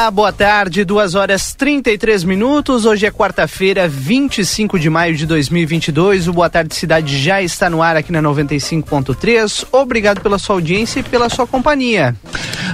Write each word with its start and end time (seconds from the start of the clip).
Olá, 0.00 0.10
boa 0.10 0.32
tarde, 0.32 0.82
2 0.82 1.14
horas 1.14 1.52
33 1.52 2.24
minutos. 2.24 2.86
Hoje 2.86 3.04
é 3.04 3.10
quarta-feira, 3.10 3.86
25 3.86 4.78
de 4.78 4.88
maio 4.88 5.14
de 5.14 5.26
2022. 5.26 6.26
O 6.26 6.32
Boa 6.32 6.48
Tarde 6.48 6.74
Cidade 6.74 7.22
já 7.22 7.42
está 7.42 7.68
no 7.68 7.82
ar 7.82 7.96
aqui 7.96 8.10
na 8.10 8.22
95.3. 8.22 9.66
Obrigado 9.70 10.22
pela 10.22 10.38
sua 10.38 10.56
audiência 10.56 11.00
e 11.00 11.02
pela 11.02 11.28
sua 11.28 11.46
companhia. 11.46 12.16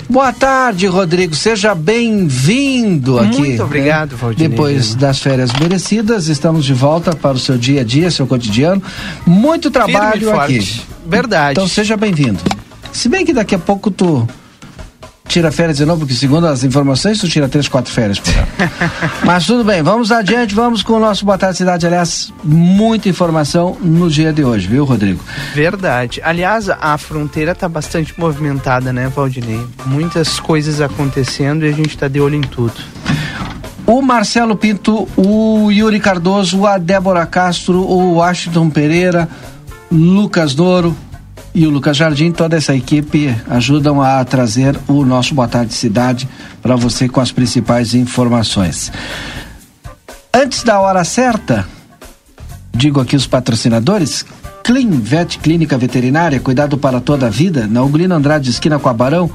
Boa 0.09 0.33
tarde, 0.33 0.87
Rodrigo. 0.87 1.35
Seja 1.35 1.75
bem-vindo 1.75 3.19
aqui. 3.19 3.39
Muito 3.39 3.65
obrigado, 3.65 4.13
né? 4.13 4.19
Valdir. 4.21 4.49
Depois 4.49 4.95
das 4.95 5.21
férias 5.21 5.51
merecidas, 5.55 6.29
estamos 6.29 6.65
de 6.65 6.75
volta 6.75 7.13
para 7.13 7.33
o 7.33 7.41
seu 7.41 7.59
dia 7.59 7.81
a 7.81 7.85
dia, 7.85 8.09
seu 8.09 8.29
cotidiano. 8.29 8.81
Muito 9.27 9.69
trabalho 9.69 10.33
aqui. 10.41 10.81
Verdade. 11.05 11.59
Então 11.59 11.67
seja 11.67 11.97
bem-vindo. 11.97 12.39
Se 12.93 13.09
bem 13.09 13.27
que 13.27 13.33
daqui 13.33 13.57
a 13.57 13.59
pouco 13.59 13.91
tu 13.91 14.29
tira 15.29 15.51
férias 15.51 15.77
de 15.77 15.85
novo, 15.85 16.01
porque 16.01 16.15
segundo 16.15 16.47
as 16.47 16.65
informações, 16.65 17.19
tu 17.19 17.29
tira 17.29 17.49
três, 17.49 17.69
quatro 17.69 17.93
férias 17.93 18.19
por 18.19 18.33
ano. 18.33 18.47
Mas 19.25 19.47
tudo 19.47 19.65
bem, 19.65 19.83
vamos 19.83 20.11
adiante, 20.13 20.55
vamos 20.55 20.83
com 20.83 20.95
o 20.95 21.01
nosso 21.01 21.25
Boa 21.25 21.37
Tarde 21.37 21.59
Cidade. 21.59 21.87
Aliás, 21.87 22.33
muita 22.43 23.09
informação 23.09 23.77
no 23.81 24.09
dia 24.09 24.33
de 24.33 24.45
hoje, 24.45 24.67
viu, 24.67 24.85
Rodrigo? 24.85 25.23
Verdade. 25.55 26.21
Aliás, 26.25 26.69
a 26.69 26.97
fronteira 26.97 27.53
está 27.53 27.69
bastante 27.69 28.19
movimentada, 28.19 28.93
né, 28.93 29.11
Valdinei? 29.15 29.65
Muitas 29.85 30.41
coisas 30.41 30.81
acontecendo 30.81 31.65
e 31.65 31.69
a 31.69 31.73
gente 31.73 31.91
está 31.91 32.09
de 32.09 32.21
olho 32.21 32.37
em 32.37 32.43
tudo. 32.43 32.75
O 33.87 34.03
Marcelo 34.03 34.57
Pinto, 34.57 35.09
o 35.17 35.71
Yuri 35.71 36.01
Cardoso, 36.01 36.67
a 36.67 36.77
Débora 36.77 37.25
Castro, 37.25 37.81
o 37.83 38.15
Washington 38.15 38.69
Pereira, 38.69 39.29
Lucas 39.91 40.55
Douro, 40.55 40.97
e 41.57 41.67
o 41.67 41.71
Lucas 41.71 41.97
Jardim, 41.97 42.31
toda 42.33 42.55
essa 42.55 42.77
equipe 42.77 43.35
ajudam 43.49 44.03
a 44.03 44.23
trazer 44.27 44.79
o 44.87 45.07
nosso 45.07 45.35
Boa 45.35 45.49
Tarde 45.49 45.73
Cidade 45.73 46.29
para 46.61 46.77
você 46.77 47.09
com 47.09 47.19
as 47.19 47.33
principais 47.33 47.95
informações. 47.95 48.93
Antes 50.35 50.63
da 50.63 50.79
hora 50.79 51.03
certa, 51.03 51.67
digo 52.75 53.01
aqui 53.01 53.17
os 53.17 53.27
patrocinadores, 53.27 54.27
Clean 54.63 54.91
Vet 55.01 55.39
Clínica 55.39 55.79
Veterinária, 55.79 56.39
cuidado 56.41 56.77
para 56.77 57.01
toda 57.01 57.29
a 57.29 57.31
vida, 57.31 57.67
na 57.67 57.83
Ugolino 57.83 58.15
Andrade, 58.15 58.51
esquina 58.51 58.79
com 58.79 58.91
a 58.91 58.93
Barão, 58.93 59.31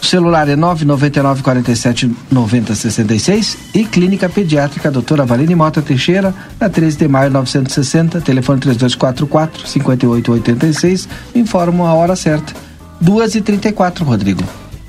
o 0.00 0.04
celular 0.04 0.48
é 0.48 0.56
999 0.56 1.42
47 1.42 2.16
90 2.30 2.74
66 2.74 3.58
e 3.74 3.84
Clínica 3.84 4.28
Pediátrica 4.28 4.90
Doutora 4.90 5.24
Valine 5.24 5.54
Mota 5.54 5.82
Teixeira, 5.82 6.34
na 6.60 6.68
13 6.68 6.96
de 6.96 7.08
maio 7.08 7.30
960, 7.30 8.20
telefone 8.20 8.60
3244 8.60 9.66
5886. 9.66 11.08
Informo 11.34 11.86
a 11.86 11.94
hora 11.94 12.14
certa. 12.14 12.54
2h34, 13.02 14.02
Rodrigo. 14.02 14.42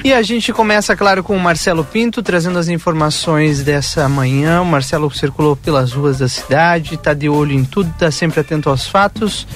E 0.03 0.13
a 0.13 0.21
gente 0.21 0.53
começa, 0.53 0.95
claro, 0.95 1.23
com 1.23 1.35
o 1.35 1.39
Marcelo 1.39 1.83
Pinto, 1.83 2.21
trazendo 2.21 2.59
as 2.59 2.69
informações 2.69 3.63
dessa 3.63 4.07
manhã. 4.07 4.61
O 4.61 4.65
Marcelo 4.65 5.09
circulou 5.11 5.55
pelas 5.55 5.91
ruas 5.91 6.19
da 6.19 6.29
cidade, 6.29 6.95
está 6.95 7.13
de 7.13 7.27
olho 7.27 7.51
em 7.51 7.65
tudo, 7.65 7.89
está 7.89 8.11
sempre 8.11 8.39
atento 8.39 8.69
aos 8.69 8.87
fatos. 8.87 9.47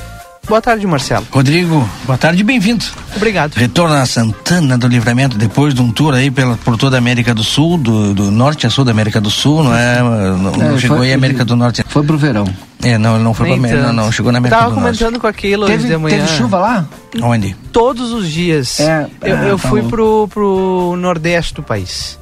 Boa 0.48 0.60
tarde, 0.62 0.86
Marcelo. 0.88 1.26
Rodrigo, 1.32 1.88
boa 2.04 2.18
tarde, 2.18 2.44
bem-vindo. 2.44 2.84
Obrigado. 3.16 3.54
Retorno 3.54 3.96
a 3.96 4.06
Santana 4.06 4.78
do 4.78 4.88
Livramento 4.88 5.38
depois 5.38 5.74
de 5.74 5.82
um 5.82 5.92
tour 5.92 6.14
aí 6.14 6.30
pela, 6.32 6.58
por 6.58 6.76
toda 6.78 6.98
a 6.98 7.00
América 7.00 7.34
do 7.34 7.44
Sul, 7.44 7.78
do, 7.78 8.14
do 8.14 8.32
norte 8.32 8.66
a 8.68 8.70
sul 8.70 8.84
da 8.84 8.92
América 8.92 9.22
do 9.22 9.30
Sul, 9.30 9.64
não 9.64 9.74
é? 9.76 10.00
Não, 10.02 10.54
É, 10.54 10.58
não 10.72 10.80
chegou 10.80 10.98
foi- 10.98 11.08
aí 11.08 11.14
a 11.14 11.16
América 11.16 11.46
do 11.46 11.56
Norte. 11.56 11.84
Foi 11.88 12.04
pro 12.04 12.18
verão. 12.18 12.46
É, 12.84 12.98
não, 12.98 13.16
ele 13.16 13.24
não 13.24 13.34
foi 13.34 13.50
Nem 13.50 13.60
pra 13.62 13.70
América, 13.70 13.88
não, 13.88 13.96
tanto. 13.96 14.06
não, 14.06 14.12
chegou 14.12 14.32
na 14.32 14.40
América 14.40 14.58
Tava 14.60 14.72
do 14.76 14.82
Norte. 14.82 14.98
comentando 14.98 15.22
com 15.22 15.28
aquilo 15.28 15.64
hoje 15.66 15.74
Teve, 15.78 15.88
de 15.90 15.98
manhã. 15.98 16.18
teve 16.18 16.38
chuva 16.38 16.58
lá? 16.60 16.86
Onde? 17.22 17.56
Todos 17.72 18.12
os 18.12 18.28
dias. 18.30 18.80
É, 18.80 19.08
eu 19.22 19.36
ah, 19.38 19.44
eu 19.44 19.60
tá 19.60 19.70
fui 19.70 19.84
pro, 19.84 20.28
pro 20.28 20.96
nordeste 20.98 21.54
do 21.54 21.64
país. 21.64 22.18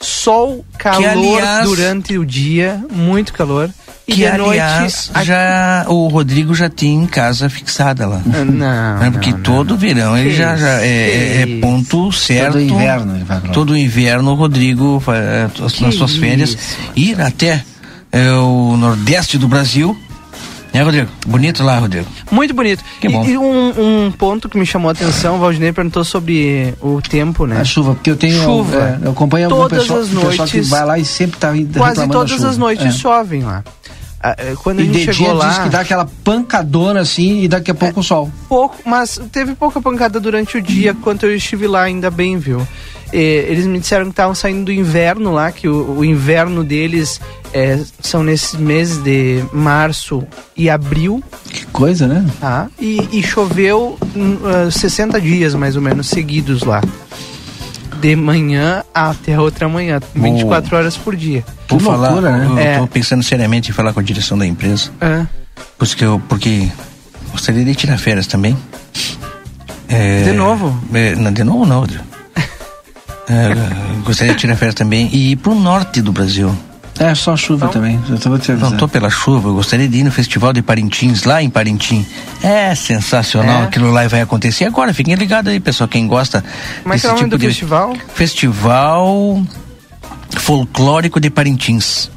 Sol, 0.00 0.64
calor 0.76 1.06
aliás- 1.08 1.64
durante 1.64 2.18
o 2.18 2.26
dia, 2.26 2.82
muito 2.92 3.32
calor. 3.32 3.70
E 4.10 4.14
Que 4.14 4.28
noite. 4.28 4.40
aliás, 4.60 5.10
a- 5.14 5.22
já 5.24 5.84
o 5.88 6.08
Rodrigo 6.08 6.52
já 6.54 6.68
tem 6.68 7.06
casa 7.06 7.48
fixada 7.48 8.06
lá. 8.08 8.20
Não, 8.26 8.44
Né? 8.44 9.10
Porque 9.12 9.30
não, 9.30 9.40
todo 9.40 9.70
não. 9.70 9.76
verão 9.76 10.18
ele 10.18 10.30
Que 10.30 10.36
já, 10.36 10.56
já 10.56 10.80
é, 10.82 10.86
é- 10.86 11.42
é 11.42 11.60
ponto 11.60 12.10
certo. 12.10 12.52
Todo 12.54 12.60
inverno 12.62 13.14
ele 13.16 13.24
vai 13.24 13.38
pra 13.40 13.48
lá. 13.48 13.54
Todo 13.54 13.76
inverno 13.76 14.32
o 14.32 14.34
Rodrigo 14.34 15.02
eh, 15.08 15.48
as- 15.64 15.72
Que 15.72 15.84
nas 15.84 15.94
suas 15.94 16.16
férias 16.16 16.50
isso. 16.50 16.58
ir 16.96 17.20
até 17.20 17.62
eh, 18.12 18.30
o 18.32 18.76
nordeste 18.76 19.38
do 19.38 19.46
Brasil. 19.46 19.96
Né, 20.72 20.82
Rodrigo? 20.82 21.08
Bonito 21.26 21.64
lá, 21.64 21.78
Rodrigo. 21.80 22.06
Muito 22.30 22.54
bonito. 22.54 22.82
Que 23.00 23.08
e 23.08 23.10
bom. 23.10 23.24
e 23.24 23.36
um, 23.36 24.06
um 24.06 24.10
ponto 24.12 24.48
que 24.48 24.56
me 24.56 24.64
chamou 24.64 24.88
a 24.88 24.92
atenção, 24.92 25.34
o 25.34 25.38
Valdinei 25.40 25.72
perguntou 25.72 26.04
sobre 26.04 26.74
o 26.80 27.00
tempo, 27.02 27.44
né? 27.44 27.60
A 27.60 27.64
chuva, 27.64 27.94
porque 27.94 28.08
eu 28.10 28.16
tenho. 28.16 28.40
Chuva. 28.40 28.76
é, 29.02 29.06
eu 29.06 29.10
acompanho 29.10 29.46
algum 29.46 29.62
Todas 29.62 29.80
pessoal, 29.82 29.98
as 30.00 30.08
pessoal 30.08 30.30
que 30.32 30.38
noites- 30.56 30.68
vai 30.68 30.84
lá 30.84 30.96
e 30.98 31.04
sempre 31.04 31.38
tá 31.40 31.56
indo 31.56 31.76
Quase 31.76 32.06
todas 32.06 32.30
chuva. 32.30 32.48
as 32.50 32.56
noites 32.56 32.86
É. 32.86 32.90
chovem 32.92 33.42
lá. 33.42 33.64
Ah, 34.22 34.34
eh, 34.38 34.54
Quando 34.62 34.80
a 34.80 34.82
E 34.82 34.86
gente 34.86 35.06
de 35.06 35.12
chegou 35.14 35.28
dia 35.28 35.32
lá. 35.32 35.48
diz 35.48 35.58
que 35.60 35.68
dá 35.70 35.80
aquela 35.80 36.08
pancadona 36.24 37.00
assim 37.00 37.42
e 37.42 37.48
daqui 37.48 37.70
a 37.70 37.74
pouco 37.74 38.00
o 38.00 38.02
sol. 38.02 38.30
pouco, 38.48 38.76
mas 38.84 39.18
teve 39.32 39.54
pouca 39.54 39.80
pancada 39.80 40.20
durante 40.20 40.58
o 40.58 40.62
dia 40.62 40.94
quanto 40.94 41.24
eu 41.26 41.34
estive 41.34 41.66
lá, 41.66 41.82
ainda 41.82 42.10
bem, 42.10 42.36
viu? 42.38 42.60
Eh, 43.12 43.46
eles 43.48 43.66
me 43.66 43.78
disseram 43.80 44.04
que 44.04 44.10
estavam 44.10 44.34
saindo 44.34 44.66
do 44.66 44.72
inverno 44.72 45.32
lá, 45.32 45.50
que 45.50 45.66
o, 45.66 45.98
o 45.98 46.04
inverno 46.04 46.62
deles 46.62 47.20
eh, 47.52 47.80
são 48.00 48.22
nesses 48.22 48.54
meses 48.60 48.98
de 49.02 49.42
março 49.52 50.22
e 50.56 50.68
abril, 50.70 51.22
Que 51.48 51.64
coisa, 51.66 52.06
né? 52.06 52.24
tá? 52.38 52.68
E, 52.78 53.08
e 53.10 53.22
choveu 53.22 53.98
hum, 54.14 54.38
ah, 54.44 54.70
60 54.70 55.20
dias 55.20 55.54
mais 55.54 55.74
ou 55.76 55.82
menos 55.82 56.08
seguidos 56.08 56.62
lá. 56.62 56.80
De 58.00 58.16
manhã 58.16 58.82
até 58.94 59.34
a 59.34 59.40
outra 59.42 59.68
manhã, 59.68 60.00
24 60.14 60.76
horas 60.76 60.96
por 60.96 61.14
dia. 61.16 61.44
Que 61.68 61.74
Vou 61.74 61.80
falar, 61.80 62.08
loucura, 62.10 62.36
né? 62.36 62.46
eu 62.50 62.58
É. 62.58 62.78
tô 62.78 62.86
pensando 62.86 63.22
seriamente 63.22 63.70
em 63.70 63.72
falar 63.74 63.92
com 63.92 64.00
a 64.00 64.02
direção 64.02 64.36
da 64.38 64.46
empresa. 64.46 64.90
É. 65.00 65.26
Porque 65.78 66.04
eu 66.04 66.20
porque 66.28 66.68
gostaria 67.32 67.64
de 67.64 67.74
tirar 67.74 67.98
férias 67.98 68.26
também. 68.26 68.56
É, 69.88 70.22
De 70.24 70.32
novo? 70.32 70.78
é, 70.94 71.14
não, 71.16 71.32
de 71.32 71.44
novo 71.44 71.66
não, 71.66 71.80
Rodrigo. 71.80 72.04
É, 73.28 74.02
gostaria 74.04 74.32
de 74.34 74.40
tirar 74.40 74.56
férias 74.56 74.74
também 74.74 75.08
e 75.12 75.32
ir 75.32 75.36
pro 75.36 75.54
norte 75.54 76.02
do 76.02 76.10
Brasil. 76.12 76.52
É 77.00 77.14
só 77.14 77.34
chuva 77.34 77.68
também. 77.68 77.98
Eu 78.10 78.18
tô 78.18 78.38
te 78.38 78.52
Não 78.52 78.76
tô 78.76 78.86
pela 78.86 79.08
chuva, 79.08 79.48
eu 79.48 79.54
gostaria 79.54 79.88
de 79.88 79.98
ir 79.98 80.04
no 80.04 80.12
festival 80.12 80.52
de 80.52 80.60
Parintins, 80.60 81.24
lá 81.24 81.42
em 81.42 81.48
Parintim. 81.48 82.04
É 82.42 82.74
sensacional 82.74 83.62
É? 83.62 83.64
aquilo 83.64 83.90
lá 83.90 84.04
e 84.04 84.08
vai 84.08 84.20
acontecer 84.20 84.66
agora. 84.66 84.92
Fiquem 84.92 85.14
ligados 85.14 85.50
aí, 85.50 85.58
pessoal, 85.58 85.88
quem 85.88 86.06
gosta 86.06 86.44
é 86.84 86.98
que 86.98 87.06
é 87.06 87.10
o 87.10 87.16
nome 87.16 87.28
do 87.30 87.38
festival? 87.38 87.96
Festival 88.12 89.42
Folclórico 90.36 91.18
de 91.18 91.30
Parintins. 91.30 92.10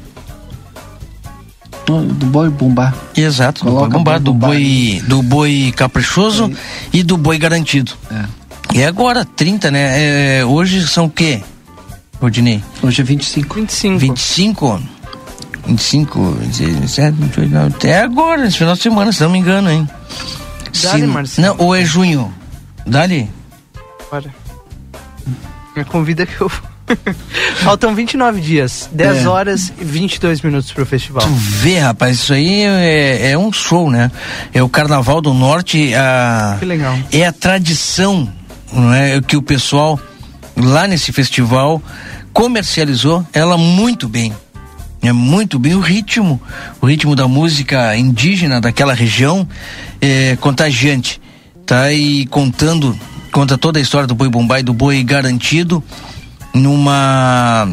Do 1.86 2.02
do 2.02 2.26
boi 2.26 2.50
bumbá. 2.50 2.92
Exato, 3.16 3.64
do 3.64 3.70
Coloca 3.70 3.88
boi 3.88 3.98
bombado, 3.98 4.24
do 4.24 4.34
boi 4.34 4.56
boi, 4.56 5.02
do 5.08 5.22
boi 5.22 5.72
caprichoso 5.74 6.52
e 6.92 7.02
do 7.02 7.16
boi 7.16 7.38
garantido. 7.38 7.92
É. 8.10 8.24
E 8.74 8.84
agora, 8.84 9.24
30, 9.24 9.70
né? 9.70 10.40
É, 10.40 10.44
hoje 10.44 10.86
são 10.86 11.06
o 11.06 11.10
quê, 11.10 11.42
Rodinei? 12.20 12.62
Hoje 12.82 13.00
é 13.02 13.04
25. 13.04 13.54
25. 13.56 13.98
25? 13.98 14.82
25, 15.66 16.32
17, 16.42 17.16
28, 17.18 17.50
não, 17.52 17.66
até 17.68 18.00
agora, 18.02 18.46
esse 18.46 18.58
final 18.58 18.74
de 18.74 18.82
semana, 18.82 19.12
se 19.12 19.22
não 19.22 19.30
me 19.30 19.38
engano, 19.38 19.70
hein? 19.70 19.88
Dale, 20.82 21.06
Marcelo. 21.06 21.48
Não, 21.48 21.64
ou 21.66 21.74
é 21.74 21.84
junho? 21.84 22.32
Dali? 22.86 23.30
Bora. 24.10 24.34
Me 25.74 25.84
convida 25.84 26.26
que 26.26 26.38
eu. 26.40 26.50
Faltam 27.64 27.94
29 27.94 28.42
dias, 28.42 28.90
10 28.92 29.24
É. 29.24 29.28
horas 29.28 29.72
e 29.80 29.84
22 29.84 30.42
minutos 30.42 30.70
pro 30.70 30.84
festival. 30.84 31.22
Tu 31.22 31.32
vê, 31.32 31.78
rapaz, 31.78 32.16
isso 32.16 32.34
aí 32.34 32.62
é, 32.62 33.30
é 33.30 33.38
um 33.38 33.50
show, 33.50 33.90
né? 33.90 34.10
É 34.52 34.62
o 34.62 34.68
Carnaval 34.68 35.22
do 35.22 35.32
Norte, 35.32 35.94
a, 35.94 36.56
Que 36.58 36.66
legal. 36.66 36.94
é 37.10 37.26
a 37.26 37.32
tradição, 37.32 38.30
não 38.70 38.92
é? 38.92 39.18
Que 39.22 39.34
o 39.36 39.40
pessoal 39.42 39.98
lá 40.56 40.86
nesse 40.86 41.10
festival 41.10 41.82
comercializou 42.34 43.24
ela 43.32 43.56
muito 43.56 44.08
bem. 44.08 44.34
É 45.00 45.12
muito 45.12 45.58
bem 45.58 45.74
o 45.74 45.80
ritmo, 45.80 46.40
o 46.80 46.86
ritmo 46.86 47.14
da 47.14 47.28
música 47.28 47.94
indígena 47.94 48.60
daquela 48.60 48.94
região 48.94 49.46
é 50.00 50.34
contagiante, 50.40 51.20
tá? 51.66 51.92
E 51.92 52.26
contando, 52.26 52.98
conta 53.30 53.58
toda 53.58 53.78
a 53.78 53.82
história 53.82 54.06
do 54.06 54.14
boi 54.14 54.30
bombay, 54.30 54.62
do 54.62 54.72
boi 54.72 55.02
garantido 55.04 55.84
numa 56.54 57.68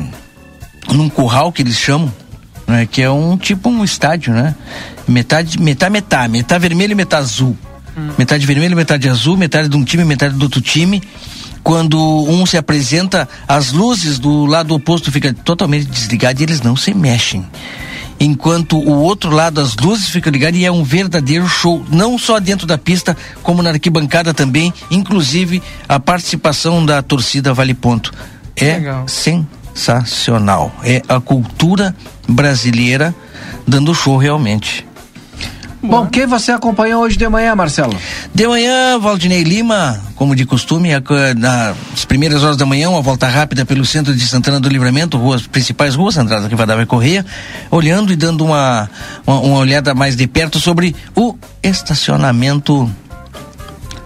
num 0.89 1.07
curral 1.07 1.53
que 1.53 1.61
eles 1.61 1.77
chamam, 1.77 2.13
né? 2.67 2.85
Que 2.85 3.01
é 3.01 3.09
um 3.09 3.37
tipo 3.37 3.69
um 3.69 3.81
estádio, 3.81 4.33
né? 4.33 4.53
Metade, 5.07 5.57
metade, 5.57 5.91
metade, 5.91 6.31
metade 6.31 6.61
vermelho 6.61 6.91
e 6.91 6.95
metade 6.95 7.23
azul. 7.23 7.57
Metade 8.17 8.45
vermelho, 8.45 8.75
metade 8.75 9.07
azul, 9.07 9.37
metade 9.37 9.69
de 9.69 9.77
um 9.77 9.85
time, 9.85 10.03
metade 10.03 10.35
do 10.35 10.43
outro 10.43 10.61
time. 10.61 11.01
Quando 11.63 11.97
um 11.99 12.45
se 12.45 12.57
apresenta, 12.57 13.27
as 13.47 13.71
luzes 13.71 14.17
do 14.17 14.45
lado 14.45 14.73
oposto 14.73 15.11
ficam 15.11 15.33
totalmente 15.33 15.85
desligadas 15.85 16.39
e 16.41 16.43
eles 16.43 16.61
não 16.61 16.75
se 16.75 16.93
mexem. 16.93 17.45
Enquanto 18.19 18.77
o 18.77 18.99
outro 18.99 19.31
lado, 19.31 19.59
as 19.59 19.75
luzes 19.75 20.09
ficam 20.09 20.31
ligadas 20.31 20.59
e 20.59 20.63
é 20.63 20.71
um 20.71 20.83
verdadeiro 20.83 21.47
show, 21.47 21.83
não 21.89 22.19
só 22.19 22.39
dentro 22.39 22.67
da 22.67 22.77
pista, 22.77 23.17
como 23.41 23.63
na 23.63 23.71
arquibancada 23.71 24.31
também, 24.31 24.71
inclusive 24.91 25.61
a 25.89 25.99
participação 25.99 26.85
da 26.85 27.01
torcida 27.01 27.51
Vale 27.51 27.73
Ponto. 27.73 28.13
É 28.55 28.73
Legal. 28.73 29.07
sensacional. 29.07 30.71
É 30.83 31.01
a 31.09 31.19
cultura 31.19 31.95
brasileira 32.27 33.15
dando 33.67 33.95
show 33.95 34.17
realmente. 34.17 34.85
Bom, 35.83 36.06
quem 36.06 36.28
você 36.28 36.51
acompanha 36.51 36.98
hoje 36.98 37.18
de 37.18 37.28
manhã, 37.28 37.56
Marcelo? 37.56 37.98
De 38.33 38.48
manhã, 38.48 39.00
Valdinei 39.00 39.44
Lima, 39.44 40.00
como 40.16 40.36
de 40.36 40.45
costume, 40.45 40.89
nas 41.36 42.06
primeiras 42.06 42.44
horas 42.44 42.56
da 42.56 42.66
manhã, 42.66 42.89
uma 42.89 43.01
volta 43.01 43.28
rápida 43.28 43.66
pelo 43.66 43.83
centro 43.83 44.16
de 44.16 44.28
Santana 44.28 44.60
do 44.60 44.69
Livramento, 44.69 45.18
ruas 45.18 45.48
principais 45.48 45.95
ruas, 45.95 46.18
Andrada 46.18 46.48
Rivadavia 46.48 46.86
Correia, 46.86 47.25
olhando 47.72 48.13
e 48.13 48.16
dando 48.16 48.45
uma, 48.45 48.89
uma, 49.25 49.39
uma 49.39 49.57
olhada 49.57 49.95
mais 49.95 50.16
de 50.16 50.28
perto 50.28 50.60
sobre 50.60 50.95
o 51.16 51.36
estacionamento 51.63 52.89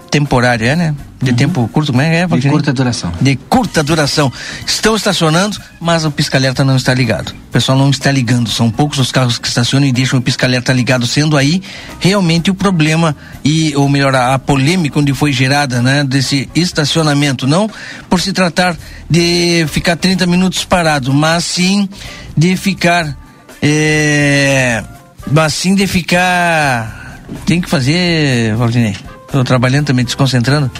temporário, 0.10 0.66
é, 0.66 0.76
né? 0.78 0.96
De 1.26 1.32
uhum. 1.32 1.38
tempo 1.38 1.68
curto, 1.74 1.92
como 1.92 2.02
é? 2.04 2.22
é 2.22 2.28
de 2.28 2.50
curta 2.50 2.72
duração. 2.72 3.12
De 3.20 3.36
curta 3.36 3.82
duração. 3.82 4.32
Estão 4.66 4.96
estacionando, 4.96 5.58
mas 5.80 6.06
o 6.06 6.12
pisca-alerta 6.12 6.64
não 6.64 6.76
está 6.76 6.94
ligado. 6.94 7.30
O 7.30 7.52
pessoal 7.52 7.76
não 7.76 7.90
está 7.90 8.12
ligando. 8.12 8.48
São 8.50 8.70
poucos 8.70 9.00
os 9.00 9.12
carros 9.12 9.40
que 9.40 9.48
estacionam 9.48 9.88
e 9.88 9.92
deixam 9.92 10.20
o 10.20 10.22
pisca-alerta 10.22 10.72
ligado, 10.72 11.08
sendo 11.08 11.36
aí 11.36 11.64
realmente 12.00 12.52
o 12.52 12.54
problema 12.56 13.16
e, 13.44 13.76
ou 13.76 13.90
melhor, 13.90 14.16
a, 14.16 14.36
a 14.36 14.40
polêmica 14.40 15.00
onde 15.00 15.14
foi 15.16 15.32
gerada, 15.34 15.82
né? 15.82 16.04
Desse 16.04 16.48
estacionamento. 16.54 17.48
Não 17.48 17.70
por 18.08 18.22
se 18.22 18.32
tratar 18.32 18.78
de 19.10 19.66
ficar 19.70 19.96
30 19.96 20.28
minutos 20.28 20.64
parado, 20.64 21.12
mas 21.12 21.44
sim 21.44 21.90
de 22.38 22.56
ficar. 22.56 23.18
É, 23.62 24.84
mas 25.32 25.54
sim 25.56 25.74
de 25.74 25.88
ficar. 25.88 27.24
Tem 27.48 27.60
que 27.60 27.68
fazer, 27.68 28.56
Valdinei 28.56 28.96
Tô 29.36 29.44
trabalhando 29.44 29.88
também, 29.88 30.06
desconcentrando. 30.06 30.72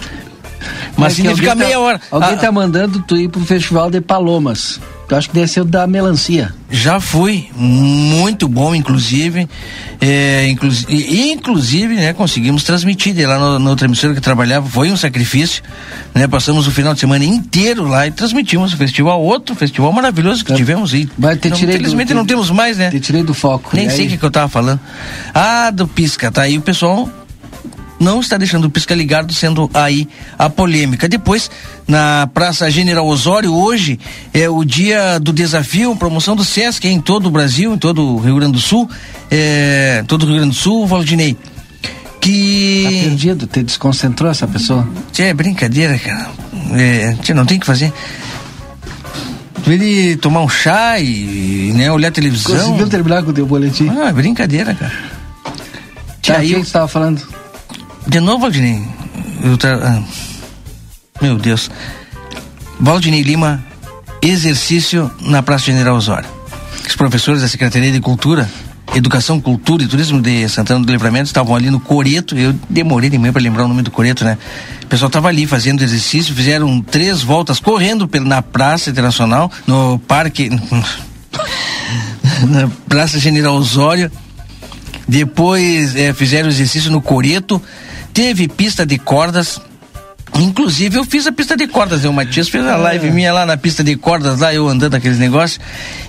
Mas 0.96 1.12
é 1.12 1.16
significa 1.16 1.50
fica 1.50 1.54
meia 1.54 1.76
tá, 1.76 1.80
hora. 1.80 2.00
Alguém 2.10 2.34
ah, 2.34 2.36
tá 2.36 2.52
mandando 2.52 3.00
tu 3.00 3.16
ir 3.16 3.28
pro 3.28 3.40
Festival 3.44 3.90
de 3.90 4.00
Palomas. 4.00 4.80
Eu 5.08 5.16
acho 5.16 5.28
que 5.28 5.34
deve 5.36 5.46
ser 5.46 5.60
o 5.60 5.64
da 5.64 5.86
melancia. 5.86 6.52
Já 6.68 6.98
fui, 6.98 7.48
muito 7.54 8.48
bom, 8.48 8.74
inclusive. 8.74 9.48
É, 10.00 10.48
inclusive, 10.48 11.30
inclusive, 11.30 11.94
né, 11.94 12.12
conseguimos 12.12 12.64
transmitir 12.64 13.14
de 13.14 13.24
lá 13.24 13.38
no, 13.38 13.58
na 13.60 13.70
outra 13.70 13.86
emissora 13.86 14.14
que 14.14 14.20
trabalhava, 14.20 14.68
foi 14.68 14.90
um 14.90 14.96
sacrifício. 14.96 15.62
Né, 16.12 16.26
passamos 16.26 16.66
o 16.66 16.72
final 16.72 16.92
de 16.92 16.98
semana 16.98 17.24
inteiro 17.24 17.86
lá 17.86 18.08
e 18.08 18.10
transmitimos 18.10 18.72
o 18.72 18.76
festival, 18.76 19.22
outro 19.22 19.54
festival 19.54 19.92
maravilhoso 19.92 20.44
que 20.44 20.52
é. 20.52 20.56
tivemos. 20.56 20.92
E 20.92 21.08
Vai 21.16 21.36
ter 21.36 21.52
tirei 21.52 21.76
infelizmente 21.76 22.08
do, 22.08 22.16
não 22.16 22.26
temos 22.26 22.50
mais, 22.50 22.76
né? 22.76 22.90
Te 22.90 22.98
tirei 22.98 23.22
do 23.22 23.32
foco. 23.32 23.76
Nem 23.76 23.88
sei 23.88 24.06
o 24.06 24.08
que, 24.08 24.18
que 24.18 24.24
eu 24.24 24.30
tava 24.30 24.48
falando. 24.48 24.80
Ah, 25.32 25.70
do 25.70 25.86
Pisca, 25.86 26.32
tá 26.32 26.42
aí 26.42 26.58
o 26.58 26.62
pessoal 26.62 27.08
não 27.98 28.20
está 28.20 28.36
deixando 28.36 28.64
o 28.64 28.70
pisca 28.70 28.94
ligado, 28.94 29.32
sendo 29.32 29.70
aí 29.72 30.08
a 30.38 30.48
polêmica. 30.48 31.08
Depois, 31.08 31.50
na 31.86 32.28
Praça 32.32 32.70
General 32.70 33.06
Osório, 33.06 33.52
hoje 33.52 33.98
é 34.32 34.48
o 34.48 34.64
dia 34.64 35.18
do 35.18 35.32
desafio, 35.32 35.94
promoção 35.96 36.36
do 36.36 36.44
Sesc 36.44 36.86
em 36.86 37.00
todo 37.00 37.26
o 37.26 37.30
Brasil, 37.30 37.72
em 37.74 37.78
todo 37.78 38.02
o 38.02 38.18
Rio 38.18 38.36
Grande 38.36 38.52
do 38.52 38.60
Sul, 38.60 38.88
é, 39.30 40.04
todo 40.06 40.22
o 40.22 40.26
Rio 40.26 40.36
Grande 40.36 40.50
do 40.50 40.56
Sul, 40.56 40.86
Valdinei. 40.86 41.36
Que. 42.20 42.82
Tá 42.84 43.08
perdido, 43.08 43.46
te 43.46 43.62
desconcentrou 43.62 44.30
essa 44.30 44.46
pessoa? 44.46 44.86
É 45.18 45.32
brincadeira, 45.32 45.98
cara. 45.98 46.30
É, 46.72 47.16
não 47.34 47.46
tem 47.46 47.58
que 47.58 47.66
fazer 47.66 47.92
ele 49.72 50.16
tomar 50.16 50.42
um 50.42 50.48
chá 50.48 50.98
e 51.00 51.72
né, 51.74 51.90
olhar 51.90 52.08
a 52.08 52.12
televisão. 52.12 52.56
Conseguiu 52.56 52.88
terminar 52.88 53.22
com 53.22 53.30
o 53.30 53.32
teu 53.32 53.46
boletim? 53.46 53.88
Ah, 53.88 54.12
brincadeira, 54.12 54.74
cara. 54.74 54.92
Tá, 56.22 56.38
aí, 56.38 56.54
o 56.54 56.58
você 56.58 56.62
estava 56.62 56.88
falando? 56.88 57.20
De 58.06 58.20
novo, 58.20 58.40
Valdinei. 58.40 58.82
Tra... 59.58 59.76
Ah, 59.82 60.02
meu 61.20 61.36
Deus. 61.36 61.70
Valdinei 62.78 63.22
Lima, 63.22 63.64
exercício 64.22 65.10
na 65.20 65.42
Praça 65.42 65.66
General 65.66 65.96
Osório. 65.96 66.28
Os 66.86 66.94
professores 66.94 67.42
da 67.42 67.48
Secretaria 67.48 67.90
de 67.90 68.00
Cultura, 68.00 68.48
Educação, 68.94 69.40
Cultura 69.40 69.82
e 69.82 69.88
Turismo 69.88 70.20
de 70.20 70.48
Santana 70.48 70.84
do 70.84 70.92
Livramento 70.92 71.26
estavam 71.26 71.56
ali 71.56 71.70
no 71.70 71.80
Coreto. 71.80 72.36
Eu 72.36 72.54
demorei 72.70 73.10
de 73.10 73.18
manhã 73.18 73.32
para 73.32 73.42
lembrar 73.42 73.64
o 73.64 73.68
nome 73.68 73.82
do 73.82 73.90
Coreto, 73.90 74.24
né? 74.24 74.38
O 74.84 74.86
pessoal 74.86 75.08
estava 75.08 75.28
ali 75.28 75.46
fazendo 75.46 75.82
exercício, 75.82 76.34
fizeram 76.34 76.80
três 76.80 77.22
voltas 77.22 77.58
correndo 77.58 78.08
na 78.20 78.40
Praça 78.40 78.88
Internacional, 78.88 79.50
no 79.66 79.98
Parque. 79.98 80.48
na 82.48 82.68
Praça 82.88 83.18
General 83.18 83.54
Osório. 83.54 84.10
Depois 85.08 85.94
é, 85.96 86.12
fizeram 86.12 86.48
exercício 86.48 86.90
no 86.90 87.00
Coreto 87.00 87.60
teve 88.16 88.48
pista 88.48 88.86
de 88.86 88.98
cordas. 88.98 89.60
Inclusive, 90.38 90.96
eu 90.96 91.04
fiz 91.04 91.26
a 91.26 91.32
pista 91.32 91.56
de 91.56 91.66
cordas? 91.66 92.04
O 92.04 92.12
Matias 92.12 92.48
fez 92.48 92.64
a 92.66 92.72
é. 92.72 92.76
live 92.76 93.10
minha 93.10 93.32
lá 93.32 93.46
na 93.46 93.56
pista 93.56 93.82
de 93.82 93.96
cordas, 93.96 94.40
lá 94.40 94.52
eu 94.52 94.68
andando 94.68 94.94
aqueles 94.94 95.18
negócios. 95.18 95.60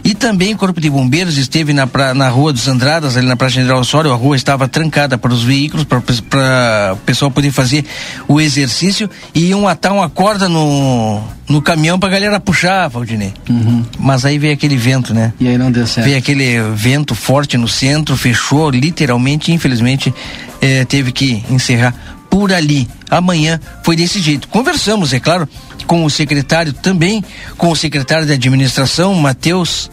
E 0.04 0.14
também 0.14 0.54
o 0.54 0.58
Corpo 0.58 0.80
de 0.80 0.90
Bombeiros 0.90 1.38
esteve 1.38 1.74
na, 1.74 1.88
pra, 1.88 2.14
na 2.14 2.30
Rua 2.30 2.54
dos 2.54 2.68
Andradas, 2.68 3.18
ali 3.18 3.28
na 3.28 3.36
Praça 3.36 3.56
General 3.56 3.80
Osório. 3.80 4.12
A 4.12 4.16
rua 4.16 4.36
estava 4.36 4.68
trancada 4.68 5.18
para 5.18 5.34
os 5.34 5.44
veículos, 5.44 5.86
para 5.86 6.00
o 6.00 6.98
pessoal 6.98 7.32
poder 7.32 7.52
fazer 7.52 7.86
o 8.28 8.40
exercício. 8.40 9.10
E 9.34 9.50
iam 9.50 9.68
atar 9.68 9.92
uma 9.92 10.10
corda 10.10 10.50
no, 10.50 11.22
no 11.48 11.62
caminhão 11.62 12.00
para 12.00 12.10
a 12.10 12.12
galera 12.12 12.40
puxar, 12.40 12.88
Valdinei. 12.88 13.34
Uhum. 13.50 13.84
Mas 14.00 14.26
aí 14.26 14.38
veio 14.38 14.54
aquele 14.54 14.78
vento, 14.78 15.14
né? 15.14 15.34
E 15.40 15.48
aí 15.48 15.58
não 15.58 15.72
deu 15.72 15.88
certo. 15.88 16.06
Veio 16.06 16.18
aquele 16.18 16.62
vento 16.74 17.16
forte 17.16 17.58
no 17.58 17.68
centro, 17.68 18.16
fechou 18.18 18.70
literalmente, 18.70 19.52
infelizmente 19.52 20.14
eh, 20.62 20.86
teve 20.86 21.12
que 21.12 21.44
encerrar 21.50 21.94
por 22.38 22.54
ali. 22.54 22.88
Amanhã 23.10 23.60
foi 23.82 23.96
desse 23.96 24.22
jeito. 24.22 24.48
Conversamos, 24.50 25.12
é 25.12 25.20
claro, 25.20 25.50
com 25.88 26.06
o 26.06 26.10
secretário 26.10 26.72
também, 26.72 27.24
com 27.58 27.72
o 27.72 27.76
secretário 27.76 28.28
de 28.28 28.34
administração, 28.34 29.16
Matheus 29.16 29.90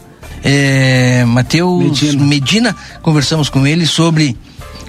Matheus 1.25 1.83
Medina. 1.83 2.23
Medina. 2.23 2.75
Conversamos 3.01 3.49
com 3.49 3.65
ele 3.65 3.87
sobre 3.87 4.37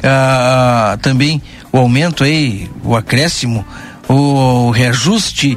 ah, 0.02 0.98
também 1.00 1.40
o 1.72 1.78
aumento 1.78 2.24
aí, 2.24 2.70
o 2.84 2.94
acréscimo, 2.94 3.64
o 4.06 4.70
reajuste 4.70 5.56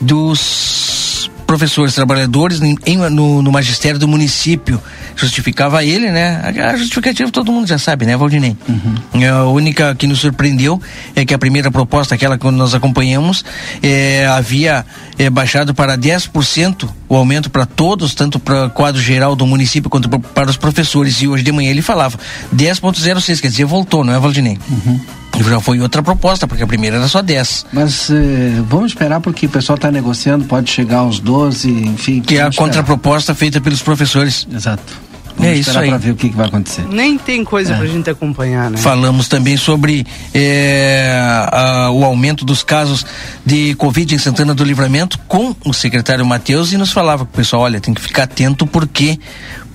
dos 0.00 1.09
professores 1.50 1.96
trabalhadores 1.96 2.62
em, 2.62 2.76
em, 2.86 2.96
no, 3.10 3.42
no 3.42 3.50
magistério 3.50 3.98
do 3.98 4.06
município 4.06 4.80
justificava 5.16 5.84
ele, 5.84 6.08
né? 6.08 6.40
A 6.64 6.76
justificativa 6.76 7.28
todo 7.28 7.50
mundo 7.50 7.66
já 7.66 7.76
sabe, 7.76 8.06
né, 8.06 8.16
Valdinei? 8.16 8.56
Uhum. 8.68 9.28
A 9.28 9.46
única 9.46 9.92
que 9.96 10.06
nos 10.06 10.20
surpreendeu 10.20 10.80
é 11.16 11.24
que 11.24 11.34
a 11.34 11.38
primeira 11.38 11.68
proposta, 11.68 12.14
aquela 12.14 12.38
que 12.38 12.48
nós 12.52 12.72
acompanhamos, 12.72 13.44
é, 13.82 14.28
havia 14.28 14.86
é, 15.18 15.28
baixado 15.28 15.74
para 15.74 15.98
10% 15.98 16.88
o 17.10 17.16
aumento 17.16 17.50
para 17.50 17.66
todos, 17.66 18.14
tanto 18.14 18.38
para 18.38 18.66
o 18.66 18.70
quadro 18.70 19.02
geral 19.02 19.34
do 19.34 19.44
município 19.44 19.90
quanto 19.90 20.08
para 20.08 20.48
os 20.48 20.56
professores. 20.56 21.20
E 21.20 21.26
hoje 21.26 21.42
de 21.42 21.50
manhã 21.50 21.68
ele 21.68 21.82
falava 21.82 22.16
10,06, 22.54 23.40
quer 23.40 23.48
dizer, 23.48 23.64
voltou, 23.64 24.04
não 24.04 24.14
é, 24.14 24.18
Valdinei? 24.18 24.56
Uhum. 24.70 25.00
Já 25.42 25.58
foi 25.58 25.80
outra 25.80 26.02
proposta, 26.02 26.46
porque 26.46 26.62
a 26.62 26.66
primeira 26.66 26.98
era 26.98 27.08
só 27.08 27.20
10. 27.20 27.66
Mas 27.72 28.10
eh, 28.10 28.62
vamos 28.68 28.92
esperar 28.92 29.20
porque 29.20 29.46
o 29.46 29.48
pessoal 29.48 29.76
está 29.76 29.90
negociando, 29.90 30.44
pode 30.44 30.70
chegar 30.70 30.98
aos 30.98 31.18
12, 31.18 31.70
enfim. 31.70 32.20
Que 32.20 32.36
é 32.36 32.42
a 32.42 32.52
contraproposta 32.52 33.34
feita 33.34 33.60
pelos 33.60 33.82
professores. 33.82 34.46
Exato. 34.52 35.09
Vamos 35.40 35.56
é 35.56 35.60
isso 35.60 35.78
aí. 35.78 35.88
para 35.88 35.98
ver 35.98 36.10
o 36.10 36.16
que, 36.16 36.28
que, 36.28 36.36
vai 36.36 36.46
acontecer. 36.46 36.86
Nem 36.88 37.16
tem 37.16 37.42
coisa 37.42 37.72
é. 37.72 37.76
para 37.76 37.84
a 37.84 37.88
gente 37.88 38.10
acompanhar, 38.10 38.70
né? 38.70 38.76
Falamos 38.76 39.28
também 39.28 39.56
sobre 39.56 40.06
é, 40.34 41.18
a, 41.50 41.90
o 41.90 42.04
aumento 42.04 42.44
dos 42.44 42.62
casos 42.62 43.04
de 43.44 43.74
Covid 43.74 44.14
em 44.14 44.18
Santana 44.18 44.54
do 44.54 44.62
Livramento 44.64 45.18
com 45.26 45.54
o 45.64 45.72
secretário 45.72 46.24
Matheus 46.24 46.72
e 46.72 46.76
nos 46.76 46.92
falava 46.92 47.24
que 47.24 47.32
o 47.32 47.36
pessoal, 47.36 47.62
olha, 47.62 47.80
tem 47.80 47.94
que 47.94 48.00
ficar 48.00 48.24
atento 48.24 48.66
porque 48.66 49.18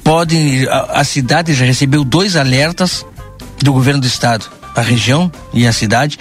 pode. 0.04 0.68
A, 0.70 1.02
a 1.02 1.04
cidade 1.04 1.54
já 1.54 1.66
recebeu 1.66 2.04
dois 2.04 2.36
alertas 2.36 3.06
do 3.62 3.74
governo 3.74 4.02
do 4.02 4.08
estado, 4.08 4.46
a 4.76 4.82
região 4.82 5.32
e 5.54 5.66
a 5.66 5.74
cidade, 5.74 6.20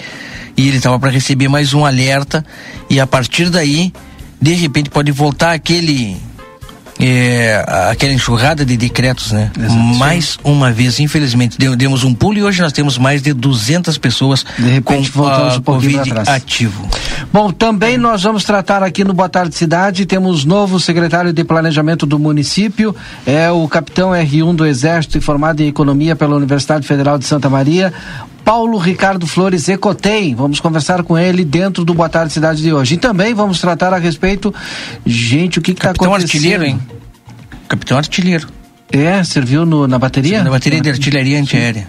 e 0.56 0.68
ele 0.68 0.78
estava 0.78 0.98
para 0.98 1.10
receber 1.10 1.48
mais 1.48 1.74
um 1.74 1.84
alerta 1.84 2.44
e 2.88 2.98
a 3.00 3.06
partir 3.06 3.50
daí, 3.50 3.92
de 4.40 4.52
repente, 4.52 4.88
pode 4.88 5.10
voltar 5.10 5.52
aquele 5.52 6.16
é, 7.06 7.64
aquela 7.90 8.12
enxurrada 8.12 8.64
de 8.64 8.76
decretos, 8.76 9.32
né? 9.32 9.50
Exato, 9.58 9.74
mais 9.74 10.38
uma 10.42 10.72
vez, 10.72 10.98
infelizmente, 11.00 11.58
demos 11.76 12.04
um 12.04 12.14
pulo 12.14 12.38
e 12.38 12.42
hoje 12.42 12.62
nós 12.62 12.72
temos 12.72 12.96
mais 12.96 13.22
de 13.22 13.32
200 13.32 13.98
pessoas 13.98 14.44
de 14.58 14.68
repente, 14.68 15.10
com 15.10 15.22
voltamos 15.22 15.56
um 15.56 15.62
Covid 15.62 16.12
ativo. 16.26 16.88
Bom, 17.32 17.50
também 17.50 17.98
nós 17.98 18.22
vamos 18.22 18.44
tratar 18.44 18.82
aqui 18.82 19.04
no 19.04 19.12
Boa 19.12 19.28
Tarde 19.28 19.54
Cidade, 19.54 20.06
temos 20.06 20.44
novo 20.44 20.80
secretário 20.80 21.32
de 21.32 21.44
Planejamento 21.44 22.06
do 22.06 22.18
município, 22.18 22.94
é 23.26 23.50
o 23.50 23.66
capitão 23.68 24.10
R1 24.10 24.54
do 24.54 24.66
Exército, 24.66 25.20
formado 25.20 25.60
em 25.60 25.68
Economia 25.68 26.16
pela 26.16 26.36
Universidade 26.36 26.86
Federal 26.86 27.18
de 27.18 27.26
Santa 27.26 27.50
Maria, 27.50 27.92
Paulo 28.44 28.76
Ricardo 28.78 29.26
Flores 29.26 29.68
Ecotei. 29.68 30.34
Vamos 30.34 30.60
conversar 30.60 31.02
com 31.02 31.18
ele 31.18 31.44
dentro 31.44 31.84
do 31.84 31.94
Boa 31.94 32.08
Tarde 32.08 32.32
Cidade 32.32 32.62
de 32.62 32.72
hoje. 32.72 32.94
E 32.94 32.98
também 32.98 33.32
vamos 33.32 33.60
tratar 33.60 33.94
a 33.94 33.98
respeito, 33.98 34.54
gente, 35.04 35.58
o 35.58 35.62
que 35.62 35.72
está 35.72 35.90
acontecendo. 35.90 36.10
Capitão 36.10 36.14
Artilheiro, 36.14 36.64
hein? 36.64 36.80
Capitão 37.68 37.96
Artilheiro. 37.98 38.48
É, 38.92 39.24
serviu 39.24 39.64
no, 39.64 39.88
na 39.88 39.98
bateria? 39.98 40.44
na 40.44 40.50
bateria 40.50 40.80
de 40.80 40.90
artilharia 40.90 41.40
antiaérea. 41.40 41.88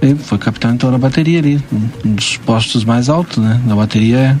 Ele 0.00 0.14
foi 0.14 0.38
capitão 0.38 0.72
então 0.72 0.90
na 0.92 0.98
bateria 0.98 1.40
ali, 1.40 1.60
um 2.04 2.14
dos 2.14 2.36
postos 2.36 2.84
mais 2.84 3.08
altos, 3.08 3.38
né? 3.38 3.60
Na 3.66 3.74
bateria 3.74 4.38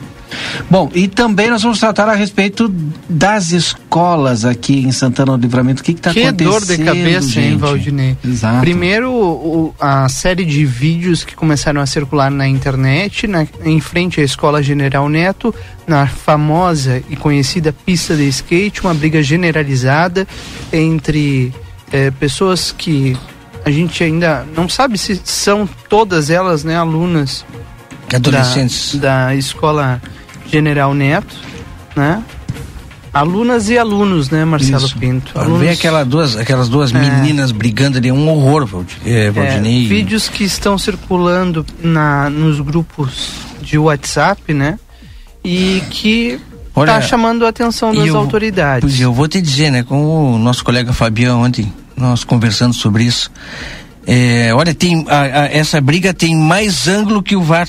Bom, 0.70 0.90
e 0.94 1.08
também 1.08 1.50
nós 1.50 1.62
vamos 1.62 1.78
tratar 1.78 2.08
a 2.08 2.14
respeito 2.14 2.68
das 3.08 3.52
escolas 3.52 4.44
aqui 4.44 4.80
em 4.80 4.92
Santana 4.92 5.36
do 5.36 5.42
Livramento. 5.42 5.80
O 5.80 5.84
que 5.84 5.92
está 5.92 6.10
acontecendo? 6.10 6.36
Que 6.36 6.44
dor 6.44 6.64
de 6.64 6.78
cabeça, 6.78 7.28
gente? 7.28 7.46
hein, 7.46 7.56
Valdinei? 7.56 8.16
Exato. 8.24 8.60
Primeiro, 8.60 9.12
o, 9.12 9.74
a 9.80 10.08
série 10.08 10.44
de 10.44 10.64
vídeos 10.64 11.24
que 11.24 11.34
começaram 11.34 11.80
a 11.80 11.86
circular 11.86 12.30
na 12.30 12.46
internet, 12.46 13.26
na, 13.26 13.46
em 13.64 13.80
frente 13.80 14.20
à 14.20 14.24
Escola 14.24 14.62
General 14.62 15.08
Neto, 15.08 15.54
na 15.86 16.06
famosa 16.06 17.02
e 17.08 17.16
conhecida 17.16 17.72
pista 17.72 18.14
de 18.14 18.28
skate, 18.28 18.82
uma 18.82 18.94
briga 18.94 19.22
generalizada 19.22 20.26
entre 20.72 21.52
eh, 21.92 22.10
pessoas 22.10 22.74
que 22.76 23.16
a 23.64 23.70
gente 23.70 24.02
ainda 24.04 24.46
não 24.54 24.68
sabe 24.68 24.96
se 24.98 25.20
são 25.24 25.68
todas 25.88 26.30
elas, 26.30 26.64
né, 26.64 26.76
alunas 26.76 27.44
Adolescentes. 28.14 28.94
da, 28.94 29.26
da 29.26 29.34
escola 29.34 30.00
General 30.50 30.94
Neto, 30.94 31.34
né? 31.96 32.22
Alunas 33.12 33.68
e 33.70 33.78
alunos, 33.78 34.28
né, 34.30 34.44
Marcelo 34.44 34.84
Isso. 34.86 34.98
Pinto? 34.98 35.38
Alunos, 35.38 35.66
aquela 35.68 36.04
duas, 36.04 36.36
aquelas 36.36 36.68
duas 36.68 36.94
É. 36.94 36.98
meninas 36.98 37.50
brigando 37.50 37.96
ali, 37.98 38.12
um 38.12 38.28
horror, 38.28 38.66
Valdi- 38.66 38.96
é, 39.04 39.26
é, 39.26 39.30
Valdinei. 39.30 39.86
vídeos 39.88 40.28
que 40.28 40.44
estão 40.44 40.76
circulando 40.76 41.64
na, 41.82 42.28
nos 42.28 42.60
grupos 42.60 43.30
de 43.62 43.78
WhatsApp, 43.78 44.52
né? 44.52 44.78
E 45.42 45.82
que 45.90 46.38
Olha, 46.74 46.92
tá 46.92 47.00
chamando 47.00 47.46
a 47.46 47.48
atenção 47.48 47.94
das 47.94 48.06
eu- 48.06 48.16
autoridades. 48.16 48.82
Pois 48.88 49.00
é, 49.00 49.04
eu 49.04 49.12
vou 49.12 49.26
te 49.26 49.40
dizer, 49.40 49.70
né? 49.70 49.82
Com 49.82 50.34
o 50.34 50.38
nosso 50.38 50.62
colega 50.62 50.92
Fabião 50.92 51.42
ontem, 51.42 51.72
nós 51.96 52.24
conversando 52.24 52.74
sobre 52.74 53.04
isso. 53.04 53.30
É, 54.06 54.52
olha, 54.54 54.74
tem 54.74 55.04
a- 55.08 55.20
a- 55.42 55.46
essa 55.46 55.80
briga 55.80 56.12
tem 56.14 56.36
mais 56.36 56.86
ângulo 56.86 57.22
que 57.22 57.34
o 57.34 57.42
VAR. 57.42 57.68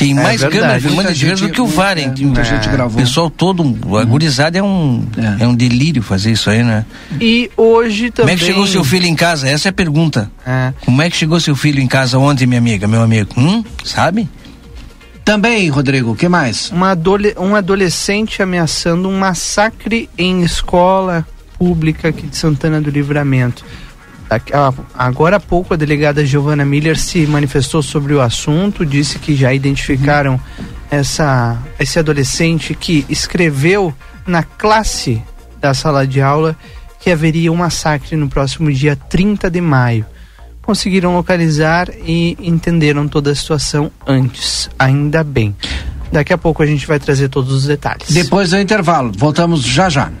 Tem 0.00 0.12
É 0.12 0.14
mais 0.14 0.40
verdade. 0.40 0.60
câmera 0.62 0.80
filmando 0.80 1.02
Muita 1.02 1.14
de 1.14 1.24
vezes 1.24 1.40
do 1.40 1.46
gente- 1.46 1.54
que 1.54 1.60
o 1.60 1.66
VAR, 1.66 1.98
hein? 1.98 2.12
é, 2.16 2.20
muita 2.22 2.42
gente 2.42 2.66
O 2.68 2.72
gravou. 2.72 2.98
pessoal 3.00 3.28
todo, 3.28 3.62
a 4.00 4.04
gurizada 4.04 4.58
é 4.58 4.62
um, 4.62 5.04
É. 5.38 5.44
é. 5.44 5.46
um 5.46 5.54
delírio 5.54 6.02
fazer 6.02 6.32
isso 6.32 6.48
aí, 6.48 6.62
né? 6.62 6.86
E 7.20 7.50
hoje 7.56 8.04
Como 8.04 8.12
também. 8.12 8.34
é 8.34 8.38
que 8.38 8.44
chegou 8.46 8.66
seu 8.66 8.82
filho 8.82 9.06
em 9.06 9.14
casa? 9.14 9.46
Essa 9.48 9.68
é 9.68 9.70
a 9.70 9.72
pergunta. 9.72 10.30
É. 10.46 10.72
Como 10.86 11.02
é 11.02 11.10
que 11.10 11.16
chegou 11.16 11.38
seu 11.38 11.54
filho 11.54 11.80
em 11.80 11.86
casa 11.86 12.18
ontem, 12.18 12.46
minha 12.46 12.58
amiga, 12.58 12.88
meu 12.88 13.02
amigo? 13.02 13.28
Hum? 13.36 13.62
Sabe? 13.84 14.26
Também, 15.24 15.68
Rodrigo, 15.68 16.12
o 16.12 16.16
que 16.16 16.28
mais? 16.28 16.70
uma 16.70 16.92
adole 16.92 17.34
um 17.38 17.54
adolescente 17.54 18.42
ameaçando 18.42 19.08
um 19.08 19.18
massacre 19.18 20.08
em 20.18 20.42
escola 20.42 21.26
pública 21.58 22.08
aqui 22.08 22.26
de 22.26 22.36
Santana 22.36 22.80
do 22.80 22.90
Livramento. 22.90 23.64
Ah, 24.30 24.72
Agora 24.94 25.36
há 25.36 25.40
pouco 25.40 25.74
a 25.74 25.76
delegada 25.76 26.24
Giovana 26.24 26.64
Miller 26.64 26.96
se 26.96 27.26
manifestou 27.26 27.82
sobre 27.82 28.14
o 28.14 28.20
assunto, 28.20 28.86
disse 28.86 29.18
que 29.18 29.34
já 29.34 29.52
identificaram 29.52 30.40
essa, 30.90 31.58
esse 31.78 31.98
adolescente 31.98 32.74
que 32.74 33.04
escreveu 33.08 33.92
na 34.26 34.42
classe 34.44 35.20
da 35.60 35.74
sala 35.74 36.06
de 36.06 36.20
aula 36.20 36.56
que 37.00 37.10
haveria 37.10 37.50
um 37.50 37.56
massacre 37.56 38.14
no 38.14 38.28
próximo 38.28 38.72
dia 38.72 38.94
30 38.94 39.50
de 39.50 39.60
maio. 39.60 40.06
Conseguiram 40.62 41.14
localizar 41.16 41.88
e 42.04 42.36
entenderam 42.40 43.08
toda 43.08 43.32
a 43.32 43.34
situação 43.34 43.90
antes, 44.06 44.70
ainda 44.78 45.24
bem. 45.24 45.56
Daqui 46.12 46.32
a 46.32 46.38
pouco 46.38 46.62
a 46.62 46.66
gente 46.66 46.86
vai 46.86 46.98
trazer 46.98 47.28
todos 47.28 47.52
os 47.52 47.64
detalhes. 47.64 48.10
Depois 48.10 48.50
do 48.50 48.58
intervalo, 48.58 49.10
voltamos 49.16 49.62
já 49.62 49.88
já. 49.88 50.12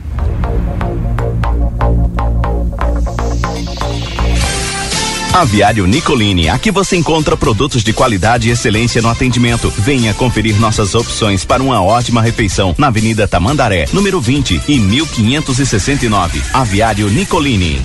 Aviário 5.32 5.86
Nicolini, 5.86 6.48
aqui 6.48 6.72
você 6.72 6.96
encontra 6.96 7.36
produtos 7.36 7.84
de 7.84 7.92
qualidade 7.92 8.48
e 8.48 8.52
excelência 8.52 9.00
no 9.00 9.08
atendimento. 9.08 9.70
Venha 9.70 10.12
conferir 10.12 10.58
nossas 10.58 10.92
opções 10.96 11.44
para 11.44 11.62
uma 11.62 11.80
ótima 11.80 12.20
refeição 12.20 12.74
na 12.76 12.88
Avenida 12.88 13.28
Tamandaré, 13.28 13.86
número 13.92 14.20
20 14.20 14.60
e 14.66 14.78
1569. 14.80 16.42
Aviário 16.52 17.08
Nicolini. 17.08 17.80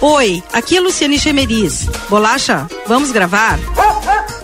Oi, 0.00 0.42
aqui 0.52 0.76
é 0.76 0.80
Luciane 0.80 1.20
Chemeris. 1.20 1.88
Bolacha, 2.10 2.66
vamos 2.86 3.12
gravar? 3.12 3.60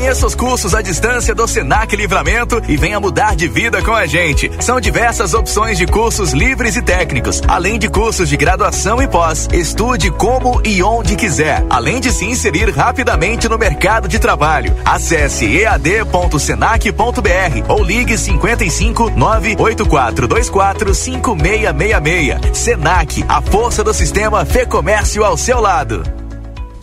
Conheça 0.00 0.26
os 0.26 0.34
cursos 0.34 0.74
à 0.74 0.80
distância 0.80 1.34
do 1.34 1.46
Senac 1.46 1.94
Livramento 1.94 2.62
e 2.66 2.74
venha 2.74 2.98
mudar 2.98 3.36
de 3.36 3.46
vida 3.46 3.82
com 3.82 3.92
a 3.92 4.06
gente. 4.06 4.50
São 4.58 4.80
diversas 4.80 5.34
opções 5.34 5.76
de 5.76 5.86
cursos 5.86 6.32
livres 6.32 6.74
e 6.74 6.80
técnicos, 6.80 7.42
além 7.46 7.78
de 7.78 7.86
cursos 7.86 8.26
de 8.26 8.34
graduação 8.34 9.02
e 9.02 9.06
pós. 9.06 9.46
Estude 9.52 10.10
como 10.10 10.62
e 10.64 10.82
onde 10.82 11.16
quiser, 11.16 11.62
além 11.68 12.00
de 12.00 12.10
se 12.10 12.24
inserir 12.24 12.70
rapidamente 12.70 13.46
no 13.46 13.58
mercado 13.58 14.08
de 14.08 14.18
trabalho. 14.18 14.74
Acesse 14.86 15.44
ead.senac.br 15.44 16.08
ou 17.68 17.84
ligue 17.84 18.16
55 18.16 19.10
98424 19.10 20.94
5666. 20.94 22.56
Senac, 22.56 23.22
a 23.28 23.42
força 23.42 23.84
do 23.84 23.92
sistema 23.92 24.46
Fê 24.46 24.64
Comércio 24.64 25.22
ao 25.22 25.36
seu 25.36 25.60
lado. 25.60 26.29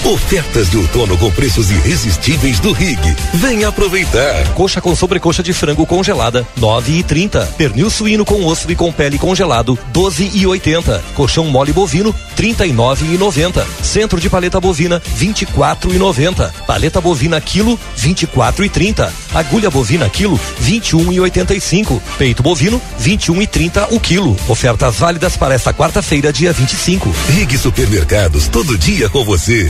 Ofertas 0.08 0.70
de 0.70 0.78
outono 0.78 1.18
com 1.18 1.30
preços 1.30 1.70
irresistíveis 1.70 2.62
do 2.62 2.72
Rig. 2.72 2.98
Venha 3.34 3.68
aproveitar. 3.68 4.54
Coxa 4.54 4.80
com 4.80 4.96
sobrecoxa 4.96 5.44
de 5.44 5.52
frango 5.52 5.86
congelada, 5.86 6.48
nove 6.56 6.94
e 6.94 7.04
trinta. 7.04 7.42
Pernil 7.58 7.90
suíno 7.90 8.24
com 8.24 8.46
osso 8.46 8.72
e 8.72 8.76
com 8.76 8.90
pele 8.90 9.18
congelado, 9.18 9.78
doze 9.92 10.32
e 10.34 10.48
oitenta. 10.48 11.04
Colchão 11.14 11.44
mole 11.48 11.74
bovino, 11.74 12.16
trinta 12.38 12.66
e 12.66 12.72
nove 12.72 13.06
e 13.06 13.18
noventa. 13.18 13.68
Centro 13.84 14.18
de 14.18 14.30
paleta 14.30 14.62
bovina, 14.62 15.02
vinte 15.18 15.42
e 15.42 15.46
quatro 15.46 15.94
e 15.94 15.98
noventa. 15.98 16.56
Paleta 16.66 17.02
bovina 17.02 17.42
quilo, 17.42 17.78
vinte 17.94 18.24
e 18.24 18.28
quatro 18.28 18.64
e 18.64 18.70
trinta. 18.70 19.12
Agulha 19.34 19.70
bovina 19.70 20.08
quilo, 20.08 20.40
vinte 20.58 20.92
e 20.92 20.96
um 20.96 21.12
e 21.12 21.20
oitenta 21.20 21.54
e 21.54 21.60
cinco. 21.60 22.02
Peito 22.18 22.42
bovino, 22.42 22.82
vinte 22.98 23.26
e 23.26 23.32
um 23.34 23.42
e 23.42 23.46
trinta 23.46 23.86
o 23.92 24.00
quilo. 24.00 24.38
Ofertas 24.48 24.96
válidas 24.96 25.36
para 25.36 25.54
esta 25.54 25.74
quarta-feira, 25.74 26.32
dia 26.32 26.54
25. 26.54 27.14
Rig 27.28 27.58
Supermercados, 27.58 28.48
todo 28.48 28.78
dia 28.78 29.10
com 29.10 29.26
você. 29.26 29.70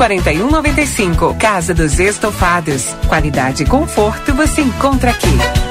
4195. 0.01 1.35
Casa 1.35 1.75
dos 1.75 1.99
Estofados. 1.99 2.95
Qualidade 3.07 3.61
e 3.61 3.65
conforto 3.67 4.33
você 4.33 4.61
encontra 4.61 5.11
aqui. 5.11 5.70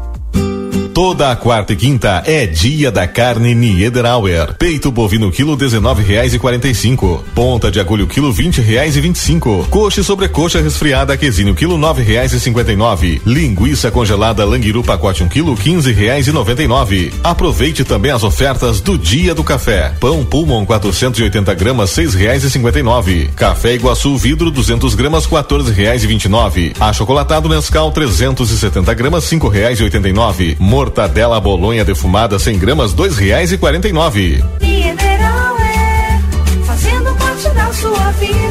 Toda 1.01 1.31
a 1.31 1.35
quarta 1.35 1.73
e 1.73 1.75
quinta 1.75 2.21
é 2.27 2.45
dia 2.45 2.91
da 2.91 3.07
carne 3.07 3.55
Niederauer. 3.55 4.53
Peito 4.53 4.91
bovino 4.91 5.31
quilo 5.31 5.57
dezenove 5.57 6.03
reais 6.03 6.31
e 6.31 6.37
quarenta 6.37 6.67
e 6.67 6.75
cinco. 6.75 7.25
Ponta 7.33 7.71
de 7.71 7.79
agulho 7.79 8.05
quilo 8.05 8.31
vinte 8.31 8.61
reais 8.61 8.95
e 8.95 9.01
vinte 9.01 9.15
e 9.15 9.19
cinco. 9.19 9.65
Coxa 9.71 10.01
e 10.01 10.03
sobrecoxa 10.03 10.61
resfriada 10.61 11.17
quesinho 11.17 11.55
quilo 11.55 11.75
nove 11.75 12.03
reais 12.03 12.33
e 12.33 12.39
cinquenta 12.39 12.71
e 12.71 12.75
nove. 12.75 13.19
Linguiça 13.25 13.89
congelada 13.89 14.45
languiru 14.45 14.83
pacote 14.83 15.23
um 15.23 15.27
quilo 15.27 15.57
quinze 15.57 15.91
reais 15.91 16.27
e 16.27 16.31
noventa 16.31 16.61
e 16.61 16.67
nove. 16.67 17.11
Aproveite 17.23 17.83
também 17.83 18.11
as 18.11 18.21
ofertas 18.21 18.79
do 18.79 18.95
dia 18.95 19.33
do 19.33 19.43
café. 19.43 19.93
Pão 19.99 20.23
Pulmon 20.23 20.67
480 20.67 21.51
gramas 21.55 21.89
seis 21.89 22.13
reais 22.13 22.43
e 22.43 22.51
cinquenta 22.51 22.77
e 22.77 22.83
nove. 22.83 23.27
Café 23.35 23.73
Iguaçu 23.73 24.15
vidro 24.17 24.51
200 24.51 24.93
gramas 24.93 25.25
quatorze 25.25 25.73
reais 25.73 26.03
e 26.03 26.07
vinte 26.07 26.25
e 26.25 26.29
nove. 26.29 26.73
Achocolatado 26.79 27.49
Nescau 27.49 27.91
370 27.91 28.93
gramas 28.93 29.23
cinco 29.23 29.47
reais 29.47 29.79
e 29.79 29.83
oitenta 29.83 30.07
e 30.07 30.13
nove. 30.13 30.55
Mortadela 30.91 31.39
bolonha 31.39 31.85
defumada 31.85 32.37
100 32.37 32.59
gramas 32.59 32.93
dois 32.93 33.17
reais 33.17 33.49
e 33.53 33.57
quarenta 33.57 33.87
e 33.87 33.93
nove. 33.93 34.43
Mineral 34.59 35.57
é 35.57 36.19
fazendo 36.65 37.15
parte 37.15 37.49
da 37.51 37.71
sua 37.71 38.11
vida. 38.19 38.50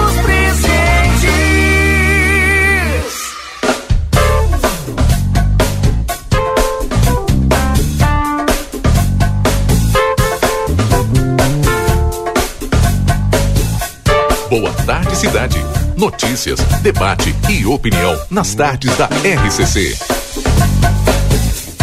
Cidade. 15.21 15.63
Notícias, 15.95 16.59
debate 16.81 17.35
e 17.47 17.63
opinião 17.63 18.19
nas 18.31 18.55
tardes 18.55 18.97
da 18.97 19.05
RCC. 19.05 19.95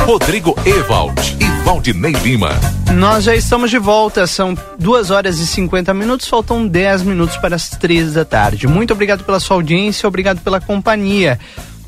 Rodrigo 0.00 0.56
Ewald 0.66 1.36
e 1.38 1.62
Valdinei 1.62 2.14
Lima. 2.14 2.58
Nós 2.96 3.22
já 3.22 3.36
estamos 3.36 3.70
de 3.70 3.78
volta, 3.78 4.26
são 4.26 4.58
duas 4.76 5.12
horas 5.12 5.38
e 5.38 5.46
50 5.46 5.94
minutos, 5.94 6.26
faltam 6.26 6.66
10 6.66 7.02
minutos 7.02 7.36
para 7.36 7.54
as 7.54 7.68
três 7.68 8.14
da 8.14 8.24
tarde. 8.24 8.66
Muito 8.66 8.92
obrigado 8.92 9.22
pela 9.22 9.38
sua 9.38 9.56
audiência, 9.56 10.08
obrigado 10.08 10.40
pela 10.40 10.60
companhia. 10.60 11.38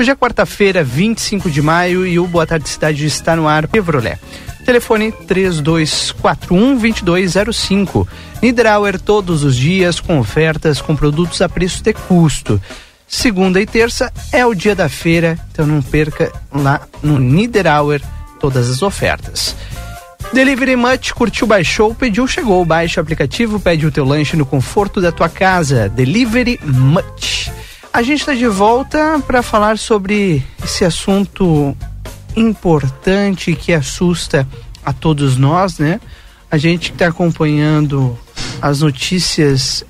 Hoje 0.01 0.11
é 0.13 0.17
quarta-feira, 0.17 0.83
25 0.83 1.51
de 1.51 1.61
maio, 1.61 2.07
e 2.07 2.19
o 2.19 2.27
Boa 2.27 2.47
Tarde 2.47 2.71
Cidade 2.71 3.05
está 3.05 3.37
no 3.37 3.47
ar 3.47 3.69
Chevrolet. 3.71 4.19
Telefone 4.65 5.13
3241-2205. 5.13 8.09
Niederauer 8.41 8.99
todos 8.99 9.45
os 9.45 9.55
dias 9.55 10.01
com 10.01 10.19
ofertas 10.19 10.81
com 10.81 10.97
produtos 10.97 11.43
a 11.43 11.51
preço 11.51 11.83
de 11.83 11.93
custo. 11.93 12.59
Segunda 13.07 13.61
e 13.61 13.67
terça 13.67 14.11
é 14.33 14.47
o 14.47 14.55
dia 14.55 14.75
da 14.75 14.89
feira, 14.89 15.39
então 15.53 15.67
não 15.67 15.83
perca 15.83 16.33
lá 16.51 16.81
no 17.03 17.19
Niederauer 17.19 18.01
todas 18.41 18.71
as 18.71 18.81
ofertas. 18.81 19.55
Delivery 20.33 20.77
Much, 20.77 21.13
curtiu, 21.13 21.47
baixou, 21.47 21.95
pediu, 21.95 22.27
chegou. 22.27 22.65
Baixe 22.65 22.99
o 22.99 23.03
aplicativo, 23.03 23.61
pede 23.61 23.85
o 23.85 23.93
teu 23.93 24.07
lanche 24.07 24.35
no 24.35 24.47
conforto 24.47 24.99
da 24.99 25.13
tua 25.13 25.29
casa. 25.29 25.91
Delivery 25.91 26.59
Much. 26.65 27.51
A 27.93 28.03
gente 28.03 28.21
está 28.21 28.35
de 28.35 28.47
volta 28.47 29.21
para 29.27 29.43
falar 29.43 29.77
sobre 29.77 30.45
esse 30.65 30.85
assunto 30.85 31.77
importante 32.37 33.55
que 33.55 33.73
assusta 33.73 34.47
a 34.85 34.93
todos 34.93 35.37
nós, 35.37 35.79
né? 35.79 36.01
A 36.51 36.57
gente 36.57 36.91
que 36.91 36.95
está 36.95 37.09
acompanhando 37.09 38.17
as 38.63 38.81
notícias 38.81 39.85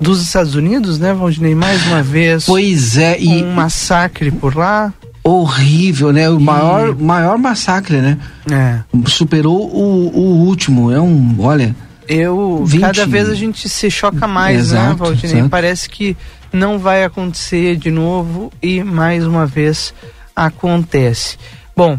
dos 0.00 0.22
Estados 0.22 0.54
Unidos, 0.54 0.98
né, 0.98 1.12
Valdinei? 1.12 1.54
Mais 1.54 1.86
uma 1.86 2.02
vez. 2.02 2.46
Pois 2.46 2.96
é, 2.96 3.20
e. 3.20 3.44
Um 3.44 3.52
massacre 3.52 4.30
por 4.30 4.56
lá. 4.56 4.94
Horrível, 5.22 6.10
né? 6.10 6.30
O 6.30 6.40
maior, 6.40 6.96
maior 6.96 7.36
massacre, 7.36 7.98
né? 7.98 8.18
É. 8.50 8.80
Superou 9.06 9.70
o, 9.70 10.08
o 10.08 10.46
último. 10.46 10.90
É 10.90 10.98
um. 10.98 11.36
Olha. 11.38 11.76
Eu. 12.12 12.64
20. 12.66 12.80
Cada 12.80 13.06
vez 13.06 13.28
a 13.28 13.34
gente 13.34 13.68
se 13.68 13.90
choca 13.90 14.26
mais, 14.26 14.72
né, 14.72 14.80
Exato, 14.80 14.96
Valdinei? 14.96 15.36
exato. 15.36 15.48
Parece 15.48 15.88
que 15.88 16.16
não 16.52 16.78
vai 16.78 17.04
acontecer 17.04 17.76
de 17.76 17.90
novo 17.90 18.52
e 18.60 18.82
mais 18.82 19.24
uma 19.24 19.46
vez 19.46 19.94
acontece. 20.34 21.38
Bom, 21.76 21.98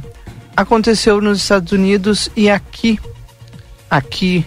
aconteceu 0.56 1.21
nos 1.21 1.38
Estados 1.39 1.71
Unidos 1.71 2.30
e 2.36 2.50
aqui, 2.50 3.00
aqui 3.89 4.45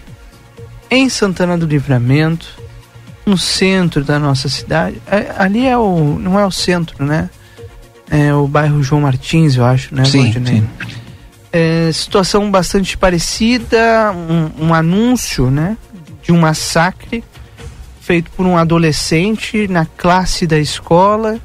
em 0.91 1.09
Santana 1.09 1.57
do 1.57 1.65
Livramento, 1.65 2.45
no 3.25 3.37
centro 3.37 4.03
da 4.03 4.19
nossa 4.19 4.47
cidade. 4.47 5.01
É, 5.07 5.33
ali 5.37 5.65
é 5.65 5.75
o, 5.75 6.19
não 6.19 6.39
é 6.39 6.45
o 6.45 6.51
centro, 6.51 7.03
né? 7.03 7.27
É 8.07 8.31
o 8.35 8.47
bairro 8.47 8.83
João 8.83 9.01
Martins, 9.01 9.55
eu 9.55 9.65
acho, 9.65 9.95
né, 9.95 10.05
Sim, 10.05 10.21
Valdinei? 10.31 10.59
sim. 10.61 10.67
É, 11.57 11.89
situação 11.93 12.51
bastante 12.51 12.97
parecida, 12.97 14.11
um, 14.11 14.65
um 14.67 14.73
anúncio, 14.73 15.49
né, 15.49 15.77
de 16.21 16.33
um 16.33 16.37
massacre 16.37 17.23
feito 18.01 18.29
por 18.31 18.45
um 18.45 18.57
adolescente 18.57 19.65
na 19.69 19.85
classe 19.85 20.45
da 20.45 20.59
escola. 20.59 21.39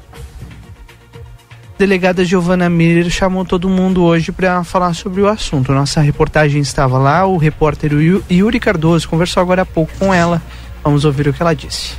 Delegada 1.79 2.25
Giovana 2.25 2.69
Miller 2.69 3.09
chamou 3.09 3.45
todo 3.45 3.69
mundo 3.69 4.03
hoje 4.03 4.33
para 4.33 4.61
falar 4.65 4.93
sobre 4.93 5.21
o 5.21 5.29
assunto. 5.29 5.71
Nossa 5.71 6.01
reportagem 6.01 6.61
estava 6.61 6.97
lá, 6.97 7.25
o 7.25 7.37
repórter 7.37 7.93
Yu- 7.93 8.21
Yuri 8.29 8.59
Cardoso 8.59 9.07
conversou 9.07 9.39
agora 9.39 9.61
há 9.61 9.65
pouco 9.65 9.93
com 9.97 10.13
ela. 10.13 10.41
Vamos 10.83 11.05
ouvir 11.05 11.29
o 11.29 11.33
que 11.33 11.41
ela 11.41 11.55
disse. 11.55 11.93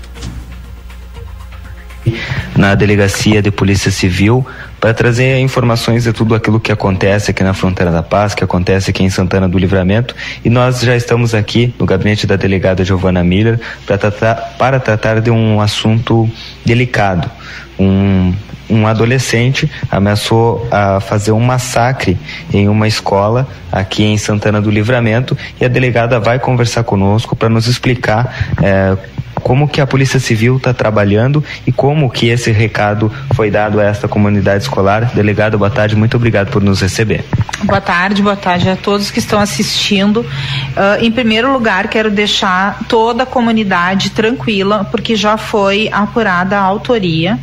na 2.54 2.74
Delegacia 2.74 3.40
de 3.40 3.50
Polícia 3.50 3.90
Civil 3.90 4.44
para 4.82 4.92
trazer 4.92 5.38
informações 5.38 6.02
de 6.02 6.12
tudo 6.12 6.34
aquilo 6.34 6.58
que 6.58 6.72
acontece 6.72 7.30
aqui 7.30 7.44
na 7.44 7.54
Fronteira 7.54 7.92
da 7.92 8.02
Paz, 8.02 8.34
que 8.34 8.42
acontece 8.42 8.90
aqui 8.90 9.04
em 9.04 9.08
Santana 9.08 9.48
do 9.48 9.56
Livramento. 9.56 10.12
E 10.44 10.50
nós 10.50 10.80
já 10.80 10.96
estamos 10.96 11.36
aqui 11.36 11.72
no 11.78 11.86
gabinete 11.86 12.26
da 12.26 12.34
delegada 12.34 12.84
Giovana 12.84 13.22
Miller 13.22 13.60
para 13.86 13.96
tratar, 13.96 14.34
para 14.58 14.80
tratar 14.80 15.20
de 15.20 15.30
um 15.30 15.60
assunto 15.60 16.28
delicado. 16.66 17.30
Um, 17.78 18.34
um 18.68 18.84
adolescente 18.84 19.70
ameaçou 19.88 20.66
a 20.68 20.98
fazer 20.98 21.30
um 21.30 21.40
massacre 21.40 22.18
em 22.52 22.68
uma 22.68 22.88
escola 22.88 23.46
aqui 23.70 24.02
em 24.02 24.18
Santana 24.18 24.60
do 24.60 24.68
Livramento 24.68 25.38
e 25.60 25.64
a 25.64 25.68
delegada 25.68 26.18
vai 26.18 26.40
conversar 26.40 26.82
conosco 26.82 27.36
para 27.36 27.48
nos 27.48 27.68
explicar 27.68 28.52
eh, 28.60 28.96
como 29.42 29.68
que 29.68 29.80
a 29.80 29.86
Polícia 29.86 30.20
Civil 30.20 30.56
está 30.56 30.72
trabalhando 30.72 31.44
e 31.66 31.72
como 31.72 32.10
que 32.10 32.28
esse 32.28 32.50
recado 32.50 33.12
foi 33.34 33.50
dado 33.50 33.80
a 33.80 33.84
esta 33.84 34.08
comunidade 34.08 34.64
escolar. 34.64 35.10
Delegado, 35.14 35.58
boa 35.58 35.70
tarde, 35.70 35.96
muito 35.96 36.16
obrigado 36.16 36.50
por 36.50 36.62
nos 36.62 36.80
receber. 36.80 37.24
Boa 37.64 37.80
tarde, 37.80 38.22
boa 38.22 38.36
tarde 38.36 38.68
a 38.68 38.76
todos 38.76 39.10
que 39.10 39.18
estão 39.18 39.38
assistindo. 39.38 40.20
Uh, 40.20 41.02
em 41.02 41.10
primeiro 41.10 41.52
lugar, 41.52 41.88
quero 41.88 42.10
deixar 42.10 42.80
toda 42.88 43.22
a 43.22 43.26
comunidade 43.26 44.10
tranquila, 44.10 44.84
porque 44.90 45.14
já 45.14 45.36
foi 45.36 45.88
apurada 45.92 46.58
a 46.58 46.62
autoria 46.62 47.38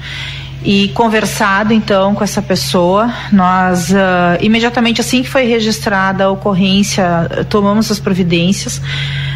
e 0.63 0.89
conversado 0.89 1.73
então 1.73 2.13
com 2.13 2.23
essa 2.23 2.41
pessoa. 2.41 3.13
Nós, 3.31 3.89
uh, 3.91 3.95
imediatamente 4.41 5.01
assim 5.01 5.23
que 5.23 5.29
foi 5.29 5.45
registrada 5.45 6.25
a 6.25 6.31
ocorrência, 6.31 7.05
tomamos 7.49 7.89
as 7.91 7.99
providências, 7.99 8.81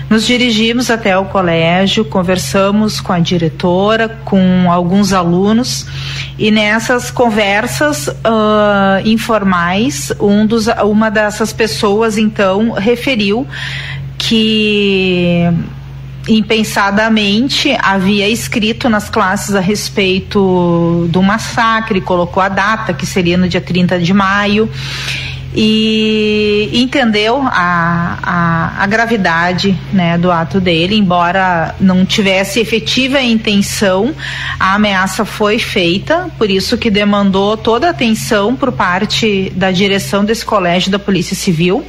nos 0.09 0.25
dirigimos 0.25 0.89
até 0.89 1.17
o 1.17 1.25
colégio, 1.25 2.03
conversamos 2.05 2.99
com 2.99 3.13
a 3.13 3.19
diretora, 3.19 4.09
com 4.25 4.71
alguns 4.71 5.13
alunos 5.13 5.87
e 6.37 6.51
nessas 6.51 7.09
conversas 7.09 8.07
uh, 8.07 9.05
informais, 9.05 10.11
um 10.19 10.45
dos, 10.45 10.67
uma 10.83 11.09
dessas 11.09 11.53
pessoas 11.53 12.17
então 12.17 12.71
referiu 12.71 13.47
que 14.17 15.47
impensadamente 16.27 17.75
havia 17.81 18.29
escrito 18.29 18.89
nas 18.89 19.09
classes 19.09 19.55
a 19.55 19.59
respeito 19.59 21.07
do 21.09 21.21
massacre, 21.21 21.99
colocou 22.01 22.41
a 22.41 22.49
data, 22.49 22.93
que 22.93 23.05
seria 23.05 23.37
no 23.37 23.47
dia 23.47 23.61
30 23.61 23.99
de 23.99 24.13
maio, 24.13 24.69
e 25.55 26.69
entendeu 26.73 27.39
a, 27.45 28.17
a, 28.23 28.83
a 28.83 28.87
gravidade 28.87 29.77
né, 29.91 30.17
do 30.17 30.31
ato 30.31 30.59
dele, 30.59 30.95
embora 30.95 31.75
não 31.79 32.05
tivesse 32.05 32.59
efetiva 32.59 33.21
intenção, 33.21 34.15
a 34.59 34.73
ameaça 34.73 35.23
foi 35.25 35.59
feita, 35.59 36.27
por 36.39 36.49
isso 36.49 36.77
que 36.77 36.89
demandou 36.89 37.55
toda 37.55 37.87
a 37.87 37.91
atenção 37.91 38.55
por 38.55 38.71
parte 38.71 39.51
da 39.55 39.69
direção 39.69 40.25
desse 40.25 40.43
colégio 40.43 40.91
da 40.91 40.97
Polícia 40.97 41.35
Civil. 41.35 41.85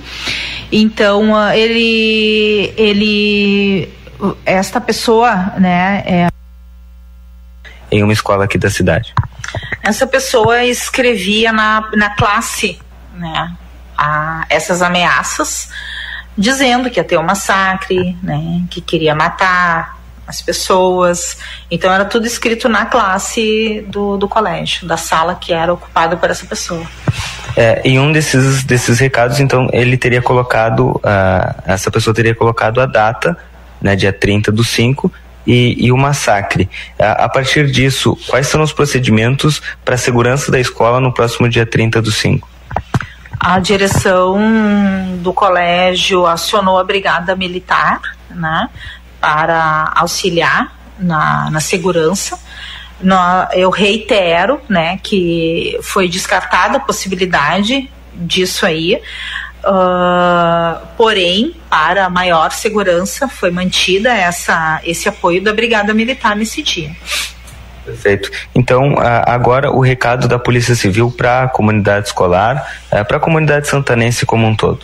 Então, 0.70 1.34
ah, 1.34 1.56
ele, 1.56 2.72
ele 2.76 3.88
esta 4.44 4.80
pessoa, 4.80 5.52
né, 5.58 6.02
é... 6.06 6.28
em 7.90 8.02
uma 8.02 8.12
escola 8.12 8.44
aqui 8.44 8.58
da 8.58 8.70
cidade. 8.70 9.14
Essa 9.82 10.06
pessoa 10.06 10.64
escrevia 10.64 11.52
na, 11.52 11.90
na 11.94 12.10
classe, 12.10 12.78
né, 13.14 13.54
a, 13.96 14.44
essas 14.48 14.82
ameaças, 14.82 15.68
dizendo 16.36 16.90
que 16.90 16.98
ia 16.98 17.04
ter 17.04 17.18
um 17.18 17.22
massacre, 17.22 18.16
né, 18.22 18.64
que 18.70 18.80
queria 18.80 19.14
matar 19.14 19.98
as 20.26 20.40
pessoas. 20.40 21.38
Então 21.70 21.92
era 21.92 22.04
tudo 22.04 22.26
escrito 22.26 22.68
na 22.68 22.86
classe 22.86 23.84
do, 23.88 24.16
do 24.16 24.28
colégio, 24.28 24.86
da 24.86 24.96
sala 24.96 25.34
que 25.34 25.52
era 25.52 25.72
ocupada 25.72 26.16
por 26.16 26.30
essa 26.30 26.46
pessoa. 26.46 26.86
É, 27.56 27.80
em 27.84 28.00
um 28.00 28.10
desses, 28.10 28.64
desses 28.64 28.98
recados, 28.98 29.38
então, 29.38 29.68
ele 29.72 29.96
teria 29.96 30.20
colocado, 30.20 30.88
uh, 30.96 31.62
essa 31.64 31.88
pessoa 31.88 32.12
teria 32.12 32.34
colocado 32.34 32.80
a 32.80 32.86
data 32.86 33.36
né, 33.84 33.94
dia 33.94 34.12
30 34.12 34.50
do 34.50 34.64
5, 34.64 35.12
e, 35.46 35.76
e, 35.78 35.92
o 35.92 35.96
massacre. 35.98 36.70
A, 36.98 37.24
a, 37.24 37.28
partir 37.28 37.70
disso, 37.70 38.18
quais 38.26 38.46
são 38.46 38.62
os 38.62 38.72
procedimentos 38.72 39.60
para 39.84 39.94
a 39.94 39.98
segurança 39.98 40.50
da 40.50 40.58
escola 40.58 41.00
no 41.00 41.12
próximo 41.12 41.46
dia 41.50 41.66
30 41.66 42.00
do 42.00 42.10
5? 42.10 42.48
A 43.38 43.58
direção 43.58 44.38
do 45.18 45.34
colégio 45.34 46.26
acionou 46.26 46.78
a 46.78 46.84
brigada 46.84 47.36
militar 47.36 48.00
né, 48.30 48.70
para 49.20 49.92
auxiliar 49.94 50.74
na, 50.98 51.50
na 51.50 51.60
segurança. 51.60 52.38
No, 53.02 53.16
eu 53.52 53.68
reitero 53.68 54.62
né, 54.66 54.98
que 55.02 55.78
foi 55.82 56.08
descartada 56.08 56.78
a 56.78 56.80
possibilidade 56.80 57.90
disso 58.14 58.64
aí. 58.64 58.98
Uh, 59.66 60.86
porém, 60.96 61.56
para 61.70 62.10
maior 62.10 62.52
segurança, 62.52 63.26
foi 63.26 63.50
mantida 63.50 64.12
essa, 64.12 64.80
esse 64.84 65.08
apoio 65.08 65.42
da 65.42 65.52
Brigada 65.52 65.94
Militar 65.94 66.36
nesse 66.36 66.62
dia. 66.62 66.90
Perfeito. 67.84 68.30
Então, 68.54 68.94
agora 68.98 69.70
o 69.70 69.80
recado 69.80 70.26
da 70.26 70.38
Polícia 70.38 70.74
Civil 70.74 71.10
para 71.10 71.42
a 71.42 71.48
comunidade 71.48 72.08
escolar, 72.08 72.66
é, 72.90 73.04
para 73.04 73.18
a 73.18 73.20
comunidade 73.20 73.68
santanense 73.68 74.24
como 74.24 74.46
um 74.46 74.56
todo. 74.56 74.80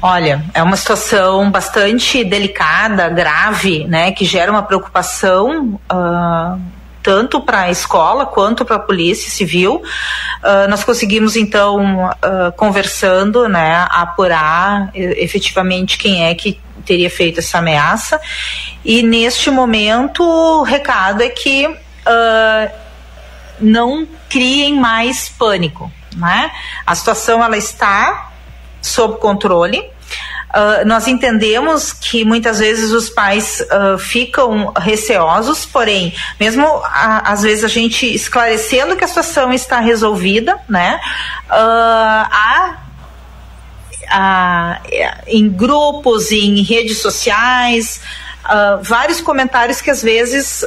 Olha, 0.00 0.44
é 0.54 0.62
uma 0.62 0.76
situação 0.76 1.50
bastante 1.50 2.22
delicada, 2.24 3.08
grave, 3.08 3.84
né, 3.84 4.12
que 4.12 4.24
gera 4.24 4.50
uma 4.50 4.62
preocupação 4.62 5.80
uh, 5.90 6.60
tanto 7.06 7.40
para 7.40 7.60
a 7.60 7.70
escola 7.70 8.26
quanto 8.26 8.64
para 8.64 8.74
a 8.74 8.80
polícia 8.80 9.30
civil. 9.30 9.80
Uh, 10.42 10.68
nós 10.68 10.82
conseguimos 10.82 11.36
então 11.36 12.06
uh, 12.06 12.50
conversando, 12.56 13.48
né, 13.48 13.86
apurar 13.90 14.90
efetivamente 14.92 15.98
quem 15.98 16.26
é 16.26 16.34
que 16.34 16.60
teria 16.84 17.08
feito 17.08 17.38
essa 17.38 17.58
ameaça. 17.58 18.20
E 18.84 19.04
neste 19.04 19.52
momento 19.52 20.24
o 20.24 20.64
recado 20.64 21.22
é 21.22 21.28
que 21.28 21.68
uh, 21.68 22.70
não 23.60 24.04
criem 24.28 24.74
mais 24.74 25.28
pânico, 25.28 25.88
né? 26.16 26.50
A 26.84 26.92
situação 26.96 27.42
ela 27.42 27.56
está 27.56 28.32
sob 28.82 29.20
controle. 29.20 29.88
Uh, 30.54 30.86
nós 30.86 31.06
entendemos 31.06 31.92
que 31.92 32.24
muitas 32.24 32.60
vezes 32.60 32.90
os 32.90 33.10
pais 33.10 33.60
uh, 33.60 33.98
ficam 33.98 34.72
receosos, 34.76 35.66
porém, 35.66 36.14
mesmo 36.38 36.64
a, 36.84 37.32
às 37.32 37.42
vezes 37.42 37.64
a 37.64 37.68
gente 37.68 38.06
esclarecendo 38.06 38.96
que 38.96 39.04
a 39.04 39.08
situação 39.08 39.52
está 39.52 39.80
resolvida, 39.80 40.58
né? 40.68 41.00
Uh, 41.50 42.26
há 42.30 42.78
em 45.26 45.48
grupos, 45.48 46.30
em 46.30 46.62
redes 46.62 46.98
sociais, 46.98 48.00
Uh, 48.46 48.80
vários 48.80 49.20
comentários 49.20 49.80
que 49.80 49.90
às 49.90 50.00
vezes 50.00 50.64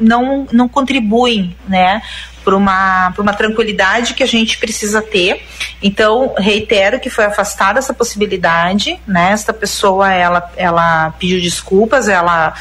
não, 0.00 0.48
não 0.50 0.66
contribuem 0.66 1.54
né, 1.68 2.00
para 2.44 2.56
uma, 2.56 3.12
uma 3.18 3.32
tranquilidade 3.32 4.14
que 4.14 4.22
a 4.22 4.26
gente 4.26 4.58
precisa 4.58 5.00
ter. 5.00 5.42
Então, 5.82 6.34
reitero 6.38 7.00
que 7.00 7.10
foi 7.10 7.24
afastada 7.24 7.78
essa 7.78 7.94
possibilidade, 7.94 9.00
né? 9.06 9.32
Esta 9.32 9.52
pessoa, 9.52 10.12
ela, 10.12 10.50
ela 10.56 11.10
pediu 11.18 11.40
desculpas, 11.40 12.08
ela 12.08 12.54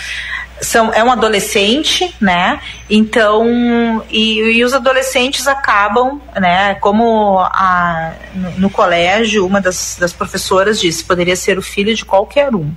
são, 0.61 0.93
é 0.93 1.03
um 1.03 1.11
adolescente, 1.11 2.15
né? 2.21 2.61
Então, 2.89 4.03
e, 4.09 4.57
e 4.57 4.63
os 4.63 4.73
adolescentes 4.73 5.47
acabam, 5.47 6.21
né? 6.39 6.75
Como 6.75 7.39
a, 7.39 8.13
no, 8.33 8.51
no 8.51 8.69
colégio, 8.69 9.45
uma 9.45 9.59
das, 9.59 9.97
das 9.99 10.13
professoras 10.13 10.79
disse, 10.79 11.03
poderia 11.03 11.35
ser 11.35 11.57
o 11.57 11.61
filho 11.61 11.95
de 11.95 12.05
qualquer 12.05 12.53
um, 12.53 12.71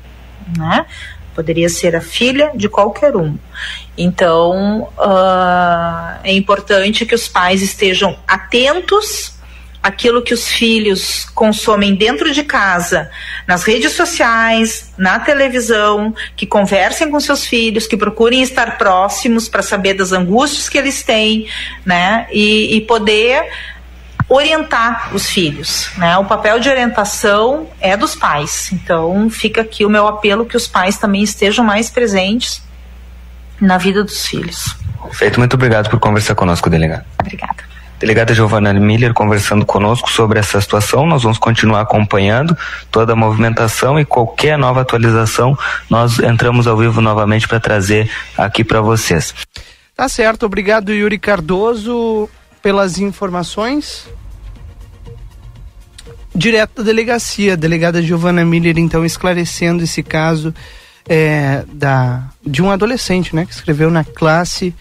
né? 0.57 0.87
Poderia 1.35 1.69
ser 1.69 1.95
a 1.95 2.01
filha 2.01 2.53
de 2.55 2.69
qualquer 2.69 3.14
um. 3.17 3.37
Então, 3.96 4.88
uh, 4.98 6.18
é 6.24 6.33
importante 6.33 7.07
que 7.07 7.14
os 7.14 7.28
pais 7.28 7.62
estejam 7.62 8.18
atentos 8.26 9.35
àquilo 9.85 10.22
que 10.22 10.33
os 10.33 10.48
filhos 10.48 11.26
consomem 11.35 11.94
dentro 11.94 12.33
de 12.33 12.42
casa, 12.42 13.11
nas 13.46 13.64
redes 13.64 13.92
sociais, 13.92 14.92
na 14.96 15.20
televisão, 15.20 16.14
que 16.35 16.46
conversem 16.46 17.11
com 17.11 17.20
seus 17.20 17.44
filhos, 17.44 17.87
que 17.87 17.96
procurem 17.96 18.42
estar 18.42 18.78
próximos 18.78 19.46
para 19.46 19.62
saber 19.62 19.92
das 19.92 20.11
angústias 20.11 20.70
que 20.70 20.78
eles 20.78 21.02
têm, 21.02 21.48
né? 21.85 22.26
E, 22.33 22.76
e 22.76 22.80
poder 22.80 23.46
orientar 24.26 25.14
os 25.14 25.28
filhos, 25.28 25.90
né? 25.98 26.16
O 26.16 26.24
papel 26.24 26.59
de 26.59 26.70
orientação 26.70 27.68
é 27.78 27.94
dos 27.94 28.14
pais. 28.14 28.70
Então, 28.72 29.28
fica 29.28 29.61
aqui 29.61 29.85
o 29.85 29.90
meu 29.90 30.09
apelo 30.09 30.46
que 30.46 30.57
os 30.57 30.66
pais 30.66 30.96
também 30.96 31.22
estejam 31.22 31.62
mais 31.62 31.90
presentes 31.90 32.64
na 33.64 33.79
vida 33.79 34.05
dos 34.05 34.27
filhos. 34.27 34.77
Perfeito, 35.03 35.38
muito 35.38 35.55
obrigado 35.55 35.90
por 35.90 35.98
conversar 35.98 36.35
conosco, 36.35 36.68
delegado. 36.68 37.05
Obrigada. 37.20 37.74
Delegada 37.98 38.35
Giovana 38.35 38.72
Miller 38.74 39.14
conversando 39.14 39.64
conosco 39.64 40.11
sobre 40.11 40.38
essa 40.38 40.61
situação. 40.61 41.07
Nós 41.07 41.22
vamos 41.22 41.38
continuar 41.38 41.81
acompanhando 41.81 42.57
toda 42.90 43.12
a 43.12 43.16
movimentação 43.16 43.98
e 43.98 44.05
qualquer 44.05 44.59
nova 44.59 44.81
atualização, 44.81 45.57
nós 45.88 46.18
entramos 46.18 46.66
ao 46.66 46.77
vivo 46.77 47.00
novamente 47.00 47.48
para 47.48 47.61
trazer 47.61 48.11
aqui 48.37 48.64
para 48.64 48.81
vocês. 48.81 49.35
Tá 49.96 50.09
certo, 50.09 50.44
obrigado 50.44 50.92
Yuri 50.92 51.18
Cardoso 51.18 52.29
pelas 52.61 52.98
informações. 52.98 54.07
Direto 56.35 56.79
da 56.79 56.83
delegacia, 56.83 57.53
a 57.53 57.57
delegada 57.57 58.03
Giovana 58.03 58.44
Miller, 58.44 58.77
então, 58.77 59.05
esclarecendo 59.05 59.85
esse 59.85 60.03
caso 60.03 60.53
é, 61.09 61.64
da, 61.73 62.25
de 62.45 62.62
um 62.62 62.71
adolescente, 62.71 63.35
né, 63.35 63.45
que 63.45 63.53
escreveu 63.53 63.90
na 63.90 64.05
classe 64.05 64.75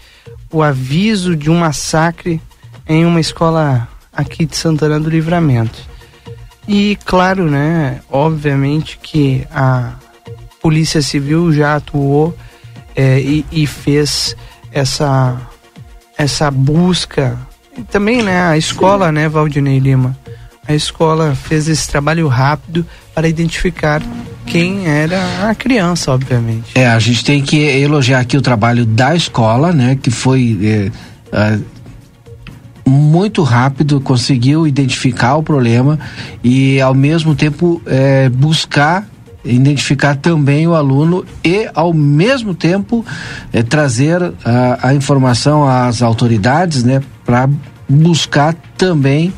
o 0.50 0.62
aviso 0.62 1.36
de 1.36 1.50
um 1.50 1.58
massacre 1.58 2.40
em 2.86 3.04
uma 3.04 3.20
escola 3.20 3.88
aqui 4.12 4.44
de 4.46 4.56
Santana 4.56 5.00
do 5.00 5.10
Livramento. 5.10 5.78
E 6.66 6.96
claro, 7.04 7.50
né, 7.50 8.00
obviamente 8.10 8.98
que 9.02 9.46
a, 9.50 9.94
Polícia 10.64 11.02
Civil 11.02 11.52
já 11.52 11.76
atuou 11.76 12.34
é, 12.96 13.20
e, 13.20 13.44
e 13.52 13.66
fez 13.66 14.34
essa 14.72 15.38
essa 16.16 16.50
busca. 16.50 17.38
E 17.76 17.82
também, 17.82 18.22
né, 18.22 18.40
a 18.40 18.56
escola, 18.56 19.12
né, 19.12 19.28
Valdinei 19.28 19.78
Lima? 19.78 20.16
A 20.66 20.74
escola 20.74 21.34
fez 21.34 21.68
esse 21.68 21.88
trabalho 21.88 22.26
rápido 22.28 22.86
para 23.14 23.28
identificar 23.28 24.02
quem 24.46 24.86
era 24.86 25.48
a 25.48 25.54
criança, 25.54 26.12
obviamente. 26.12 26.72
É, 26.74 26.86
a 26.86 26.98
gente 26.98 27.24
tem 27.24 27.42
que 27.42 27.56
elogiar 27.56 28.20
aqui 28.20 28.36
o 28.36 28.42
trabalho 28.42 28.84
da 28.84 29.14
escola, 29.14 29.72
né, 29.72 29.98
que 30.00 30.10
foi 30.10 30.58
é, 30.62 30.90
é, 31.32 31.58
muito 32.86 33.42
rápido, 33.42 34.00
conseguiu 34.00 34.66
identificar 34.66 35.36
o 35.36 35.42
problema 35.42 35.98
e 36.42 36.80
ao 36.80 36.94
mesmo 36.94 37.34
tempo 37.34 37.80
é, 37.86 38.28
buscar 38.28 39.06
identificar 39.44 40.16
também 40.16 40.66
o 40.66 40.74
aluno 40.74 41.24
e 41.44 41.68
ao 41.74 41.92
mesmo 41.92 42.54
tempo 42.54 43.04
é, 43.52 43.62
trazer 43.62 44.32
a, 44.42 44.88
a, 44.88 44.94
informação 44.94 45.68
às 45.68 46.00
autoridades, 46.00 46.82
né, 46.82 47.02
para 47.26 47.48
buscar 47.86 48.54
também 48.76 49.32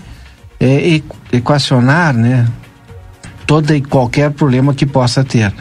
é, 0.60 1.00
equacionar, 1.32 2.14
né, 2.14 2.46
todo 3.46 3.74
e 3.74 3.80
qualquer 3.80 4.30
problema 4.30 4.74
que 4.74 4.84
possa 4.84 5.24
ter. 5.24 5.52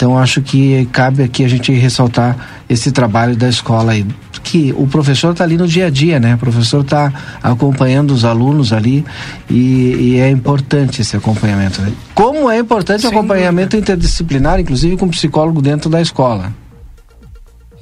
Então 0.00 0.16
acho 0.16 0.40
que 0.40 0.88
cabe 0.92 1.22
aqui 1.22 1.44
a 1.44 1.48
gente 1.48 1.70
ressaltar 1.72 2.62
esse 2.66 2.90
trabalho 2.90 3.36
da 3.36 3.50
escola 3.50 3.92
aí. 3.92 4.06
Que 4.42 4.72
o 4.74 4.86
professor 4.86 5.32
está 5.32 5.44
ali 5.44 5.58
no 5.58 5.68
dia 5.68 5.88
a 5.88 5.90
dia, 5.90 6.18
né? 6.18 6.36
O 6.36 6.38
professor 6.38 6.80
está 6.80 7.12
acompanhando 7.42 8.12
os 8.12 8.24
alunos 8.24 8.72
ali 8.72 9.04
e, 9.50 10.14
e, 10.14 10.18
é 10.18 10.30
importante 10.30 11.02
esse 11.02 11.14
acompanhamento. 11.18 11.82
Né? 11.82 11.92
Como 12.14 12.50
é 12.50 12.58
importante 12.58 13.02
Sem 13.02 13.10
o 13.10 13.12
acompanhamento 13.12 13.76
dúvida. 13.76 13.92
interdisciplinar, 13.92 14.58
inclusive 14.58 14.96
com 14.96 15.06
psicólogo 15.06 15.60
dentro 15.60 15.90
da 15.90 16.00
escola. 16.00 16.50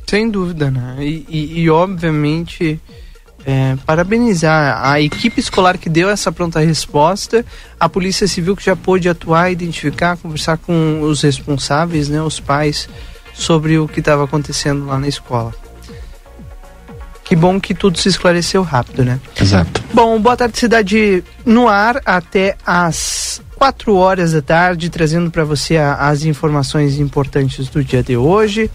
Sem 0.04 0.28
dúvida, 0.28 0.72
né? 0.72 0.96
E, 0.98 1.24
e, 1.28 1.60
e 1.60 1.70
obviamente 1.70 2.80
é, 3.48 3.76
parabenizar 3.86 4.86
a 4.86 5.00
equipe 5.00 5.40
escolar 5.40 5.78
que 5.78 5.88
deu 5.88 6.10
essa 6.10 6.30
pronta 6.30 6.60
resposta, 6.60 7.42
a 7.80 7.88
Polícia 7.88 8.28
Civil 8.28 8.54
que 8.54 8.62
já 8.62 8.76
pôde 8.76 9.08
atuar, 9.08 9.50
identificar, 9.50 10.18
conversar 10.18 10.58
com 10.58 11.00
os 11.00 11.22
responsáveis, 11.22 12.10
né, 12.10 12.20
os 12.20 12.38
pais, 12.38 12.90
sobre 13.32 13.78
o 13.78 13.88
que 13.88 14.00
estava 14.00 14.24
acontecendo 14.24 14.84
lá 14.84 14.98
na 14.98 15.08
escola. 15.08 15.54
Que 17.24 17.34
bom 17.34 17.58
que 17.58 17.72
tudo 17.72 17.96
se 17.98 18.10
esclareceu 18.10 18.62
rápido, 18.62 19.02
né? 19.02 19.18
Exato. 19.40 19.82
Bom, 19.94 20.20
boa 20.20 20.36
tarde, 20.36 20.58
cidade 20.58 21.24
no 21.44 21.68
ar 21.68 22.02
até 22.04 22.54
às 22.66 23.40
4 23.56 23.94
horas 23.96 24.32
da 24.32 24.42
tarde, 24.42 24.90
trazendo 24.90 25.30
para 25.30 25.44
você 25.44 25.78
a, 25.78 25.94
as 25.94 26.22
informações 26.24 26.98
importantes 26.98 27.68
do 27.68 27.82
dia 27.82 28.02
de 28.02 28.16
hoje. 28.16 28.70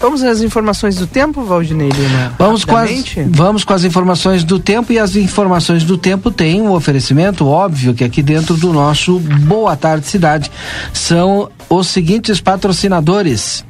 Vamos 0.00 0.22
às 0.22 0.40
informações 0.40 0.96
do 0.96 1.06
tempo, 1.06 1.44
Valdinei 1.44 1.90
Lima? 1.90 2.34
Vamos 2.38 2.64
com, 2.64 2.74
as, 2.74 2.90
vamos 3.28 3.64
com 3.64 3.74
as 3.74 3.84
informações 3.84 4.42
do 4.42 4.58
tempo 4.58 4.90
e 4.94 4.98
as 4.98 5.14
informações 5.14 5.84
do 5.84 5.98
tempo 5.98 6.30
têm 6.30 6.62
um 6.62 6.72
oferecimento 6.72 7.46
óbvio 7.46 7.92
que 7.92 8.02
aqui 8.02 8.22
dentro 8.22 8.56
do 8.56 8.72
nosso 8.72 9.18
Boa 9.18 9.76
Tarde 9.76 10.06
Cidade 10.06 10.50
são 10.94 11.50
os 11.68 11.86
seguintes 11.88 12.40
patrocinadores. 12.40 13.62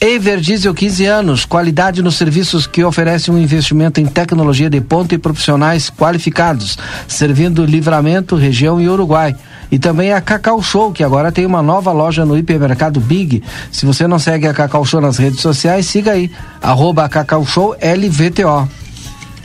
Ever 0.00 0.40
Diesel 0.40 0.72
15 0.72 1.04
anos, 1.04 1.44
qualidade 1.44 2.00
nos 2.00 2.14
serviços 2.14 2.66
que 2.66 2.82
oferece 2.82 3.30
um 3.30 3.36
investimento 3.36 4.00
em 4.00 4.06
tecnologia 4.06 4.70
de 4.70 4.80
ponta 4.80 5.14
e 5.14 5.18
profissionais 5.18 5.90
qualificados, 5.90 6.78
servindo 7.06 7.66
Livramento, 7.66 8.36
região 8.36 8.80
e 8.80 8.88
Uruguai. 8.88 9.36
E 9.70 9.78
também 9.78 10.12
a 10.12 10.20
Cacau 10.20 10.60
Show, 10.62 10.92
que 10.92 11.04
agora 11.04 11.30
tem 11.30 11.46
uma 11.46 11.62
nova 11.62 11.92
loja 11.92 12.24
no 12.24 12.36
hipermercado 12.36 13.00
Big. 13.00 13.42
Se 13.70 13.86
você 13.86 14.06
não 14.06 14.18
segue 14.18 14.46
a 14.46 14.54
Cacau 14.54 14.84
Show 14.84 15.00
nas 15.00 15.16
redes 15.16 15.40
sociais, 15.40 15.86
siga 15.86 16.12
aí, 16.12 16.30
arroba 16.60 17.08
Cacau 17.08 17.46
Show 17.46 17.74
LVTO. 17.74 18.68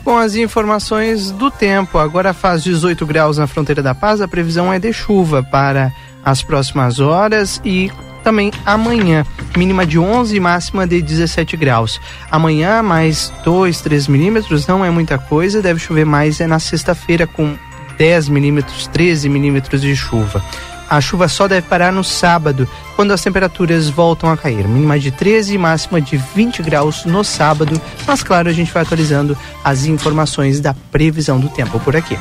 Com 0.04 0.18
as 0.18 0.36
informações 0.36 1.32
do 1.32 1.50
tempo, 1.50 1.98
agora 1.98 2.34
faz 2.34 2.64
18 2.64 3.06
graus 3.08 3.38
na 3.40 3.48
fronteira 3.48 3.82
da 3.82 3.96
paz, 3.96 4.22
a 4.22 4.28
previsão 4.28 4.72
é 4.72 4.78
de 4.78 4.94
chuva 4.94 5.42
para 5.42 5.92
as 6.24 6.44
próximas 6.44 7.00
horas 7.00 7.60
e 7.66 7.92
também 8.24 8.52
amanhã, 8.66 9.24
mínima 9.56 9.86
de 9.86 10.00
11 10.00 10.36
e 10.36 10.40
máxima 10.40 10.88
de 10.88 11.00
17 11.00 11.56
graus. 11.56 12.02
Amanhã, 12.32 12.82
mais 12.82 13.32
2, 13.44 13.82
3 13.82 14.08
milímetros, 14.08 14.66
não 14.66 14.84
é 14.84 14.90
muita 14.90 15.18
coisa, 15.20 15.62
deve 15.62 15.80
chover 15.80 16.06
mais 16.06 16.42
é 16.42 16.48
na 16.48 16.58
sexta-feira 16.58 17.28
com 17.28 17.56
10 17.98 18.30
milímetros, 18.30 18.88
13 18.88 19.30
milímetros 19.30 19.82
de 19.82 19.96
chuva. 19.96 20.44
A 20.90 21.02
chuva 21.02 21.28
só 21.28 21.48
deve 21.48 21.68
parar 21.68 21.92
no 21.92 22.04
sábado, 22.04 22.68
quando 22.96 23.12
as 23.12 23.22
temperaturas 23.22 23.90
voltam 23.90 24.30
a 24.30 24.38
cair. 24.38 24.68
Mínima 24.68 25.00
de 25.00 25.10
13 25.12 25.56
e 25.56 25.58
máxima 25.58 26.00
de 26.00 26.16
20 26.16 26.62
graus 26.62 27.06
no 27.06 27.24
sábado. 27.24 27.82
Mas 28.06 28.22
claro, 28.22 28.50
a 28.50 28.54
gente 28.54 28.72
vai 28.72 28.84
atualizando 28.84 29.38
as 29.64 29.86
informações 29.86 30.60
da 30.60 30.76
previsão 30.92 31.40
do 31.40 31.50
tempo 31.50 31.80
por 31.80 31.96
aqui. 31.96 32.18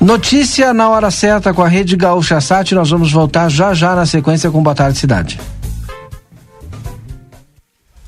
Notícia 0.00 0.72
na 0.72 0.88
hora 0.88 1.10
certa 1.10 1.52
com 1.52 1.62
a 1.62 1.68
Rede 1.68 1.96
Gaúcha 1.96 2.40
Sat. 2.40 2.72
Nós 2.74 2.90
vamos 2.90 3.10
voltar 3.10 3.48
já 3.48 3.74
já 3.74 3.94
na 3.96 4.06
sequência 4.06 4.50
com 4.50 4.62
Boa 4.62 4.74
Tarde 4.74 4.98
Cidade. 4.98 5.40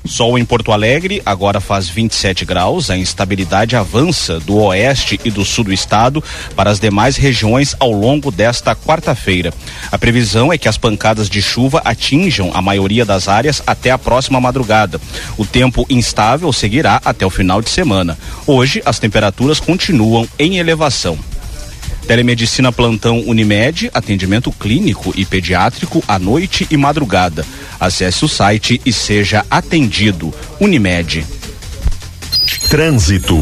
Sol 0.09 0.39
em 0.39 0.43
Porto 0.43 0.71
Alegre 0.71 1.21
agora 1.23 1.61
faz 1.61 1.87
27 1.87 2.43
graus. 2.43 2.89
A 2.89 2.97
instabilidade 2.97 3.75
avança 3.75 4.39
do 4.39 4.57
oeste 4.57 5.19
e 5.23 5.29
do 5.29 5.45
sul 5.45 5.65
do 5.65 5.71
estado 5.71 6.23
para 6.55 6.71
as 6.71 6.79
demais 6.79 7.15
regiões 7.15 7.75
ao 7.79 7.91
longo 7.91 8.31
desta 8.31 8.75
quarta-feira. 8.75 9.53
A 9.91 9.99
previsão 9.99 10.51
é 10.51 10.57
que 10.57 10.67
as 10.67 10.79
pancadas 10.79 11.29
de 11.29 11.43
chuva 11.43 11.79
atinjam 11.85 12.49
a 12.55 12.61
maioria 12.61 13.05
das 13.05 13.27
áreas 13.27 13.61
até 13.67 13.91
a 13.91 13.99
próxima 13.99 14.41
madrugada. 14.41 14.99
O 15.37 15.45
tempo 15.45 15.85
instável 15.87 16.51
seguirá 16.51 16.99
até 17.05 17.23
o 17.23 17.29
final 17.29 17.61
de 17.61 17.69
semana. 17.69 18.17
Hoje, 18.47 18.81
as 18.85 18.97
temperaturas 18.97 19.59
continuam 19.59 20.27
em 20.39 20.57
elevação. 20.57 21.19
Telemedicina 22.09 22.71
Plantão 22.71 23.19
Unimed, 23.27 23.91
atendimento 23.93 24.51
clínico 24.51 25.13
e 25.15 25.23
pediátrico 25.23 26.03
à 26.07 26.17
noite 26.17 26.65
e 26.71 26.75
madrugada. 26.75 27.45
Acesse 27.79 28.25
o 28.25 28.27
site 28.27 28.81
e 28.83 28.91
seja 28.91 29.45
atendido. 29.47 30.33
Unimed. 30.59 31.23
Trânsito. 32.67 33.37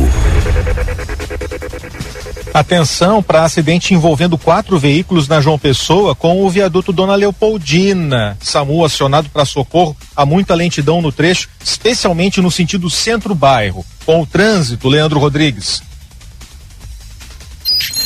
Atenção 2.53 3.23
para 3.23 3.45
acidente 3.45 3.93
envolvendo 3.93 4.37
quatro 4.37 4.77
veículos 4.77 5.29
na 5.29 5.39
João 5.39 5.57
Pessoa 5.57 6.13
com 6.13 6.43
o 6.43 6.49
viaduto 6.49 6.91
Dona 6.91 7.15
Leopoldina. 7.15 8.37
SAMU 8.41 8.83
acionado 8.83 9.29
para 9.29 9.45
socorro 9.45 9.95
há 10.13 10.25
muita 10.25 10.53
lentidão 10.53 11.01
no 11.01 11.13
trecho, 11.13 11.47
especialmente 11.63 12.41
no 12.41 12.51
sentido 12.51 12.89
centro-bairro. 12.89 13.85
Com 14.05 14.21
o 14.23 14.25
trânsito, 14.25 14.89
Leandro 14.89 15.21
Rodrigues. 15.21 15.87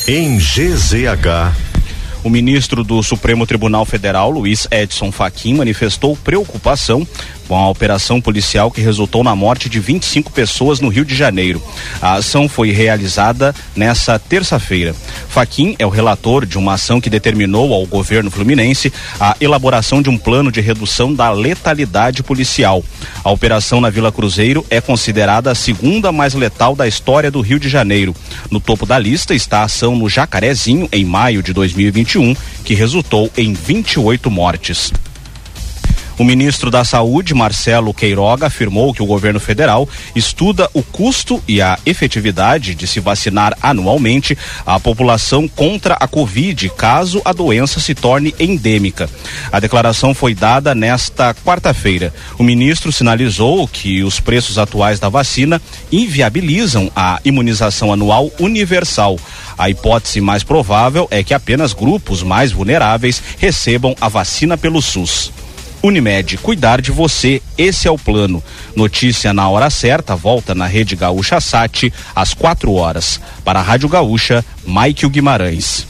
Em 0.08 0.38
GZH. 0.38 1.54
O 2.24 2.30
ministro 2.30 2.84
do 2.84 3.04
Supremo 3.04 3.46
Tribunal 3.46 3.86
Federal, 3.86 4.32
Luiz 4.32 4.68
Edson 4.72 5.12
Fachin, 5.12 5.54
manifestou 5.54 6.18
preocupação 6.18 7.08
com 7.52 7.58
a 7.58 7.68
operação 7.68 8.22
policial 8.22 8.72
que 8.72 8.80
resultou 8.80 9.26
na 9.26 9.36
morte 9.36 9.68
de 9.68 9.78
25 9.78 10.32
pessoas 10.32 10.80
no 10.80 10.88
Rio 10.88 11.04
de 11.04 11.14
Janeiro. 11.14 11.62
A 12.02 12.14
ação 12.14 12.48
foi 12.48 12.72
realizada 12.72 13.54
nessa 13.76 14.18
terça-feira. 14.18 14.96
Faquim 15.28 15.76
é 15.78 15.86
o 15.86 15.90
relator 15.90 16.46
de 16.46 16.58
uma 16.58 16.76
ação 16.76 17.02
que 17.02 17.10
determinou 17.10 17.74
ao 17.74 17.86
governo 17.86 18.32
fluminense 18.32 18.94
a 19.20 19.36
elaboração 19.42 20.02
de 20.02 20.10
um 20.10 20.18
plano 20.18 20.50
de 20.50 20.62
redução 20.62 21.14
da 21.14 21.30
letalidade 21.30 22.24
policial. 22.24 22.82
A 23.22 23.30
operação 23.30 23.82
na 23.82 23.90
Vila 23.90 24.14
Cruzeiro 24.14 24.66
é 24.70 24.80
considerada 24.80 25.52
a 25.52 25.56
segunda 25.56 26.10
mais 26.10 26.34
letal 26.34 26.74
da 26.74 26.88
história 26.88 27.30
do 27.30 27.42
Rio 27.42 27.60
de 27.60 27.68
Janeiro. 27.68 28.16
No 28.50 28.62
topo 28.62 28.86
da 28.86 28.98
lista 28.98 29.36
está 29.36 29.60
a 29.60 29.64
ação 29.66 29.94
no 29.94 30.08
Jacarezinho, 30.08 30.88
em 30.90 31.04
maio 31.04 31.44
de 31.44 31.52
2021, 31.52 32.34
que 32.64 32.74
resultou 32.74 33.30
em 33.36 33.52
28 33.52 34.32
mortes. 34.32 34.94
O 36.18 36.24
ministro 36.24 36.70
da 36.70 36.84
Saúde, 36.84 37.34
Marcelo 37.34 37.94
Queiroga, 37.94 38.48
afirmou 38.48 38.94
que 38.94 39.02
o 39.02 39.06
governo 39.06 39.40
federal 39.40 39.88
estuda 40.16 40.70
o 40.74 40.84
custo 40.84 41.42
e 41.48 41.62
a 41.62 41.80
efetividade 41.86 42.76
de 42.76 42.86
se 42.86 43.00
vacinar 43.00 43.58
anualmente 43.62 44.38
a 44.66 44.80
população 44.80 45.48
contra 45.48 45.96
a 45.96 46.08
Covid, 46.08 46.70
caso 46.78 47.22
a 47.26 47.34
doença 47.34 47.80
se 47.80 47.96
torne 47.96 48.36
endêmica. 48.40 49.10
A 49.52 49.60
declaração 49.60 50.14
foi 50.14 50.36
dada 50.36 50.76
nesta 50.76 51.34
quarta-feira. 51.34 52.14
O 52.38 52.44
ministro 52.44 52.92
sinalizou 52.92 53.68
que 53.68 54.04
os 54.04 54.20
preços 54.20 54.58
atuais 54.58 55.00
da 55.00 55.10
vacina 55.10 55.62
inviabilizam 55.92 56.92
a 56.96 57.20
imunização 57.24 57.92
anual 57.92 58.30
universal. 58.40 59.18
A 59.58 59.70
hipótese 59.70 60.22
mais 60.22 60.44
provável 60.44 61.08
é 61.10 61.24
que 61.24 61.34
apenas 61.34 61.74
grupos 61.74 62.24
mais 62.24 62.52
vulneráveis 62.52 63.22
recebam 63.38 63.96
a 64.00 64.08
vacina 64.08 64.58
pelo 64.58 64.82
SUS. 64.82 65.32
Unimed, 65.84 66.38
cuidar 66.38 66.80
de 66.80 66.92
você, 66.92 67.42
esse 67.58 67.88
é 67.88 67.92
o 67.92 67.98
plano. 67.98 68.44
Notícia 68.76 69.34
na 69.34 69.50
hora 69.50 69.70
certa, 69.70 70.16
volta 70.16 70.54
na 70.54 70.68
Rede 70.68 70.96
Gaúcha 70.96 71.42
Sat, 71.42 71.92
às 72.16 72.34
4 72.34 72.72
horas. 72.74 73.20
Para 73.44 73.60
a 73.60 73.64
Rádio 73.64 73.90
Gaúcha, 73.90 74.46
Mike 74.66 75.08
Guimarães. 75.10 75.88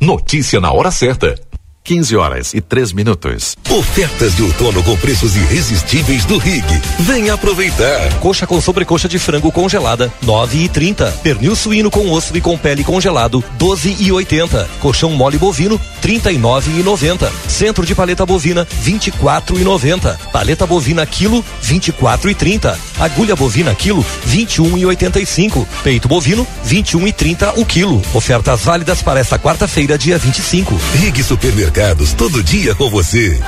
Notícia 0.00 0.58
na 0.60 0.72
hora 0.72 0.90
certa. 0.90 1.49
15 1.82 2.16
horas 2.16 2.54
e 2.54 2.60
3 2.60 2.92
minutos. 2.92 3.56
Ofertas 3.70 4.36
de 4.36 4.42
outono 4.42 4.82
com 4.82 4.96
preços 4.98 5.34
irresistíveis 5.34 6.24
do 6.24 6.38
Rig. 6.38 6.64
Venha 7.00 7.34
aproveitar. 7.34 8.18
Coxa 8.20 8.46
com 8.46 8.60
sobrecoxa 8.60 9.08
de 9.08 9.18
frango 9.18 9.50
congelada, 9.50 10.12
nove 10.22 10.58
e 10.64 10.68
trinta. 10.68 11.10
Pernil 11.22 11.56
suíno 11.56 11.90
com 11.90 12.10
osso 12.10 12.36
e 12.36 12.40
com 12.40 12.56
pele 12.56 12.84
congelado, 12.84 13.42
doze 13.58 13.96
e 13.98 14.12
oitenta. 14.12 14.68
Colchão 14.80 15.10
mole 15.12 15.38
bovino, 15.38 15.80
trinta 16.00 16.30
e 16.30 16.38
nove 16.38 16.70
e 16.78 16.82
noventa. 16.82 17.32
Centro 17.48 17.84
de 17.86 17.94
paleta 17.94 18.24
bovina, 18.26 18.66
vinte 18.82 19.08
e 19.08 19.10
quatro 19.12 19.58
e 19.58 19.64
noventa. 19.64 20.18
Paleta 20.32 20.66
bovina 20.66 21.04
quilo, 21.06 21.44
vinte 21.62 21.88
e 21.88 21.92
quatro 21.92 22.30
e 22.30 22.34
trinta. 22.34 22.78
Agulha 22.98 23.34
bovina 23.34 23.74
quilo, 23.74 24.04
vinte 24.24 24.56
e 24.56 24.60
um 24.62 24.76
e 24.76 24.84
oitenta 24.84 25.18
e 25.18 25.26
cinco. 25.26 25.66
Peito 25.82 26.08
bovino, 26.08 26.46
vinte 26.62 26.90
e 26.90 26.96
um 26.96 27.06
e 27.06 27.12
trinta 27.12 27.52
o 27.58 27.64
quilo. 27.64 28.02
Ofertas 28.12 28.62
válidas 28.62 29.02
para 29.02 29.18
esta 29.18 29.38
quarta-feira, 29.38 29.96
dia 29.96 30.18
25. 30.18 30.78
Rig 30.94 31.22
Supermercados, 31.70 32.12
todo 32.14 32.42
dia 32.42 32.74
com 32.74 32.90
você. 32.90 33.40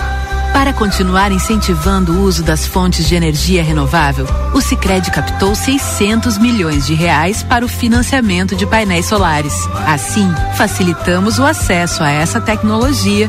Para 0.52 0.72
continuar 0.72 1.32
incentivando 1.32 2.12
o 2.12 2.22
uso 2.22 2.42
das 2.42 2.64
fontes 2.64 3.08
de 3.08 3.16
energia 3.16 3.64
renovável, 3.64 4.26
o 4.54 4.60
Sicredi 4.60 5.10
captou 5.10 5.54
600 5.56 6.38
milhões 6.38 6.86
de 6.86 6.94
reais 6.94 7.42
para 7.42 7.64
o 7.64 7.68
financiamento 7.68 8.54
de 8.54 8.64
painéis 8.64 9.06
solares. 9.06 9.54
Assim, 9.86 10.28
facilitamos 10.56 11.40
o 11.40 11.44
acesso 11.44 12.04
a 12.04 12.10
essa 12.10 12.40
tecnologia 12.40 13.28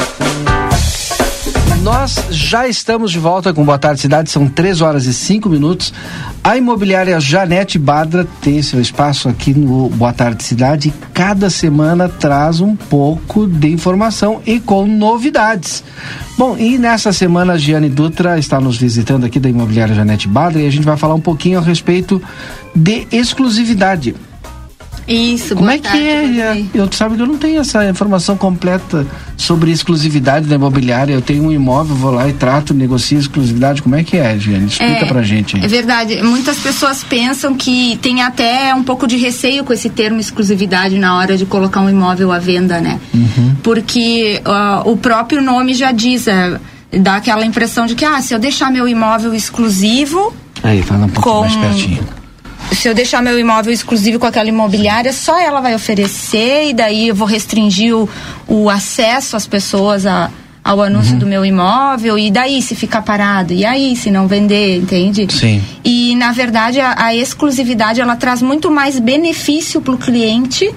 Nós 1.81 2.27
já 2.29 2.67
estamos 2.67 3.11
de 3.11 3.17
volta 3.17 3.51
com 3.51 3.65
Boa 3.65 3.79
Tarde 3.79 4.01
Cidade, 4.01 4.29
são 4.29 4.47
3 4.47 4.81
horas 4.81 5.07
e 5.07 5.13
5 5.13 5.49
minutos. 5.49 5.91
A 6.43 6.55
imobiliária 6.55 7.19
Janete 7.19 7.79
Badra 7.79 8.27
tem 8.39 8.61
seu 8.61 8.79
espaço 8.79 9.27
aqui 9.27 9.51
no 9.51 9.89
Boa 9.89 10.13
Tarde 10.13 10.43
Cidade 10.43 10.89
e 10.89 10.93
cada 11.11 11.49
semana 11.49 12.07
traz 12.07 12.61
um 12.61 12.75
pouco 12.75 13.47
de 13.47 13.69
informação 13.69 14.43
e 14.45 14.59
com 14.59 14.85
novidades. 14.85 15.83
Bom, 16.37 16.55
e 16.55 16.77
nessa 16.77 17.11
semana 17.11 17.53
a 17.53 17.57
Giane 17.57 17.89
Dutra 17.89 18.37
está 18.37 18.61
nos 18.61 18.77
visitando 18.77 19.25
aqui 19.25 19.39
da 19.39 19.49
imobiliária 19.49 19.95
Janete 19.95 20.27
Badra 20.27 20.61
e 20.61 20.67
a 20.67 20.71
gente 20.71 20.85
vai 20.85 20.97
falar 20.97 21.15
um 21.15 21.21
pouquinho 21.21 21.57
a 21.57 21.63
respeito 21.63 22.21
de 22.75 23.07
exclusividade. 23.11 24.15
Isso, 25.11 25.55
Como 25.55 25.69
é 25.69 25.77
que 25.77 25.83
tarde, 25.83 26.03
é? 26.39 26.47
Rodrigo. 26.49 26.69
Eu 26.73 26.89
sabe 26.91 27.15
que 27.15 27.21
eu 27.21 27.27
não 27.27 27.37
tenho 27.37 27.59
essa 27.61 27.87
informação 27.89 28.37
completa 28.37 29.05
sobre 29.37 29.71
exclusividade 29.71 30.47
da 30.47 30.55
imobiliária. 30.55 31.13
Eu 31.13 31.21
tenho 31.21 31.43
um 31.43 31.51
imóvel, 31.51 31.95
vou 31.95 32.11
lá 32.11 32.27
e 32.29 32.33
trato, 32.33 32.73
negocio 32.73 33.17
exclusividade. 33.19 33.81
Como 33.81 33.95
é 33.95 34.03
que 34.03 34.17
é, 34.17 34.37
Giane? 34.37 34.67
Explica 34.67 34.91
É, 34.93 35.05
pra 35.05 35.21
gente. 35.21 35.55
aí. 35.57 35.63
É 35.63 35.67
verdade. 35.67 36.21
Muitas 36.23 36.57
pessoas 36.59 37.03
pensam 37.03 37.55
que 37.55 37.97
tem 38.01 38.21
até 38.21 38.73
um 38.73 38.83
pouco 38.83 39.05
de 39.07 39.17
receio 39.17 39.63
com 39.63 39.73
esse 39.73 39.89
termo 39.89 40.19
exclusividade 40.19 40.97
na 40.97 41.17
hora 41.17 41.35
de 41.37 41.45
colocar 41.45 41.81
um 41.81 41.89
imóvel 41.89 42.31
à 42.31 42.39
venda, 42.39 42.79
né? 42.79 42.99
Uhum. 43.13 43.55
Porque 43.63 44.41
ó, 44.45 44.89
o 44.91 44.97
próprio 44.97 45.41
nome 45.41 45.73
já 45.73 45.91
diz, 45.91 46.27
é, 46.27 46.59
dá 46.99 47.15
aquela 47.15 47.45
impressão 47.45 47.85
de 47.85 47.95
que, 47.95 48.05
ah, 48.05 48.21
se 48.21 48.33
eu 48.33 48.39
deixar 48.39 48.71
meu 48.71 48.87
imóvel 48.87 49.33
exclusivo, 49.33 50.33
Aí, 50.63 50.83
fala 50.83 51.05
um 51.05 51.09
pouquinho 51.09 51.35
Com- 51.35 51.41
mais 51.41 51.55
pertinho. 51.55 52.03
Se 52.71 52.87
eu 52.87 52.93
deixar 52.95 53.21
meu 53.21 53.37
imóvel 53.39 53.73
exclusivo 53.73 54.17
com 54.19 54.25
aquela 54.25 54.49
imobiliária, 54.49 55.11
só 55.13 55.39
ela 55.39 55.59
vai 55.61 55.75
oferecer 55.75 56.69
e 56.69 56.73
daí 56.73 57.09
eu 57.09 57.15
vou 57.15 57.27
restringir 57.27 57.95
o, 57.95 58.09
o 58.47 58.69
acesso 58.69 59.35
às 59.35 59.45
pessoas 59.45 60.05
a, 60.05 60.29
ao 60.63 60.77
Uhum. 60.77 60.83
anúncio 60.83 61.17
do 61.17 61.25
meu 61.25 61.43
imóvel 61.45 62.17
e 62.17 62.29
daí 62.31 62.61
se 62.61 62.75
ficar 62.75 63.01
parado 63.01 63.53
e 63.53 63.65
aí 63.65 63.95
se 63.95 64.09
não 64.11 64.27
vender, 64.27 64.77
entende? 64.77 65.27
Sim. 65.31 65.61
E 65.83 66.15
na 66.15 66.31
verdade 66.31 66.79
a, 66.79 66.95
a 66.97 67.15
exclusividade 67.15 67.99
ela 67.99 68.15
traz 68.15 68.41
muito 68.41 68.69
mais 68.71 68.99
benefício 68.99 69.81
para 69.81 69.93
o 69.93 69.97
cliente 69.97 70.73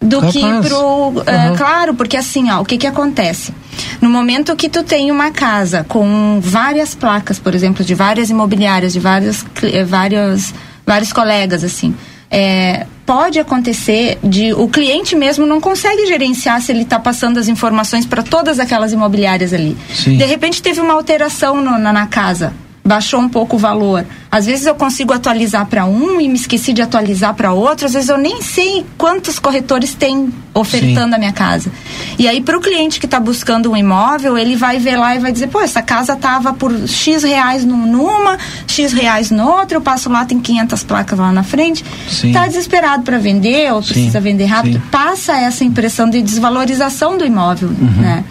do 0.00 0.20
Capaz. 0.20 0.32
que 0.34 0.68
pro 0.68 1.22
é, 1.26 1.50
Uhum. 1.50 1.56
claro 1.56 1.94
porque 1.94 2.16
assim 2.16 2.50
ó 2.50 2.60
o 2.60 2.64
que 2.64 2.76
que 2.78 2.86
acontece 2.86 3.52
no 4.00 4.10
momento 4.10 4.54
que 4.54 4.68
tu 4.68 4.82
tem 4.82 5.10
uma 5.10 5.30
casa 5.30 5.84
com 5.88 6.38
várias 6.40 6.94
placas 6.94 7.38
por 7.38 7.54
exemplo 7.54 7.82
de 7.84 7.94
várias 7.94 8.28
imobiliárias 8.30 8.92
de 8.92 9.00
vários 9.00 9.42
cli- 9.54 9.74
eh, 9.74 9.84
vários 9.84 10.52
vários 10.86 11.12
colegas 11.12 11.64
assim. 11.64 11.94
É, 12.30 12.86
pode 13.04 13.38
acontecer 13.38 14.18
de 14.22 14.52
o 14.52 14.66
cliente 14.68 15.14
mesmo 15.14 15.46
não 15.46 15.60
consegue 15.60 16.06
gerenciar 16.06 16.60
se 16.60 16.72
ele 16.72 16.82
está 16.82 16.98
passando 16.98 17.38
as 17.38 17.46
informações 17.48 18.04
para 18.04 18.22
todas 18.22 18.58
aquelas 18.58 18.92
imobiliárias 18.92 19.52
ali. 19.52 19.76
Sim. 19.94 20.16
de 20.16 20.24
repente 20.24 20.60
teve 20.62 20.80
uma 20.80 20.94
alteração 20.94 21.60
no- 21.62 21.78
na, 21.78 21.92
na 21.92 22.06
casa 22.06 22.52
baixou 22.86 23.20
um 23.20 23.28
pouco 23.28 23.56
o 23.56 23.58
valor. 23.58 24.06
Às 24.30 24.46
vezes 24.46 24.66
eu 24.66 24.74
consigo 24.74 25.12
atualizar 25.12 25.66
para 25.66 25.84
um 25.86 26.20
e 26.20 26.28
me 26.28 26.34
esqueci 26.36 26.72
de 26.72 26.82
atualizar 26.82 27.34
para 27.34 27.52
outro. 27.52 27.86
Às 27.86 27.92
vezes 27.94 28.08
eu 28.08 28.18
nem 28.18 28.42
sei 28.42 28.84
quantos 28.98 29.38
corretores 29.38 29.94
tem 29.94 30.32
ofertando 30.54 31.08
Sim. 31.10 31.14
a 31.14 31.18
minha 31.18 31.32
casa. 31.32 31.70
E 32.18 32.28
aí 32.28 32.40
para 32.40 32.56
o 32.56 32.60
cliente 32.60 32.98
que 33.00 33.06
está 33.06 33.18
buscando 33.20 33.70
um 33.70 33.76
imóvel, 33.76 34.36
ele 34.38 34.56
vai 34.56 34.78
ver 34.78 34.96
lá 34.96 35.14
e 35.14 35.18
vai 35.18 35.32
dizer: 35.32 35.48
pô, 35.48 35.60
essa 35.60 35.82
casa 35.82 36.16
tava 36.16 36.52
por 36.52 36.72
x 36.88 37.22
reais 37.22 37.64
num- 37.64 37.86
numa, 37.86 38.38
x 38.66 38.92
reais 38.92 39.30
no 39.30 39.46
outro. 39.48 39.76
Eu 39.78 39.80
passo 39.80 40.08
lá 40.10 40.24
tem 40.24 40.38
500 40.38 40.82
placas 40.84 41.18
lá 41.18 41.32
na 41.32 41.42
frente. 41.42 41.84
Sim. 42.10 42.32
Tá 42.32 42.46
desesperado 42.46 43.02
para 43.04 43.18
vender 43.18 43.72
ou 43.72 43.82
Sim, 43.82 43.92
precisa 43.94 44.20
vender 44.20 44.46
rápido. 44.46 44.82
Passa 44.90 45.32
essa 45.36 45.64
impressão 45.64 46.08
de 46.10 46.20
desvalorização 46.22 47.16
do 47.16 47.24
imóvel, 47.24 47.70
né? 47.70 48.24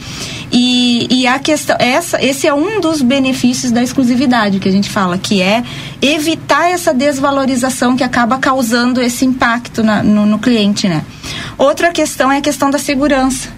E, 0.57 1.05
e 1.11 1.27
a 1.27 1.37
questão, 1.37 1.75
essa, 1.77 2.23
esse 2.23 2.47
é 2.47 2.53
um 2.53 2.79
dos 2.79 3.01
benefícios 3.01 3.73
da 3.73 3.83
exclusividade 3.83 4.57
que 4.57 4.69
a 4.69 4.71
gente 4.71 4.89
fala, 4.89 5.17
que 5.17 5.41
é 5.41 5.61
evitar 6.01 6.69
essa 6.71 6.93
desvalorização 6.93 7.97
que 7.97 8.03
acaba 8.05 8.37
causando 8.37 9.01
esse 9.01 9.25
impacto 9.25 9.83
na- 9.83 10.01
no, 10.01 10.25
no 10.25 10.39
cliente, 10.39 10.87
né? 10.87 11.03
Outra 11.57 11.91
questão 11.91 12.31
é 12.31 12.37
a 12.37 12.41
questão 12.41 12.71
da 12.71 12.79
segurança. 12.79 13.49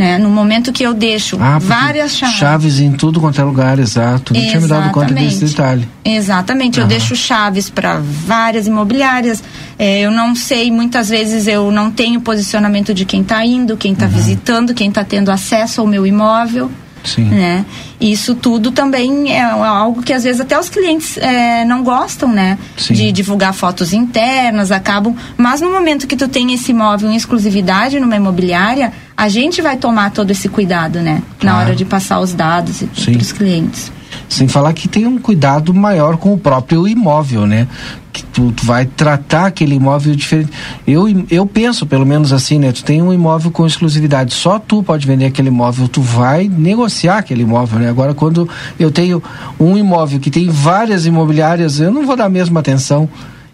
Né? 0.00 0.16
No 0.16 0.30
momento 0.30 0.72
que 0.72 0.82
eu 0.82 0.94
deixo 0.94 1.36
Ah, 1.38 1.58
várias 1.58 2.12
chaves. 2.16 2.36
Chaves 2.36 2.80
em 2.80 2.92
tudo 2.92 3.20
quanto 3.20 3.38
é 3.38 3.44
lugar, 3.44 3.78
exato. 3.78 4.32
Não 4.32 4.40
tinha 4.40 4.58
me 4.58 4.66
dado 4.66 4.90
conta 4.92 5.12
desse 5.12 5.44
detalhe. 5.44 5.86
Exatamente, 6.02 6.80
eu 6.80 6.86
deixo 6.86 7.14
chaves 7.14 7.68
para 7.68 8.00
várias 8.00 8.66
imobiliárias. 8.66 9.44
É, 9.78 10.00
eu 10.00 10.10
não 10.10 10.34
sei, 10.34 10.70
muitas 10.70 11.10
vezes 11.10 11.46
eu 11.46 11.70
não 11.70 11.90
tenho 11.90 12.18
posicionamento 12.22 12.94
de 12.94 13.04
quem 13.04 13.20
está 13.20 13.44
indo, 13.44 13.76
quem 13.76 13.90
Uhum. 13.90 13.94
está 13.94 14.06
visitando, 14.06 14.72
quem 14.72 14.88
está 14.88 15.04
tendo 15.04 15.30
acesso 15.30 15.82
ao 15.82 15.86
meu 15.86 16.06
imóvel. 16.06 16.70
Sim. 17.04 17.24
Né? 17.24 17.64
Isso 18.00 18.34
tudo 18.34 18.70
também 18.70 19.32
é 19.32 19.42
algo 19.42 20.02
que 20.02 20.12
às 20.12 20.24
vezes 20.24 20.40
até 20.40 20.58
os 20.58 20.68
clientes 20.68 21.16
é, 21.18 21.64
não 21.64 21.82
gostam, 21.82 22.28
né? 22.30 22.58
Sim. 22.76 22.94
De 22.94 23.12
divulgar 23.12 23.52
fotos 23.52 23.92
internas, 23.92 24.70
acabam. 24.70 25.14
Mas 25.36 25.60
no 25.60 25.70
momento 25.70 26.06
que 26.06 26.16
tu 26.16 26.28
tem 26.28 26.52
esse 26.52 26.70
imóvel 26.72 27.10
em 27.10 27.16
exclusividade 27.16 27.98
numa 28.00 28.16
imobiliária, 28.16 28.92
a 29.16 29.28
gente 29.28 29.60
vai 29.60 29.76
tomar 29.76 30.10
todo 30.10 30.30
esse 30.30 30.48
cuidado, 30.48 31.00
né? 31.00 31.22
Na 31.42 31.52
Claro. 31.52 31.58
hora 31.66 31.76
de 31.76 31.84
passar 31.84 32.20
os 32.20 32.32
dados 32.32 32.82
para 32.82 33.16
os 33.22 33.32
clientes. 33.32 33.92
Sem 34.28 34.48
falar 34.48 34.72
que 34.72 34.88
tem 34.88 35.06
um 35.06 35.18
cuidado 35.18 35.72
maior 35.74 36.16
com 36.16 36.32
o 36.32 36.38
próprio 36.38 36.86
imóvel, 36.86 37.46
né? 37.46 37.66
Que 38.12 38.24
tu, 38.24 38.52
tu 38.52 38.64
vai 38.64 38.86
tratar 38.86 39.46
aquele 39.46 39.74
imóvel 39.74 40.14
diferente. 40.14 40.50
Eu, 40.86 41.06
eu 41.30 41.46
penso, 41.46 41.86
pelo 41.86 42.04
menos 42.04 42.32
assim, 42.32 42.58
né? 42.58 42.72
Tu 42.72 42.84
tem 42.84 43.00
um 43.00 43.12
imóvel 43.12 43.50
com 43.50 43.66
exclusividade, 43.66 44.34
só 44.34 44.58
tu 44.58 44.82
pode 44.82 45.06
vender 45.06 45.26
aquele 45.26 45.48
imóvel, 45.48 45.88
tu 45.88 46.00
vai 46.00 46.48
negociar 46.48 47.18
aquele 47.18 47.42
imóvel, 47.42 47.78
né? 47.78 47.88
Agora, 47.88 48.14
quando 48.14 48.48
eu 48.78 48.90
tenho 48.90 49.22
um 49.58 49.76
imóvel 49.76 50.18
que 50.20 50.30
tem 50.30 50.48
várias 50.48 51.06
imobiliárias, 51.06 51.80
eu 51.80 51.90
não 51.90 52.04
vou 52.04 52.16
dar 52.16 52.24
a 52.24 52.30
mesma 52.30 52.60
atenção. 52.60 53.08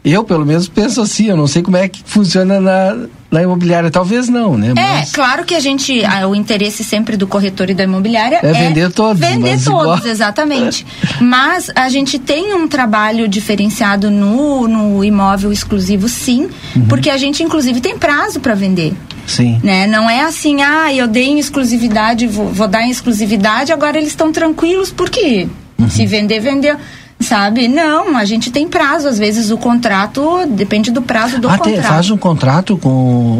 Eu, 0.08 0.22
pelo 0.22 0.46
menos, 0.46 0.68
penso 0.68 1.00
assim, 1.00 1.26
eu 1.26 1.36
não 1.36 1.48
sei 1.48 1.62
como 1.62 1.76
é 1.76 1.88
que 1.88 2.00
funciona 2.06 2.60
na, 2.60 2.96
na 3.28 3.42
imobiliária, 3.42 3.90
talvez 3.90 4.28
não, 4.28 4.56
né? 4.56 4.68
É, 4.68 4.72
Mas- 4.74 5.10
claro 5.10 5.44
que 5.44 5.52
a 5.52 5.58
gente, 5.58 6.04
ah, 6.04 6.28
o 6.28 6.34
interesse 6.36 6.84
sempre 6.84 7.16
do 7.16 7.26
corretor 7.26 7.68
e 7.70 7.74
da 7.74 7.82
imobiliária 7.82 8.38
É 8.40 8.52
vender 8.52 8.92
todos, 8.92 9.18
Vender 9.20 9.58
todos, 9.64 9.66
igual. 9.98 10.06
exatamente. 10.06 10.86
Mas 11.20 11.70
a 11.74 11.88
gente 11.88 12.20
tem 12.20 12.54
um 12.54 12.68
trabalho 12.68 13.26
diferenciado 13.26 14.08
no, 14.08 14.68
no 14.68 15.04
imóvel 15.04 15.52
exclusivo, 15.52 16.08
sim, 16.08 16.48
Uhum. 16.76 16.86
porque 16.88 17.10
a 17.10 17.16
gente, 17.16 17.42
inclusive, 17.42 17.80
tem 17.80 17.98
prazo 17.98 18.38
para 18.38 18.54
vender. 18.54 18.94
Sim. 19.26 19.58
Né? 19.60 19.88
Não 19.88 20.08
é 20.08 20.20
assim, 20.22 20.62
ah, 20.62 20.94
eu 20.94 21.08
dei 21.08 21.24
em 21.30 21.38
exclusividade, 21.40 22.28
vou, 22.28 22.46
vou 22.52 22.68
dar 22.68 22.82
em 22.84 22.90
exclusividade, 22.90 23.72
agora 23.72 23.98
eles 23.98 24.10
estão 24.10 24.30
tranquilos, 24.30 24.92
porque 24.92 25.48
Uhum. 25.78 25.90
se 25.90 26.06
vender, 26.06 26.38
vendeu. 26.40 26.76
Sabe? 27.18 27.66
Não, 27.66 28.14
a 28.16 28.24
gente 28.26 28.50
tem 28.50 28.68
prazo. 28.68 29.08
Às 29.08 29.18
vezes 29.18 29.50
o 29.50 29.56
contrato 29.56 30.46
depende 30.50 30.90
do 30.90 31.00
prazo 31.00 31.40
do 31.40 31.48
Ah, 31.48 31.56
tem- 31.58 31.74
contrato. 31.74 31.92
faz 31.92 32.10
um 32.10 32.16
contrato 32.16 32.76
com 32.76 32.90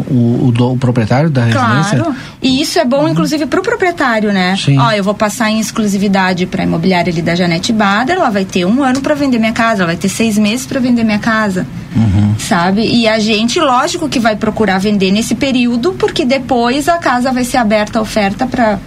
o, 0.09 0.51
o 0.57 0.71
o 0.73 0.77
proprietário 0.77 1.29
da 1.29 1.45
residência? 1.45 1.99
Claro. 1.99 2.15
E 2.41 2.59
isso 2.61 2.79
é 2.79 2.83
bom, 2.85 3.07
inclusive, 3.07 3.45
para 3.45 3.59
o 3.59 3.63
proprietário, 3.63 4.33
né? 4.33 4.55
Sim. 4.57 4.77
Ó, 4.79 4.91
eu 4.91 5.03
vou 5.03 5.13
passar 5.13 5.51
em 5.51 5.59
exclusividade 5.59 6.45
para 6.47 6.63
a 6.63 6.65
imobiliária 6.65 7.11
ali 7.13 7.21
da 7.21 7.35
Janete 7.35 7.71
Bader, 7.71 8.15
ela 8.17 8.29
vai 8.31 8.43
ter 8.45 8.65
um 8.65 8.83
ano 8.83 8.99
para 8.99 9.13
vender 9.13 9.37
minha 9.37 9.53
casa, 9.53 9.83
ela 9.83 9.87
vai 9.93 9.95
ter 9.95 10.09
seis 10.09 10.37
meses 10.37 10.65
para 10.65 10.79
vender 10.79 11.03
minha 11.03 11.19
casa. 11.19 11.65
Uhum. 11.95 12.33
Sabe? 12.39 12.81
E 12.81 13.07
a 13.07 13.19
gente, 13.19 13.59
lógico 13.59 14.09
que 14.09 14.19
vai 14.19 14.35
procurar 14.35 14.79
vender 14.79 15.11
nesse 15.11 15.35
período, 15.35 15.93
porque 15.93 16.25
depois 16.25 16.89
a 16.89 16.97
casa 16.97 17.31
vai 17.31 17.43
ser 17.43 17.57
aberta 17.57 17.99
a 17.99 18.01
oferta 18.01 18.45
para 18.47 18.79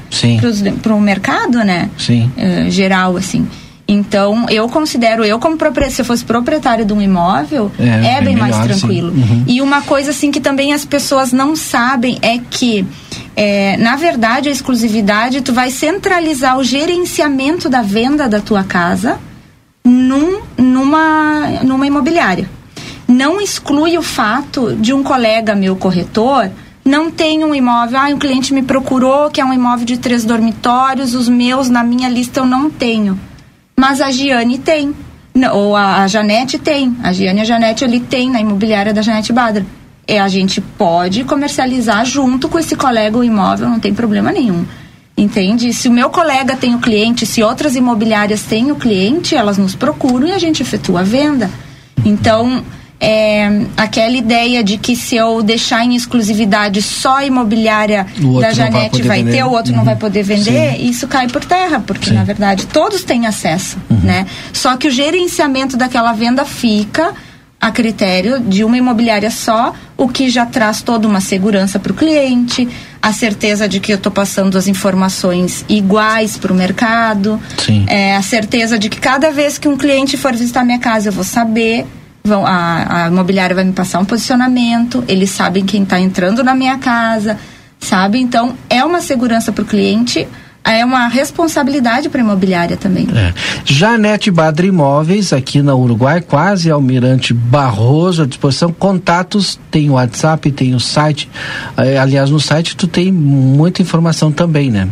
o 0.94 1.00
mercado, 1.00 1.58
né? 1.64 1.88
Sim. 1.96 2.30
Eh, 2.36 2.66
geral, 2.70 3.16
assim. 3.16 3.46
Então, 3.92 4.46
eu 4.48 4.68
considero, 4.68 5.24
eu 5.24 5.40
como 5.40 5.56
proprietário, 5.56 5.96
se 5.96 6.02
eu 6.02 6.06
fosse 6.06 6.24
proprietário 6.24 6.84
de 6.84 6.92
um 6.92 7.02
imóvel, 7.02 7.72
É, 7.76 8.06
é, 8.06 8.18
é 8.18 8.22
bem 8.22 8.36
mais 8.36 8.56
melhor, 8.56 8.72
sim. 8.72 8.78
tranquilo. 8.78 9.10
Uhum. 9.10 9.44
E 9.48 9.60
uma 9.60 9.82
coisa 9.82 10.12
assim 10.12 10.30
que 10.30 10.38
também 10.38 10.72
as 10.72 10.84
pessoas 10.84 11.32
não 11.32 11.56
sabem 11.56 12.16
é 12.22 12.38
que, 12.38 12.86
é, 13.34 13.76
na 13.78 13.96
verdade, 13.96 14.48
a 14.48 14.52
exclusividade, 14.52 15.40
tu 15.40 15.52
vai 15.52 15.72
centralizar 15.72 16.56
o 16.56 16.62
gerenciamento 16.62 17.68
da 17.68 17.82
venda 17.82 18.28
da 18.28 18.38
tua 18.38 18.62
casa 18.62 19.18
num, 19.84 20.40
numa, 20.56 21.48
numa 21.64 21.84
imobiliária. 21.84 22.48
Não 23.08 23.40
exclui 23.40 23.98
o 23.98 24.02
fato 24.02 24.76
de 24.76 24.92
um 24.92 25.02
colega 25.02 25.56
meu 25.56 25.74
corretor 25.74 26.48
não 26.82 27.10
tem 27.10 27.44
um 27.44 27.54
imóvel, 27.54 27.98
ah, 27.98 28.08
um 28.08 28.18
cliente 28.18 28.54
me 28.54 28.62
procurou 28.62 29.30
que 29.30 29.40
é 29.40 29.44
um 29.44 29.52
imóvel 29.52 29.84
de 29.84 29.98
três 29.98 30.24
dormitórios, 30.24 31.14
os 31.14 31.28
meus 31.28 31.68
na 31.68 31.84
minha 31.84 32.08
lista 32.08 32.40
eu 32.40 32.46
não 32.46 32.70
tenho. 32.70 33.18
Mas 33.80 34.02
a 34.02 34.10
Giane 34.10 34.58
tem. 34.58 34.94
Ou 35.54 35.74
a, 35.74 36.02
a 36.02 36.06
Janete 36.06 36.58
tem. 36.58 36.94
A 37.02 37.14
Giane 37.14 37.38
e 37.38 37.40
a 37.40 37.44
Janete 37.46 37.82
ali 37.82 37.98
tem 37.98 38.30
na 38.30 38.38
imobiliária 38.38 38.92
da 38.92 39.00
Janete 39.00 39.32
Badra. 39.32 39.64
E 40.06 40.18
a 40.18 40.28
gente 40.28 40.60
pode 40.60 41.24
comercializar 41.24 42.04
junto 42.04 42.46
com 42.46 42.58
esse 42.58 42.76
colega 42.76 43.16
o 43.16 43.24
imóvel, 43.24 43.70
não 43.70 43.80
tem 43.80 43.94
problema 43.94 44.30
nenhum. 44.30 44.66
Entende? 45.16 45.72
Se 45.72 45.88
o 45.88 45.92
meu 45.92 46.10
colega 46.10 46.56
tem 46.56 46.74
o 46.74 46.78
cliente, 46.78 47.24
se 47.24 47.42
outras 47.42 47.74
imobiliárias 47.74 48.42
têm 48.42 48.70
o 48.70 48.76
cliente, 48.76 49.34
elas 49.34 49.56
nos 49.56 49.74
procuram 49.74 50.26
e 50.28 50.32
a 50.32 50.38
gente 50.38 50.60
efetua 50.60 51.00
a 51.00 51.02
venda. 51.02 51.50
Então, 52.04 52.62
é, 53.00 53.62
aquela 53.78 54.14
ideia 54.14 54.62
de 54.62 54.76
que 54.76 54.94
se 54.94 55.16
eu 55.16 55.42
deixar 55.42 55.84
em 55.84 55.96
exclusividade 55.96 56.82
só 56.82 57.16
a 57.16 57.24
imobiliária 57.24 58.04
da 58.04 58.20
não 58.22 58.40
vai 58.40 58.54
Janete 58.54 59.02
vai, 59.02 59.18
vender. 59.22 59.32
ter, 59.38 59.44
o 59.44 59.50
outro 59.50 59.72
não 59.72 59.78
Uhum. 59.80 59.84
vai 59.86 59.96
poder 59.96 60.22
vender, 60.22 60.76
Sim. 60.76 60.84
isso 60.88 61.08
cai 61.08 61.26
por 61.26 61.42
terra, 61.44 61.80
porque 61.86 62.10
na 62.10 62.24
verdade 62.24 62.66
todos 62.66 63.02
têm 63.02 63.26
acesso, 63.26 63.78
Uhum. 63.88 64.00
né? 64.02 64.26
Só 64.52 64.76
que 64.76 64.86
o 64.86 64.90
gerenciamento 64.90 65.76
daquela 65.78 66.12
venda 66.12 66.44
fica 66.44 67.14
a 67.58 67.70
critério 67.70 68.40
de 68.40 68.64
uma 68.64 68.76
imobiliária 68.78 69.30
só, 69.30 69.74
o 69.96 70.08
que 70.08 70.30
já 70.30 70.46
traz 70.46 70.80
toda 70.80 71.06
uma 71.06 71.20
segurança 71.20 71.78
para 71.78 71.92
o 71.92 71.94
cliente, 71.94 72.66
a 73.02 73.12
certeza 73.12 73.68
de 73.68 73.80
que 73.80 73.92
eu 73.92 73.96
estou 73.96 74.10
passando 74.12 74.56
as 74.56 74.66
informações 74.66 75.62
iguais 75.68 76.36
para 76.38 76.52
o 76.52 76.56
mercado, 76.56 77.38
Sim. 77.64 77.84
é, 77.86 78.16
a 78.16 78.22
certeza 78.22 78.78
de 78.78 78.88
que 78.88 78.98
cada 78.98 79.30
vez 79.30 79.58
que 79.58 79.68
um 79.68 79.76
cliente 79.76 80.16
for 80.16 80.32
visitar 80.34 80.64
minha 80.64 80.78
casa 80.78 81.08
eu 81.08 81.12
vou 81.12 81.24
saber, 81.24 81.86
vão, 82.24 82.46
a, 82.46 83.04
a 83.04 83.08
imobiliária 83.08 83.54
vai 83.54 83.64
me 83.64 83.72
passar 83.72 83.98
um 83.98 84.04
posicionamento, 84.04 85.04
eles 85.08 85.30
sabem 85.30 85.64
quem 85.64 85.82
está 85.82 85.98
entrando 85.98 86.44
na 86.44 86.54
minha 86.54 86.78
casa, 86.78 87.38
sabe? 87.78 88.18
Então 88.18 88.54
é 88.68 88.84
uma 88.84 89.00
segurança 89.00 89.52
para 89.52 89.62
o 89.62 89.66
cliente, 89.66 90.26
é 90.62 90.84
uma 90.84 91.08
responsabilidade 91.08 92.08
para 92.08 92.20
a 92.20 92.24
imobiliária 92.24 92.76
também. 92.76 93.08
É. 93.14 93.32
Janete 93.64 94.30
Badra 94.30 94.66
Imóveis, 94.66 95.32
aqui 95.32 95.62
na 95.62 95.74
Uruguai, 95.74 96.20
quase 96.20 96.70
Almirante 96.70 97.32
Barroso, 97.32 98.22
à 98.22 98.26
disposição. 98.26 98.70
Contatos, 98.72 99.58
tem 99.70 99.88
o 99.88 99.94
WhatsApp, 99.94 100.50
tem 100.52 100.74
o 100.74 100.80
site. 100.80 101.30
Eh, 101.76 101.98
aliás, 101.98 102.30
no 102.30 102.38
site 102.38 102.76
tu 102.76 102.86
tem 102.86 103.10
muita 103.10 103.80
informação 103.80 104.30
também, 104.30 104.70
né? 104.70 104.88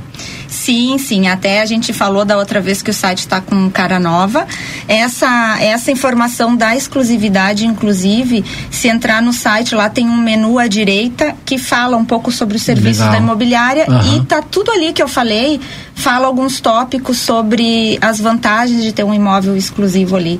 Sim, 0.68 0.98
sim. 0.98 1.28
Até 1.28 1.62
a 1.62 1.64
gente 1.64 1.94
falou 1.94 2.26
da 2.26 2.36
outra 2.36 2.60
vez 2.60 2.82
que 2.82 2.90
o 2.90 2.94
site 2.94 3.20
está 3.20 3.40
com 3.40 3.70
cara 3.70 3.98
nova. 3.98 4.46
Essa, 4.86 5.56
essa 5.62 5.90
informação 5.90 6.54
da 6.54 6.76
exclusividade, 6.76 7.64
inclusive, 7.64 8.44
se 8.70 8.86
entrar 8.86 9.22
no 9.22 9.32
site, 9.32 9.74
lá 9.74 9.88
tem 9.88 10.06
um 10.06 10.18
menu 10.18 10.58
à 10.58 10.66
direita 10.66 11.34
que 11.46 11.56
fala 11.56 11.96
um 11.96 12.04
pouco 12.04 12.30
sobre 12.30 12.58
os 12.58 12.62
serviços 12.62 12.98
Legal. 12.98 13.12
da 13.12 13.18
imobiliária 13.18 13.86
Aham. 13.88 14.16
e 14.18 14.26
tá 14.26 14.42
tudo 14.42 14.70
ali 14.70 14.92
que 14.92 15.02
eu 15.02 15.08
falei, 15.08 15.58
fala 15.94 16.26
alguns 16.26 16.60
tópicos 16.60 17.16
sobre 17.16 17.98
as 18.02 18.20
vantagens 18.20 18.82
de 18.82 18.92
ter 18.92 19.04
um 19.04 19.14
imóvel 19.14 19.56
exclusivo 19.56 20.16
ali 20.16 20.38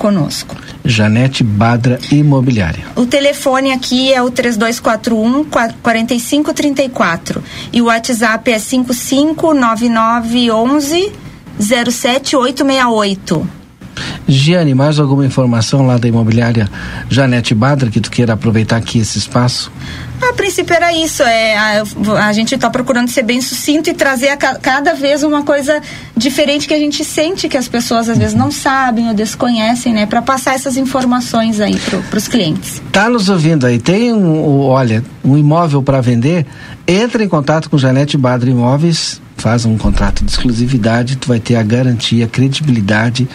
conosco. 0.00 0.56
Janete 0.82 1.44
Badra 1.44 1.98
Imobiliária. 2.10 2.84
O 2.96 3.04
telefone 3.04 3.70
aqui 3.70 4.10
é 4.14 4.22
o 4.22 4.30
3241 4.30 5.44
qua- 5.44 5.74
4534 5.82 7.42
e 7.70 7.82
o 7.82 7.84
WhatsApp 7.84 8.50
é 8.50 8.58
559911 8.58 11.12
07868. 11.58 13.46
Giane, 14.26 14.74
mais 14.74 14.98
alguma 14.98 15.26
informação 15.26 15.86
lá 15.86 15.98
da 15.98 16.08
imobiliária 16.08 16.66
Janete 17.10 17.54
Badra 17.54 17.90
que 17.90 18.00
tu 18.00 18.10
queira 18.10 18.32
aproveitar 18.32 18.76
aqui 18.76 18.98
esse 18.98 19.18
espaço? 19.18 19.70
A 20.22 20.32
princípio 20.34 20.74
era 20.74 20.92
isso, 20.92 21.22
é, 21.22 21.56
a, 21.56 21.82
a 22.26 22.32
gente 22.32 22.54
está 22.54 22.68
procurando 22.70 23.08
ser 23.08 23.22
bem 23.22 23.40
sucinto 23.40 23.88
e 23.90 23.94
trazer 23.94 24.28
a 24.28 24.36
ca- 24.36 24.56
cada 24.60 24.94
vez 24.94 25.22
uma 25.22 25.42
coisa 25.42 25.80
diferente 26.16 26.68
que 26.68 26.74
a 26.74 26.78
gente 26.78 27.04
sente 27.04 27.48
que 27.48 27.56
as 27.56 27.66
pessoas 27.68 28.08
às 28.08 28.16
vezes 28.18 28.34
não 28.34 28.50
sabem 28.50 29.08
ou 29.08 29.14
desconhecem, 29.14 29.92
né? 29.92 30.06
Para 30.06 30.20
passar 30.22 30.54
essas 30.54 30.76
informações 30.76 31.60
aí 31.60 31.76
para 32.08 32.18
os 32.18 32.28
clientes. 32.28 32.80
Tá 32.92 33.08
nos 33.08 33.28
ouvindo 33.28 33.66
aí? 33.66 33.78
Tem 33.78 34.12
um, 34.12 34.60
olha, 34.60 35.02
um 35.24 35.36
imóvel 35.36 35.82
para 35.82 36.00
vender? 36.00 36.46
Entra 36.86 37.24
em 37.24 37.28
contato 37.28 37.70
com 37.70 37.78
Janete 37.78 38.16
Badra 38.16 38.50
Imóveis, 38.50 39.20
faz 39.40 39.64
um 39.64 39.78
contrato 39.78 40.24
de 40.24 40.30
exclusividade, 40.30 41.16
tu 41.16 41.28
vai 41.28 41.40
ter 41.40 41.56
a 41.56 41.62
garantia, 41.62 42.26
a 42.26 42.28
credibilidade 42.28 43.28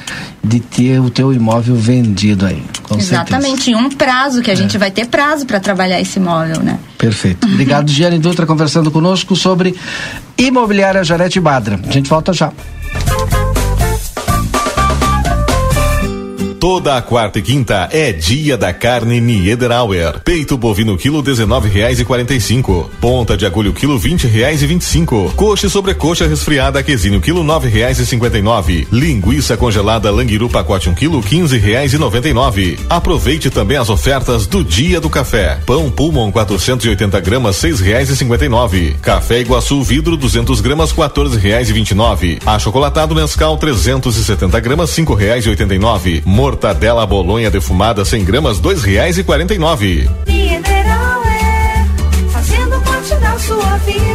de 0.44 0.60
ter 0.60 1.00
o 1.00 1.10
teu 1.10 1.34
imóvel 1.34 1.76
vendido 1.76 2.46
aí. 2.46 2.64
Certeza. 2.88 3.16
Exatamente, 3.16 3.72
e 3.72 3.76
um 3.76 3.90
prazo 3.90 4.42
que 4.42 4.52
a 4.52 4.56
gente 4.56 4.78
vai 4.78 4.92
ter 4.92 5.08
prazo 5.08 5.46
para 5.46 5.60
trabalhar 5.60 6.00
esse 6.00 6.20
imóvel, 6.20 6.62
né? 6.62 6.78
Perfeito. 6.98 7.46
Obrigado, 7.50 7.90
Giane 7.90 8.20
Dutra, 8.20 8.46
conversando 8.46 8.92
conosco 8.92 9.36
sobre 9.36 9.76
Imobiliária 10.38 11.04
Janete 11.04 11.40
Badra. 11.40 11.80
A 11.88 11.92
gente 11.92 12.08
volta 12.08 12.32
já. 12.32 12.52
Toda 16.60 16.96
a 16.96 17.02
quarta 17.02 17.40
e 17.40 17.42
quinta 17.42 17.90
é 17.92 18.12
dia 18.12 18.58
da 18.58 18.74
carne 18.74 19.20
Niederauer. 19.20 20.22
Peito 20.24 20.58
bovino 20.58 20.98
quilo 20.98 21.22
dezenove 21.22 21.70
reais 21.70 22.00
e 22.00 22.06
quarenta 22.06 22.34
e 22.34 22.42
cinco. 22.42 22.90
Ponta 23.00 23.36
de 23.38 23.46
agulho 23.46 23.74
quilo 23.74 24.00
vinte 24.00 24.26
reais 24.26 24.62
e 24.64 24.68
vinte 24.68 24.82
e 24.82 24.86
cinco. 24.86 25.32
Coxa 25.36 25.68
e 25.68 25.70
sobrecoxa 25.70 26.28
resfriada 26.28 26.82
quesinho 26.82 27.20
quilo 27.22 27.44
nove 27.44 27.68
reais 27.68 28.00
e 28.00 28.06
cinquenta 28.06 28.38
e 28.38 28.42
nove. 28.42 28.88
Linguiça 28.92 29.58
congelada 29.58 30.10
languiru 30.10 30.50
pacote 30.50 30.90
um 30.90 30.94
quilo 30.94 31.22
quinze 31.22 31.58
reais 31.58 31.94
e 31.94 31.98
noventa 31.98 32.30
e 32.30 32.34
nove. 32.34 32.80
Aproveite 32.90 33.50
também 33.50 33.78
as 33.78 33.90
ofertas 33.90 34.48
do 34.48 34.64
dia 34.64 35.02
do 35.02 35.10
café. 35.10 35.60
Pão 35.66 35.92
Pulmon 35.92 36.32
480 36.32 37.20
gramas 37.20 37.58
seis 37.58 37.80
reais 37.80 38.10
e 38.10 38.16
cinquenta 38.16 38.46
e 38.46 38.50
nove. 38.50 38.96
Café 39.02 39.42
Iguaçu 39.42 39.84
vidro 39.84 40.16
200 40.16 40.62
gramas 40.62 40.92
quatorze 40.92 41.38
reais 41.38 41.70
e 41.70 41.74
vinte 41.74 41.92
e 41.92 41.96
nove. 41.96 42.40
Achocolatado 42.46 43.14
Nescau 43.14 43.58
370 43.58 44.60
gramas 44.62 44.90
cinco 44.92 45.14
reais 45.14 45.46
e 45.46 45.50
oitenta 45.50 45.76
e 45.76 45.80
nove. 45.80 46.24
Mortadela 46.56 47.06
bolonha 47.06 47.52
defumada 47.52 48.06
100 48.06 48.24
gramas 48.24 48.60
dois 48.62 48.82
reais 48.82 49.18
e 49.18 49.26
quarenta 49.26 49.54
e 49.54 49.58
nove. 49.58 50.10
Mineral 50.26 51.22
é 51.26 51.86
fazendo 52.32 52.80
parte 52.80 53.14
da 53.16 53.38
sua 53.40 53.78
vida. 53.80 54.15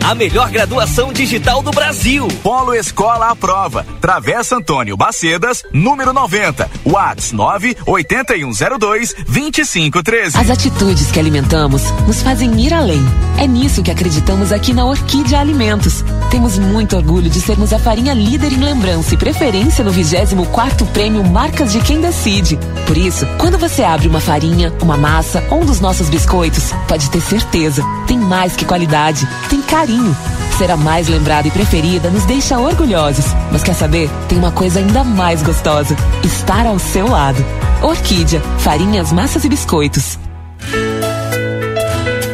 a 0.03 0.15
melhor 0.15 0.49
graduação 0.49 1.13
digital 1.13 1.61
do 1.61 1.71
Brasil. 1.71 2.27
Polo 2.41 2.73
Escola 2.73 3.29
à 3.29 3.35
Prova. 3.35 3.85
Travessa 3.99 4.55
Antônio 4.55 4.97
Bacedas, 4.97 5.63
número 5.71 6.11
90. 6.11 6.69
Whats 6.85 7.31
98102 7.31 9.13
2513. 9.27 10.37
As 10.37 10.49
atitudes 10.49 11.11
que 11.11 11.19
alimentamos 11.19 11.83
nos 12.07 12.21
fazem 12.21 12.59
ir 12.59 12.73
além. 12.73 13.01
É 13.37 13.45
nisso 13.45 13.83
que 13.83 13.91
acreditamos 13.91 14.51
aqui 14.51 14.73
na 14.73 14.85
Orquídea 14.85 15.39
Alimentos. 15.39 16.03
Temos 16.31 16.57
muito 16.57 16.95
orgulho 16.95 17.29
de 17.29 17.39
sermos 17.39 17.71
a 17.71 17.79
farinha 17.79 18.13
líder 18.13 18.51
em 18.51 18.63
lembrança 18.63 19.13
e 19.13 19.17
preferência 19.17 19.83
no 19.83 19.91
24º 19.91 20.87
Prêmio 20.87 21.23
Marcas 21.23 21.71
de 21.71 21.79
Quem 21.79 22.01
Decide. 22.01 22.57
Por 22.87 22.97
isso, 22.97 23.25
quando 23.37 23.57
você 23.57 23.83
abre 23.83 24.07
uma 24.07 24.19
farinha, 24.19 24.73
uma 24.81 24.97
massa 24.97 25.43
ou 25.49 25.61
um 25.61 25.65
dos 25.65 25.79
nossos 25.79 26.09
biscoitos, 26.09 26.71
pode 26.87 27.09
ter 27.09 27.21
certeza, 27.21 27.83
tem 28.07 28.17
mais 28.17 28.55
que 28.55 28.65
qualidade, 28.65 29.27
tem 29.49 29.61
carinho. 29.61 29.90
Ser 30.57 30.71
a 30.71 30.77
mais 30.77 31.07
lembrada 31.07 31.47
e 31.47 31.51
preferida 31.51 32.09
nos 32.09 32.23
deixa 32.25 32.59
orgulhosos. 32.59 33.25
Mas 33.51 33.63
quer 33.63 33.73
saber? 33.73 34.09
Tem 34.27 34.37
uma 34.37 34.51
coisa 34.51 34.79
ainda 34.79 35.03
mais 35.03 35.41
gostosa: 35.41 35.95
estar 36.23 36.65
ao 36.65 36.77
seu 36.77 37.07
lado. 37.07 37.43
Orquídea, 37.81 38.41
farinhas, 38.59 39.11
massas 39.11 39.43
e 39.43 39.49
biscoitos. 39.49 40.20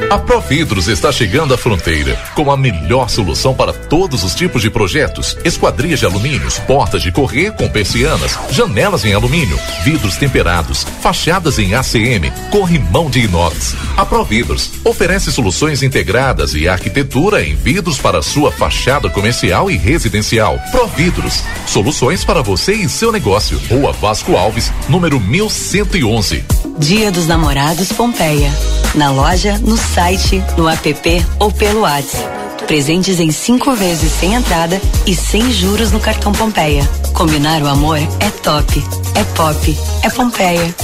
A 0.10 0.18
Providros 0.18 0.88
está 0.88 1.12
chegando 1.12 1.54
à 1.54 1.58
fronteira 1.58 2.16
com 2.34 2.50
a 2.50 2.56
melhor 2.56 3.10
solução 3.10 3.54
para 3.54 3.74
todos 3.74 4.24
os 4.24 4.34
tipos 4.34 4.62
de 4.62 4.70
projetos: 4.70 5.38
esquadrias 5.44 6.00
de 6.00 6.06
alumínios, 6.06 6.58
portas 6.60 7.02
de 7.02 7.12
correr 7.12 7.52
com 7.52 7.68
persianas, 7.68 8.40
janelas 8.50 9.04
em 9.04 9.14
alumínio, 9.14 9.60
vidros 9.84 10.16
temperados, 10.16 10.86
fachadas 11.02 11.60
em 11.60 11.76
ACM, 11.76 12.32
corrimão 12.50 13.10
de 13.10 13.20
inox. 13.20 13.76
A 13.98 14.06
Providros 14.06 14.72
oferece 14.86 15.30
soluções 15.30 15.84
integradas 15.84 16.54
e 16.54 16.70
arquitetura 16.70 17.44
em 17.44 17.56
vidros 17.56 17.98
para 17.98 18.22
sua 18.22 18.50
fachada 18.50 19.10
comercial 19.10 19.70
e 19.70 19.76
residencial. 19.76 20.58
Providros, 20.72 21.44
soluções 21.66 22.24
para 22.24 22.42
você 22.42 22.74
e 22.74 22.88
seu 22.88 23.12
negócio. 23.12 23.60
Rua 23.70 23.92
Vasco 23.92 24.38
Alves, 24.38 24.72
número 24.88 25.20
1111. 25.20 26.57
Dia 26.78 27.12
dos 27.12 27.26
Namorados 27.26 27.92
Pompeia. 27.92 28.52
Na 28.94 29.12
loja, 29.12 29.58
no 29.60 29.76
site, 29.76 30.44
no 30.56 30.70
app 30.70 31.26
ou 31.40 31.52
pelo 31.52 31.82
WhatsApp. 31.82 32.24
Presentes 32.68 33.20
em 33.20 33.32
cinco 33.32 33.74
vezes 33.74 34.12
sem 34.20 34.36
entrada 34.36 34.80
e 35.06 35.16
sem 35.16 35.52
juros 35.52 35.92
no 35.92 36.00
cartão 36.00 36.32
Pompeia. 36.32 36.88
Combinar 37.14 37.62
o 37.64 37.68
amor 37.68 37.98
é 37.98 38.30
top. 38.44 38.84
É 39.16 39.24
pop. 39.36 39.78
É 40.04 40.10
Pompeia. 40.10 40.76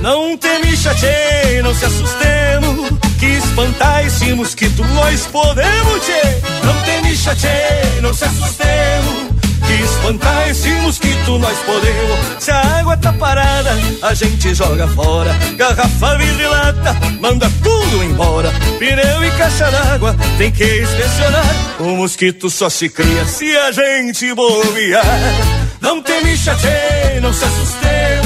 Não 0.00 0.36
te 0.36 0.48
me 0.58 1.62
não 1.62 1.74
se 1.74 1.84
assustemos 1.84 2.90
Que 3.18 3.26
espantar 3.26 4.06
esse 4.06 4.32
mosquito 4.34 4.84
nós 4.94 5.26
podemos, 5.26 6.04
tchê 6.04 6.40
Não 6.64 6.74
te 6.82 7.02
me 7.02 8.00
não 8.02 8.14
se 8.14 8.24
assustemos 8.24 9.25
Que 9.66 9.72
espantar 9.84 10.48
esse 10.48 10.68
mosquito 10.70 11.38
nós 11.38 11.56
podemos. 11.58 12.18
Se 12.38 12.50
a 12.50 12.60
água 12.78 12.96
tá 12.96 13.12
parada, 13.12 13.70
a 14.02 14.14
gente 14.14 14.54
joga 14.54 14.88
fora. 14.88 15.32
Garrafa, 15.56 16.18
vidro 16.18 16.42
e 16.42 16.46
lata, 16.46 16.96
manda 17.20 17.50
tudo 17.62 18.02
embora. 18.02 18.52
Pneu 18.78 19.24
e 19.24 19.30
caixa 19.32 19.70
d'água, 19.70 20.16
tem 20.38 20.50
que 20.50 20.64
inspecionar. 20.64 21.54
O 21.80 21.96
mosquito 21.96 22.50
só 22.50 22.68
se 22.68 22.88
cria 22.88 23.24
se 23.26 23.56
a 23.56 23.72
gente 23.72 24.34
bobear. 24.34 25.04
Não 25.80 26.02
te 26.02 26.12
me 26.22 26.36
não 27.20 27.32
se 27.32 27.44
assustemos 27.44 28.25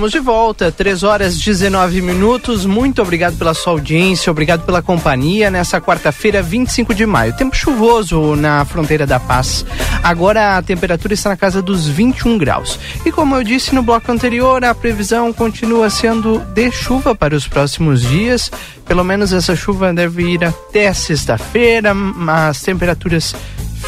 Estamos 0.00 0.12
de 0.12 0.20
volta, 0.20 0.72
3 0.72 1.02
horas 1.02 1.38
19 1.38 2.00
minutos. 2.00 2.64
Muito 2.64 3.02
obrigado 3.02 3.36
pela 3.36 3.52
sua 3.52 3.74
audiência, 3.74 4.30
obrigado 4.30 4.64
pela 4.64 4.80
companhia 4.80 5.50
nessa 5.50 5.78
quarta-feira, 5.78 6.40
25 6.40 6.94
de 6.94 7.04
maio. 7.04 7.36
Tempo 7.36 7.54
chuvoso 7.54 8.34
na 8.34 8.64
fronteira 8.64 9.06
da 9.06 9.20
paz. 9.20 9.62
Agora 10.02 10.56
a 10.56 10.62
temperatura 10.62 11.12
está 11.12 11.28
na 11.28 11.36
casa 11.36 11.60
dos 11.60 11.86
21 11.86 12.38
graus. 12.38 12.80
E 13.04 13.12
como 13.12 13.36
eu 13.36 13.44
disse 13.44 13.74
no 13.74 13.82
bloco 13.82 14.10
anterior, 14.10 14.64
a 14.64 14.74
previsão 14.74 15.34
continua 15.34 15.90
sendo 15.90 16.38
de 16.38 16.70
chuva 16.70 17.14
para 17.14 17.36
os 17.36 17.46
próximos 17.46 18.00
dias. 18.00 18.50
Pelo 18.86 19.04
menos 19.04 19.34
essa 19.34 19.54
chuva 19.54 19.92
deve 19.92 20.22
ir 20.22 20.42
até 20.42 20.94
sexta-feira. 20.94 21.92
As 22.26 22.62
temperaturas 22.62 23.34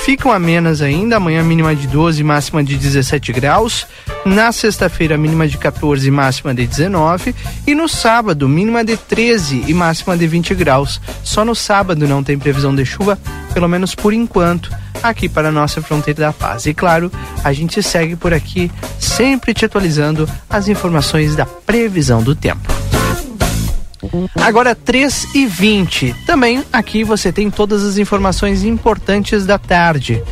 ficam 0.04 0.32
amenas 0.32 0.82
ainda. 0.82 1.16
Amanhã 1.16 1.42
mínima 1.42 1.74
de 1.74 1.86
12, 1.86 2.22
máxima 2.22 2.62
de 2.62 2.76
17 2.76 3.32
graus. 3.32 3.86
Na 4.24 4.52
sexta-feira, 4.52 5.16
mínima 5.16 5.48
de 5.48 5.58
14, 5.58 6.10
máxima 6.10 6.54
de 6.54 6.66
19. 6.66 7.34
E 7.66 7.74
no 7.74 7.88
sábado, 7.88 8.48
mínima 8.48 8.84
de 8.84 8.96
13 8.96 9.64
e 9.66 9.74
máxima 9.74 10.16
de 10.16 10.26
20 10.26 10.54
graus. 10.54 11.00
Só 11.22 11.44
no 11.44 11.54
sábado 11.54 12.06
não 12.06 12.22
tem 12.22 12.38
previsão 12.38 12.74
de 12.74 12.84
chuva, 12.84 13.18
pelo 13.54 13.68
menos 13.68 13.94
por 13.94 14.12
enquanto, 14.12 14.70
aqui 15.02 15.28
para 15.28 15.48
a 15.48 15.52
nossa 15.52 15.80
fronteira 15.80 16.20
da 16.20 16.32
paz. 16.32 16.66
E 16.66 16.74
claro, 16.74 17.10
a 17.42 17.52
gente 17.52 17.82
segue 17.82 18.16
por 18.16 18.32
aqui, 18.32 18.70
sempre 18.98 19.54
te 19.54 19.64
atualizando 19.64 20.28
as 20.48 20.68
informações 20.68 21.34
da 21.34 21.46
previsão 21.46 22.22
do 22.22 22.34
tempo. 22.34 22.72
Agora 24.36 24.74
3 24.74 25.34
e 25.34 25.46
20. 25.46 26.14
Também 26.26 26.64
aqui 26.72 27.04
você 27.04 27.32
tem 27.32 27.50
todas 27.50 27.84
as 27.84 27.98
informações 27.98 28.64
importantes 28.64 29.46
da 29.46 29.58
tarde. 29.58 30.22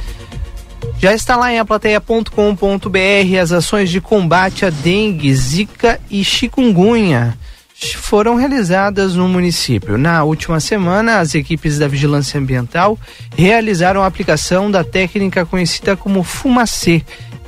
Já 0.99 1.15
está 1.15 1.37
lá 1.37 1.53
em 1.53 1.59
aplateia.com.br 1.59 3.39
as 3.41 3.53
ações 3.53 3.91
de 3.91 4.01
combate 4.01 4.67
à 4.67 4.71
dengue, 4.71 5.35
zika 5.35 6.01
e 6.11 6.25
chikungunya 6.25 7.37
foram 7.97 8.35
realizadas 8.35 9.15
no 9.15 9.29
município. 9.29 9.97
Na 9.97 10.23
última 10.25 10.61
semana, 10.61 11.19
as 11.19 11.35
equipes 11.35 11.79
da 11.79 11.89
Vigilância 11.89 12.39
Ambiental 12.39 12.99
realizaram 13.37 14.03
a 14.03 14.07
aplicação 14.07 14.71
da 14.71 14.85
técnica 14.85 15.47
conhecida 15.47 15.97
como 15.97 16.23
fumacê 16.23 17.03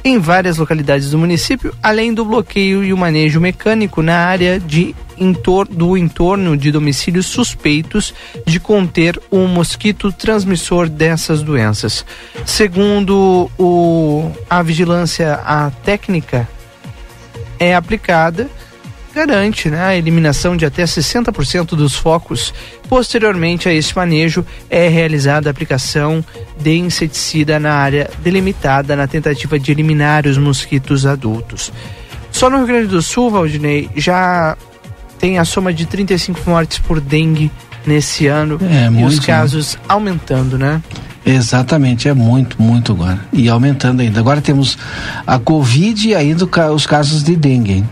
em 0.05 0.19
várias 0.19 0.57
localidades 0.57 1.11
do 1.11 1.19
município, 1.19 1.75
além 1.83 2.13
do 2.13 2.25
bloqueio 2.25 2.83
e 2.83 2.93
o 2.93 2.97
manejo 2.97 3.41
mecânico 3.41 4.03
na 4.03 4.17
área 4.17 4.59
de 4.59 4.95
entor 5.23 5.67
do 5.67 5.97
entorno 5.97 6.57
de 6.57 6.71
domicílios 6.71 7.27
suspeitos 7.27 8.15
de 8.47 8.61
conter 8.61 9.21
um 9.31 9.47
mosquito 9.47 10.13
transmissor 10.13 10.89
dessas 10.89 11.43
doenças. 11.43 12.05
Segundo 12.45 13.51
o, 13.59 14.31
a 14.51 14.63
vigilância, 14.63 15.35
a 15.45 15.71
técnica 15.71 16.49
é 17.59 17.75
aplicada 17.75 18.51
garante 19.13 19.69
né, 19.69 19.81
a 19.81 19.97
eliminação 19.97 20.57
de 20.57 20.65
até 20.65 20.85
60% 20.85 21.77
dos 21.77 21.95
focos. 21.95 22.53
Posteriormente 22.89 23.69
a 23.69 23.73
esse 23.73 23.95
manejo, 23.95 24.45
é 24.69 24.89
realizada 24.89 25.49
a 25.49 25.53
aplicação 25.53 26.25
de 26.59 26.77
inseticida 26.77 27.59
na 27.61 27.75
área 27.75 28.11
delimitada 28.19 28.97
na 28.97 29.07
tentativa 29.07 29.59
de 29.59 29.71
eliminar 29.71 30.27
os 30.27 30.39
mosquitos 30.39 31.07
adultos. 31.07 31.73
Só 32.31 32.49
no 32.49 32.59
Rio 32.59 32.67
Grande 32.67 32.87
do 32.89 33.03
Sul, 33.03 33.31
Valdinei, 33.31 33.91
já 33.95 34.57
tem 35.23 35.39
a 35.39 35.45
soma 35.45 35.73
de 35.73 35.87
35 35.87 36.51
mortes 36.51 36.79
por 36.81 37.01
dengue 37.01 37.49
nesse 37.87 38.27
ano 38.27 38.59
É, 38.61 38.87
e 38.87 38.91
muito, 38.91 39.07
os 39.13 39.21
né? 39.21 39.25
casos 39.27 39.79
aumentando, 39.89 40.59
né? 40.59 40.83
Exatamente, 41.25 42.09
é 42.09 42.13
muito, 42.13 42.61
muito 42.61 42.91
agora. 42.91 43.21
E 43.33 43.49
aumentando 43.49 44.03
ainda. 44.03 44.19
Agora 44.19 44.41
temos 44.41 44.77
a 45.25 45.39
Covid 45.39 46.09
e 46.09 46.15
ainda 46.17 46.45
os 46.75 46.87
casos 46.87 47.23
de 47.23 47.37
dengue. 47.37 47.73
hein? 47.75 47.89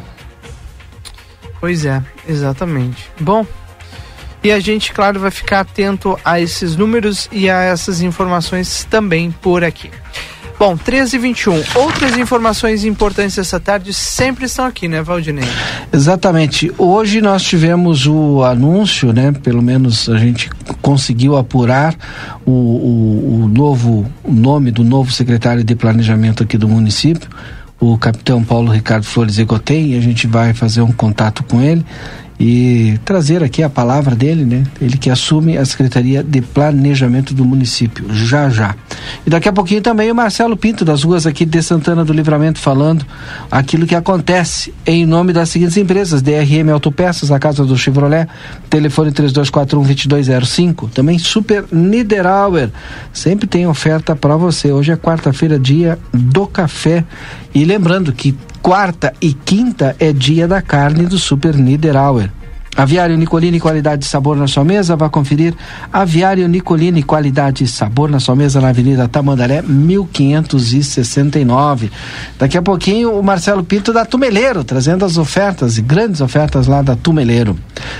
Pois 1.60 1.84
é, 1.84 2.02
exatamente. 2.28 3.08
Bom, 3.20 3.46
e 4.42 4.50
a 4.50 4.58
gente, 4.58 4.92
claro, 4.92 5.20
vai 5.20 5.30
ficar 5.30 5.60
atento 5.60 6.18
a 6.24 6.40
esses 6.40 6.74
números 6.74 7.28
e 7.30 7.48
a 7.48 7.60
essas 7.62 8.00
informações 8.02 8.84
também 8.90 9.30
por 9.30 9.62
aqui. 9.62 9.88
Bom, 10.60 10.76
13 10.76 11.16
e 11.16 11.18
21. 11.18 11.54
Outras 11.74 12.18
informações 12.18 12.84
importantes 12.84 13.38
essa 13.38 13.58
tarde 13.58 13.94
sempre 13.94 14.44
estão 14.44 14.66
aqui, 14.66 14.88
né, 14.88 15.00
Valdinei? 15.02 15.48
Exatamente. 15.90 16.70
Hoje 16.76 17.22
nós 17.22 17.42
tivemos 17.42 18.06
o 18.06 18.44
anúncio, 18.44 19.10
né? 19.10 19.32
Pelo 19.32 19.62
menos 19.62 20.06
a 20.10 20.18
gente 20.18 20.50
conseguiu 20.82 21.38
apurar 21.38 21.96
o, 22.44 22.50
o, 22.50 23.44
o 23.44 23.48
novo 23.48 24.06
o 24.22 24.32
nome 24.34 24.70
do 24.70 24.84
novo 24.84 25.10
secretário 25.10 25.64
de 25.64 25.74
planejamento 25.74 26.42
aqui 26.42 26.58
do 26.58 26.68
município, 26.68 27.30
o 27.80 27.96
capitão 27.96 28.44
Paulo 28.44 28.70
Ricardo 28.70 29.06
Flores 29.06 29.38
Egotem, 29.38 29.92
e 29.94 29.96
a 29.96 30.00
gente 30.02 30.26
vai 30.26 30.52
fazer 30.52 30.82
um 30.82 30.92
contato 30.92 31.42
com 31.42 31.62
ele 31.62 31.86
e 32.40 32.98
trazer 33.04 33.44
aqui 33.44 33.62
a 33.62 33.68
palavra 33.68 34.16
dele, 34.16 34.46
né? 34.46 34.64
Ele 34.80 34.96
que 34.96 35.10
assume 35.10 35.58
a 35.58 35.64
Secretaria 35.66 36.22
de 36.22 36.40
Planejamento 36.40 37.34
do 37.34 37.44
município, 37.44 38.06
já 38.14 38.48
já. 38.48 38.74
E 39.26 39.30
daqui 39.30 39.46
a 39.46 39.52
pouquinho 39.52 39.82
também 39.82 40.10
o 40.10 40.14
Marcelo 40.14 40.56
Pinto, 40.56 40.82
das 40.82 41.02
ruas 41.02 41.26
aqui 41.26 41.44
de 41.44 41.62
Santana 41.62 42.02
do 42.02 42.14
Livramento, 42.14 42.58
falando 42.58 43.04
aquilo 43.50 43.86
que 43.86 43.94
acontece 43.94 44.72
em 44.86 45.04
nome 45.04 45.34
das 45.34 45.50
seguintes 45.50 45.76
empresas: 45.76 46.22
DRM 46.22 46.70
Autopeças, 46.72 47.30
a 47.30 47.38
Casa 47.38 47.62
do 47.62 47.76
Chevrolet, 47.76 48.26
telefone 48.70 49.12
3241-2205. 49.12 50.88
Também 50.94 51.18
Super 51.18 51.66
Niederauer, 51.70 52.70
sempre 53.12 53.46
tem 53.46 53.66
oferta 53.66 54.16
para 54.16 54.34
você. 54.36 54.72
Hoje 54.72 54.92
é 54.92 54.96
quarta-feira, 54.96 55.58
dia 55.58 55.98
do 56.10 56.46
café. 56.46 57.04
E 57.54 57.64
lembrando 57.66 58.12
que 58.12 58.34
quarta 58.62 59.12
e 59.20 59.32
quinta 59.32 59.96
é 59.98 60.12
dia 60.12 60.46
da 60.46 60.62
carne 60.62 61.06
do 61.06 61.18
Super 61.18 61.56
Niederauer. 61.56 62.30
Aviário 62.76 63.16
Nicolini, 63.16 63.58
qualidade 63.58 64.04
e 64.04 64.08
sabor 64.08 64.36
na 64.36 64.46
sua 64.46 64.64
mesa. 64.64 64.94
Vá 64.94 65.08
conferir 65.08 65.54
Aviário 65.92 66.46
Nicolini, 66.48 67.02
qualidade 67.02 67.64
e 67.64 67.68
sabor 67.68 68.08
na 68.08 68.20
sua 68.20 68.36
mesa 68.36 68.60
na 68.60 68.68
Avenida 68.68 69.08
Tamandaré, 69.08 69.60
1569. 69.60 71.90
Daqui 72.38 72.56
a 72.56 72.62
pouquinho 72.62 73.18
o 73.18 73.22
Marcelo 73.22 73.64
Pinto 73.64 73.92
da 73.92 74.04
Tumeleiro, 74.04 74.62
trazendo 74.62 75.04
as 75.04 75.18
ofertas 75.18 75.78
e 75.78 75.82
grandes 75.82 76.20
ofertas 76.20 76.68
lá 76.68 76.80
da 76.80 76.94
Tumeleiro. 76.94 77.58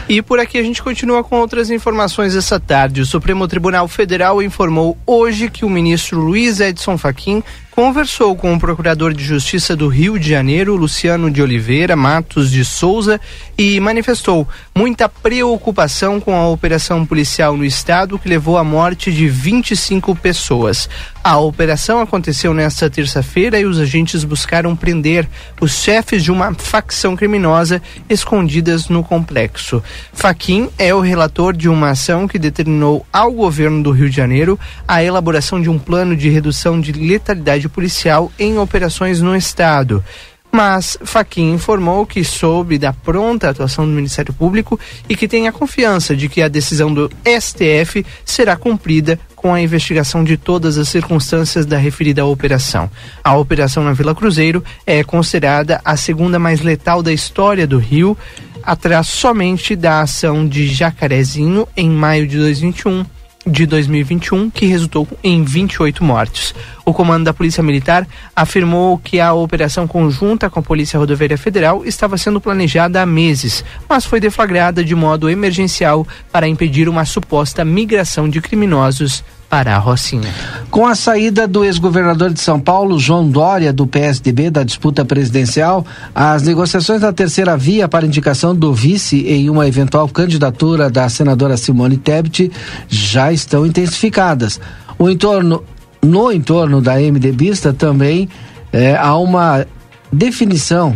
E 0.09 0.23
por 0.23 0.39
aqui 0.39 0.57
a 0.57 0.63
gente 0.63 0.81
continua 0.83 1.25
com 1.25 1.35
outras 1.37 1.69
informações 1.69 2.37
essa 2.37 2.61
tarde. 2.61 3.01
O 3.01 3.07
Supremo 3.07 3.49
Tribunal 3.49 3.89
Federal 3.89 4.41
informou 4.41 4.97
hoje 5.05 5.51
que 5.51 5.65
o 5.65 5.71
ministro 5.71 6.21
Luiz 6.21 6.61
Edson 6.61 6.97
Fachin 6.97 7.43
conversou 7.81 8.37
com 8.37 8.53
o 8.53 8.61
procurador 8.61 9.15
de 9.15 9.25
Justiça 9.25 9.75
do 9.75 9.89
Rio 9.89 10.19
de 10.19 10.29
Janeiro, 10.29 10.77
Luciano 10.77 11.31
de 11.31 11.41
Oliveira 11.41 11.97
Matos 11.97 12.51
de 12.51 12.63
Souza, 12.63 13.19
e 13.57 13.81
manifestou 13.81 14.47
muita 14.75 15.09
preocupação 15.09 16.21
com 16.21 16.37
a 16.37 16.47
operação 16.47 17.07
policial 17.07 17.57
no 17.57 17.65
estado 17.65 18.19
que 18.19 18.29
levou 18.29 18.59
à 18.59 18.63
morte 18.63 19.11
de 19.11 19.27
25 19.29 20.15
pessoas. 20.15 20.91
A 21.25 21.39
operação 21.39 22.01
aconteceu 22.01 22.53
nesta 22.53 22.91
terça-feira 22.91 23.59
e 23.59 23.65
os 23.65 23.79
agentes 23.79 24.25
buscaram 24.25 24.77
prender 24.77 25.27
os 25.59 25.73
chefes 25.73 26.23
de 26.23 26.31
uma 26.31 26.53
facção 26.53 27.17
criminosa 27.17 27.81
escondidas 28.11 28.89
no 28.89 29.03
complexo. 29.03 29.83
Faquim 30.13 30.69
é 30.79 30.95
o 30.95 31.01
relator 31.01 31.57
de 31.57 31.69
uma 31.69 31.91
ação 31.91 32.29
que 32.29 32.39
determinou 32.39 33.07
ao 33.11 33.33
governo 33.33 33.83
do 33.83 33.91
Rio 33.91 34.11
de 34.11 34.17
Janeiro 34.17 34.59
a 34.87 35.03
elaboração 35.03 35.61
de 35.61 35.71
um 35.71 35.79
plano 35.79 36.15
de 36.15 36.29
redução 36.29 36.79
de 36.79 36.93
letalidade 36.93 37.70
policial 37.71 38.31
em 38.39 38.59
operações 38.59 39.21
no 39.21 39.35
estado. 39.35 40.05
Mas 40.53 40.99
Faquin 41.05 41.53
informou 41.53 42.05
que 42.05 42.25
soube 42.25 42.77
da 42.77 42.93
pronta 42.93 43.51
atuação 43.51 43.87
do 43.87 43.93
Ministério 43.93 44.35
Público 44.35 44.79
e 45.09 45.15
que 45.15 45.29
tem 45.29 45.47
a 45.47 45.53
confiança 45.53 46.17
de 46.17 46.29
que 46.29 46.43
a 46.43 46.49
decisão 46.49 46.93
do 46.93 47.11
STF 47.25 48.05
será 48.25 48.57
cumprida 48.57 49.19
com 49.37 49.55
a 49.55 49.61
investigação 49.61 50.25
de 50.25 50.37
todas 50.37 50.77
as 50.77 50.89
circunstâncias 50.89 51.65
da 51.65 51.79
referida 51.79 52.27
operação. 52.27 52.91
A 53.23 53.37
operação 53.37 53.85
na 53.85 53.93
Vila 53.93 54.15
Cruzeiro 54.15 54.63
é 54.85 55.05
considerada 55.05 55.81
a 55.85 55.97
segunda 55.97 56.39
mais 56.39 56.61
letal 56.61 57.03
da 57.03 57.13
história 57.13 57.67
do 57.67 57.79
Rio, 57.79 58.19
atrás 58.63 59.07
somente 59.07 59.77
da 59.77 60.01
ação 60.01 60.47
de 60.47 60.67
Jacarezinho 60.67 61.67
em 61.77 61.89
maio 61.89 62.27
de 62.27 62.37
2021 62.37 63.20
de 63.51 63.67
2021, 63.67 64.49
que 64.49 64.67
resultou 64.67 65.09
em 65.23 65.43
28 65.43 66.05
mortes. 66.05 66.55
O 66.85 66.95
comando 66.95 67.25
da 67.25 67.35
Polícia 67.35 67.63
Militar 67.63 68.07
afirmou 68.35 68.97
que 68.99 69.21
a 69.21 69.33
operação 69.33 69.87
conjunta 69.87 70.49
com 70.49 70.61
a 70.61 70.63
Polícia 70.63 70.99
Rodoviária 70.99 71.37
Federal 71.37 71.85
estava 71.85 72.17
sendo 72.17 72.41
planejada 72.41 73.03
há 73.03 73.07
meses, 73.07 73.65
mas 73.89 74.07
foi 74.07 74.21
deflagrada 74.21 74.85
de 74.85 74.95
modo 74.95 75.29
emergencial 75.29 76.07
para 76.33 76.49
impedir 76.49 76.89
uma 76.89 77.05
suposta 77.05 77.65
migração 77.65 78.29
de 78.29 78.41
criminosos 78.41 79.25
para 79.51 79.75
a 79.75 79.79
Rocinha. 79.79 80.33
Com 80.71 80.87
a 80.87 80.95
saída 80.95 81.49
do 81.49 81.65
ex-governador 81.65 82.33
de 82.33 82.41
São 82.41 82.61
Paulo, 82.61 83.01
João 83.01 83.29
Dória, 83.29 83.73
do 83.73 83.85
PSDB, 83.85 84.49
da 84.49 84.63
disputa 84.63 85.05
presidencial, 85.05 85.85
as 86.15 86.45
negociações 86.45 87.01
da 87.01 87.13
terceira 87.13 87.57
via 87.57 87.89
para 87.89 88.07
indicação 88.07 88.55
do 88.55 88.73
vice 88.73 89.27
em 89.27 89.51
uma 89.51 89.67
eventual 89.67 90.09
candidatura 90.09 90.89
da 90.89 91.09
senadora 91.09 91.57
Simone 91.57 91.97
Tebet 91.97 92.53
já 92.89 93.33
estão 93.33 93.67
intensificadas. 93.67 94.61
O 94.97 95.11
entorno, 95.11 95.65
no 96.01 96.31
entorno 96.31 96.81
da 96.81 96.95
MDBista 96.95 97.73
também 97.73 98.29
eh, 98.73 98.97
há 98.97 99.17
uma 99.19 99.67
definição 100.13 100.95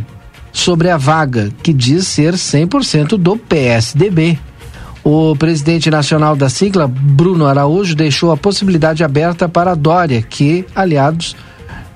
sobre 0.52 0.88
a 0.88 0.96
vaga 0.96 1.50
que 1.61 1.72
diz 1.72 2.07
ser 2.07 2.34
100% 2.34 3.16
do 3.18 3.36
PSDB. 3.36 4.38
O 5.05 5.36
presidente 5.36 5.90
nacional 5.90 6.34
da 6.34 6.48
sigla, 6.48 6.88
Bruno 6.88 7.44
Araújo, 7.44 7.94
deixou 7.94 8.32
a 8.32 8.38
possibilidade 8.38 9.05
aberta 9.05 9.46
para 9.46 9.74
Dória, 9.74 10.22
que, 10.22 10.64
aliados, 10.74 11.36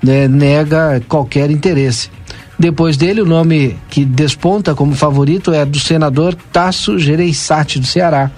né, 0.01 0.27
nega 0.27 1.01
qualquer 1.09 1.49
interesse. 1.49 2.11
Depois 2.57 2.97
dele, 2.97 3.21
o 3.21 3.25
nome 3.25 3.75
que 3.89 4.05
desponta 4.05 4.75
como 4.75 4.93
favorito 4.93 5.51
é 5.51 5.65
do 5.65 5.79
senador 5.79 6.35
Tasso 6.53 6.99
Gereissati, 6.99 7.79
do 7.79 7.87
Ceará, 7.87 8.29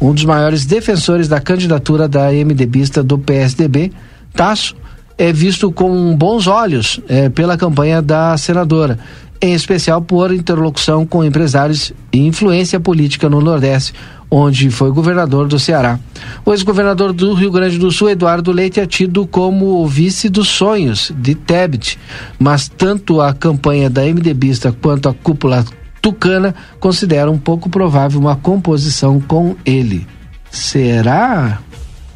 um 0.00 0.12
dos 0.12 0.24
maiores 0.24 0.66
defensores 0.66 1.28
da 1.28 1.40
candidatura 1.40 2.08
da 2.08 2.32
MDBista 2.32 3.04
do 3.04 3.18
PSDB. 3.18 3.92
Tasso 4.34 4.74
é 5.18 5.32
visto 5.32 5.70
com 5.72 6.16
bons 6.16 6.46
olhos 6.46 7.00
é, 7.08 7.28
pela 7.28 7.56
campanha 7.56 8.00
da 8.00 8.36
senadora 8.38 8.98
em 9.40 9.54
especial 9.54 10.02
por 10.02 10.32
interlocução 10.32 11.06
com 11.06 11.24
empresários 11.24 11.92
e 12.12 12.26
influência 12.26 12.80
política 12.80 13.28
no 13.28 13.40
Nordeste, 13.40 13.94
onde 14.30 14.70
foi 14.70 14.90
governador 14.90 15.46
do 15.46 15.58
Ceará. 15.58 15.98
O 16.44 16.52
ex-governador 16.52 17.12
do 17.12 17.32
Rio 17.34 17.50
Grande 17.50 17.78
do 17.78 17.90
Sul, 17.90 18.10
Eduardo 18.10 18.52
Leite, 18.52 18.80
é 18.80 18.86
tido 18.86 19.26
como 19.26 19.80
o 19.80 19.86
vice 19.86 20.28
dos 20.28 20.48
sonhos 20.48 21.12
de 21.16 21.34
Tebet, 21.34 21.98
mas 22.38 22.68
tanto 22.68 23.20
a 23.20 23.32
campanha 23.32 23.88
da 23.88 24.02
MDBista 24.02 24.72
quanto 24.72 25.08
a 25.08 25.14
cúpula 25.14 25.64
tucana 26.02 26.54
consideram 26.78 27.38
pouco 27.38 27.70
provável 27.70 28.20
uma 28.20 28.36
composição 28.36 29.20
com 29.20 29.56
ele. 29.64 30.06
Será, 30.50 31.60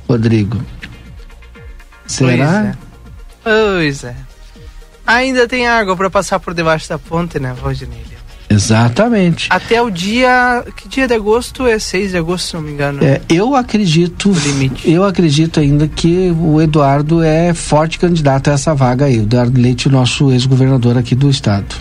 Rodrigo? 0.09 0.59
Será? 2.07 2.77
Pois 3.43 4.05
é. 4.05 4.15
Ainda 5.07 5.49
tem 5.49 5.67
água 5.67 5.97
para 5.97 6.09
passar 6.09 6.39
por 6.39 6.55
debaixo 6.55 6.89
da 6.89 6.99
ponte, 6.99 7.41
né, 7.41 7.55
Valdinei? 7.61 8.13
Exatamente. 8.53 9.49
Até 9.51 9.81
o 9.81 9.91
dia. 9.91 10.65
Que 10.77 10.89
dia 10.89 11.09
de 11.09 11.15
agosto? 11.15 11.67
É 11.67 11.79
6 11.79 12.11
de 12.11 12.19
agosto, 12.19 12.49
se 12.49 12.55
não 12.55 12.63
me 12.63 12.73
engano. 12.73 13.03
É, 13.03 13.21
eu 13.29 13.55
acredito. 13.55 14.31
Eu 14.85 15.05
acredito 15.05 15.59
ainda 15.59 15.89
que 15.89 16.31
o 16.39 16.61
Eduardo 16.61 17.23
é 17.23 17.55
forte 17.55 17.99
candidato 17.99 18.51
a 18.51 18.53
essa 18.53 18.75
vaga 18.75 19.07
aí. 19.07 19.19
O 19.19 19.23
Eduardo 19.23 19.61
Leite, 19.61 19.89
nosso 19.89 20.31
ex-governador 20.31 20.99
aqui 20.99 21.15
do 21.15 21.31
estado. 21.31 21.75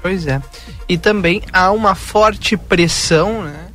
Pois 0.00 0.26
é. 0.26 0.40
E 0.88 0.96
também 0.96 1.42
há 1.52 1.72
uma 1.72 1.94
forte 1.94 2.56
pressão, 2.56 3.42
né? 3.42 3.73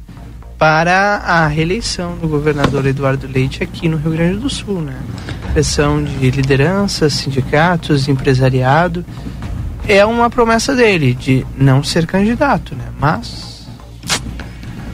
Para 0.60 1.16
a 1.26 1.47
reeleição 1.47 2.18
do 2.18 2.28
governador 2.28 2.86
Eduardo 2.86 3.26
Leite 3.26 3.64
aqui 3.64 3.88
no 3.88 3.95
Rio 3.95 4.12
Grande 4.12 4.38
do 4.39 4.49
Sul, 4.49 4.82
né? 4.82 4.99
Pressão 5.53 6.03
de 6.03 6.30
lideranças, 6.30 7.14
sindicatos, 7.14 8.10
empresariado 8.10 9.05
é 9.88 10.05
uma 10.05 10.30
promessa 10.30 10.76
dele 10.76 11.14
de 11.14 11.45
não 11.57 11.82
ser 11.82 12.05
candidato, 12.05 12.76
né? 12.76 12.84
Mas 12.99 13.68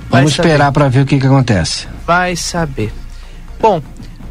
vamos 0.08 0.32
esperar 0.32 0.72
para 0.72 0.88
ver 0.88 1.02
o 1.02 1.06
que 1.06 1.20
que 1.20 1.26
acontece. 1.26 1.88
Vai 2.06 2.36
saber. 2.36 2.94
Bom, 3.60 3.82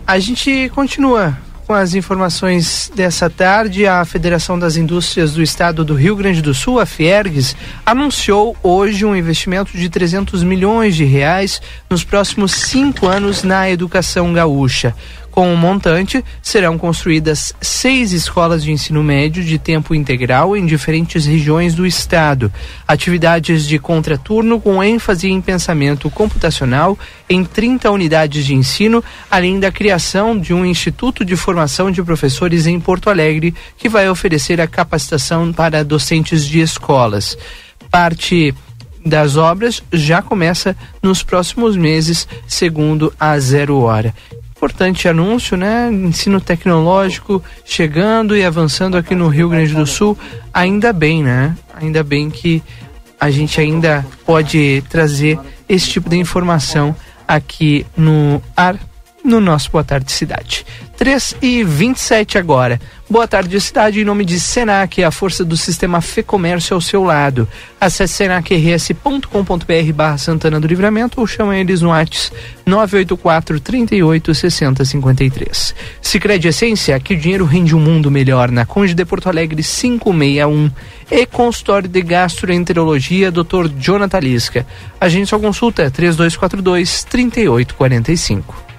a 0.06 0.20
gente 0.20 0.70
continua 0.72 1.36
com 1.74 1.78
as 1.78 1.92
informações 1.92 2.88
dessa 2.94 3.28
tarde. 3.28 3.84
A 3.84 4.04
Federação 4.04 4.56
das 4.56 4.76
Indústrias 4.76 5.32
do 5.32 5.42
Estado 5.42 5.84
do 5.84 5.92
Rio 5.92 6.14
Grande 6.14 6.40
do 6.40 6.54
Sul, 6.54 6.78
a 6.78 6.86
Fiergues, 6.86 7.56
anunciou 7.84 8.56
hoje 8.62 9.04
um 9.04 9.16
investimento 9.16 9.76
de 9.76 9.88
300 9.88 10.44
milhões 10.44 10.94
de 10.94 11.02
reais 11.02 11.60
nos 11.90 12.04
próximos 12.04 12.52
cinco 12.52 13.08
anos 13.08 13.42
na 13.42 13.68
educação 13.68 14.32
gaúcha. 14.32 14.94
Com 15.34 15.52
o 15.52 15.56
montante, 15.56 16.24
serão 16.40 16.78
construídas 16.78 17.52
seis 17.60 18.12
escolas 18.12 18.62
de 18.62 18.70
ensino 18.70 19.02
médio 19.02 19.42
de 19.42 19.58
tempo 19.58 19.92
integral 19.92 20.56
em 20.56 20.64
diferentes 20.64 21.26
regiões 21.26 21.74
do 21.74 21.84
estado. 21.84 22.52
Atividades 22.86 23.66
de 23.66 23.76
contraturno 23.80 24.60
com 24.60 24.80
ênfase 24.80 25.28
em 25.28 25.40
pensamento 25.40 26.08
computacional 26.08 26.96
em 27.28 27.44
30 27.44 27.90
unidades 27.90 28.46
de 28.46 28.54
ensino, 28.54 29.02
além 29.28 29.58
da 29.58 29.72
criação 29.72 30.38
de 30.38 30.54
um 30.54 30.64
instituto 30.64 31.24
de 31.24 31.34
formação 31.34 31.90
de 31.90 32.00
professores 32.00 32.68
em 32.68 32.78
Porto 32.78 33.10
Alegre, 33.10 33.52
que 33.76 33.88
vai 33.88 34.08
oferecer 34.08 34.60
a 34.60 34.68
capacitação 34.68 35.52
para 35.52 35.82
docentes 35.82 36.46
de 36.46 36.60
escolas. 36.60 37.36
Parte 37.90 38.54
das 39.04 39.36
obras 39.36 39.82
já 39.92 40.22
começa 40.22 40.76
nos 41.02 41.24
próximos 41.24 41.76
meses, 41.76 42.28
segundo 42.46 43.12
a 43.18 43.36
Zero 43.40 43.80
Hora 43.80 44.14
importante 44.64 45.06
anúncio, 45.06 45.58
né? 45.58 45.90
Ensino 45.92 46.40
tecnológico 46.40 47.44
chegando 47.66 48.34
e 48.34 48.42
avançando 48.42 48.96
aqui 48.96 49.14
no 49.14 49.28
Rio 49.28 49.50
Grande 49.50 49.74
do 49.74 49.86
Sul. 49.86 50.16
Ainda 50.54 50.90
bem, 50.90 51.22
né? 51.22 51.54
Ainda 51.74 52.02
bem 52.02 52.30
que 52.30 52.62
a 53.20 53.30
gente 53.30 53.60
ainda 53.60 54.06
pode 54.24 54.82
trazer 54.88 55.38
esse 55.68 55.90
tipo 55.90 56.08
de 56.08 56.16
informação 56.16 56.96
aqui 57.28 57.86
no 57.94 58.42
ar, 58.56 58.78
no 59.22 59.38
nosso 59.38 59.70
Boa 59.70 59.84
Tarde 59.84 60.10
Cidade. 60.10 60.64
3 60.96 61.36
e 61.42 61.64
27 61.64 62.38
agora. 62.38 62.80
Boa 63.10 63.26
tarde, 63.26 63.60
cidade. 63.60 64.00
Em 64.00 64.04
nome 64.04 64.24
de 64.24 64.38
Senac, 64.38 65.02
a 65.02 65.10
força 65.10 65.44
do 65.44 65.56
sistema 65.56 66.00
Fê 66.00 66.22
Comércio 66.22 66.74
ao 66.74 66.80
seu 66.80 67.02
lado. 67.02 67.46
Acesse 67.80 68.14
senacrs.com.br 68.14 69.92
barra 69.94 70.18
Santana 70.18 70.60
do 70.60 70.66
Livramento 70.66 71.20
ou 71.20 71.26
chama 71.26 71.56
eles 71.56 71.82
no 71.82 71.88
WhatsApp 71.88 72.36
984 72.64 73.60
38 73.60 74.34
60 74.34 74.84
53. 74.84 75.74
Sicredi 76.00 76.48
Essência, 76.48 76.98
que 77.00 77.14
o 77.14 77.18
dinheiro 77.18 77.44
rende 77.44 77.74
um 77.74 77.80
mundo 77.80 78.10
melhor 78.10 78.50
na 78.50 78.64
Conde 78.64 78.94
de 78.94 79.04
Porto 79.04 79.28
Alegre 79.28 79.62
561 79.62 80.70
e 81.10 81.26
consultório 81.26 81.88
de 81.88 82.02
gastroenterologia 82.02 83.30
Dr. 83.30 83.68
Jonathan 83.78 84.20
Lisca. 84.20 84.66
Agende 85.00 85.26
sua 85.26 85.40
consulta 85.40 85.90
3242 85.90 87.04
3845. 87.04 88.73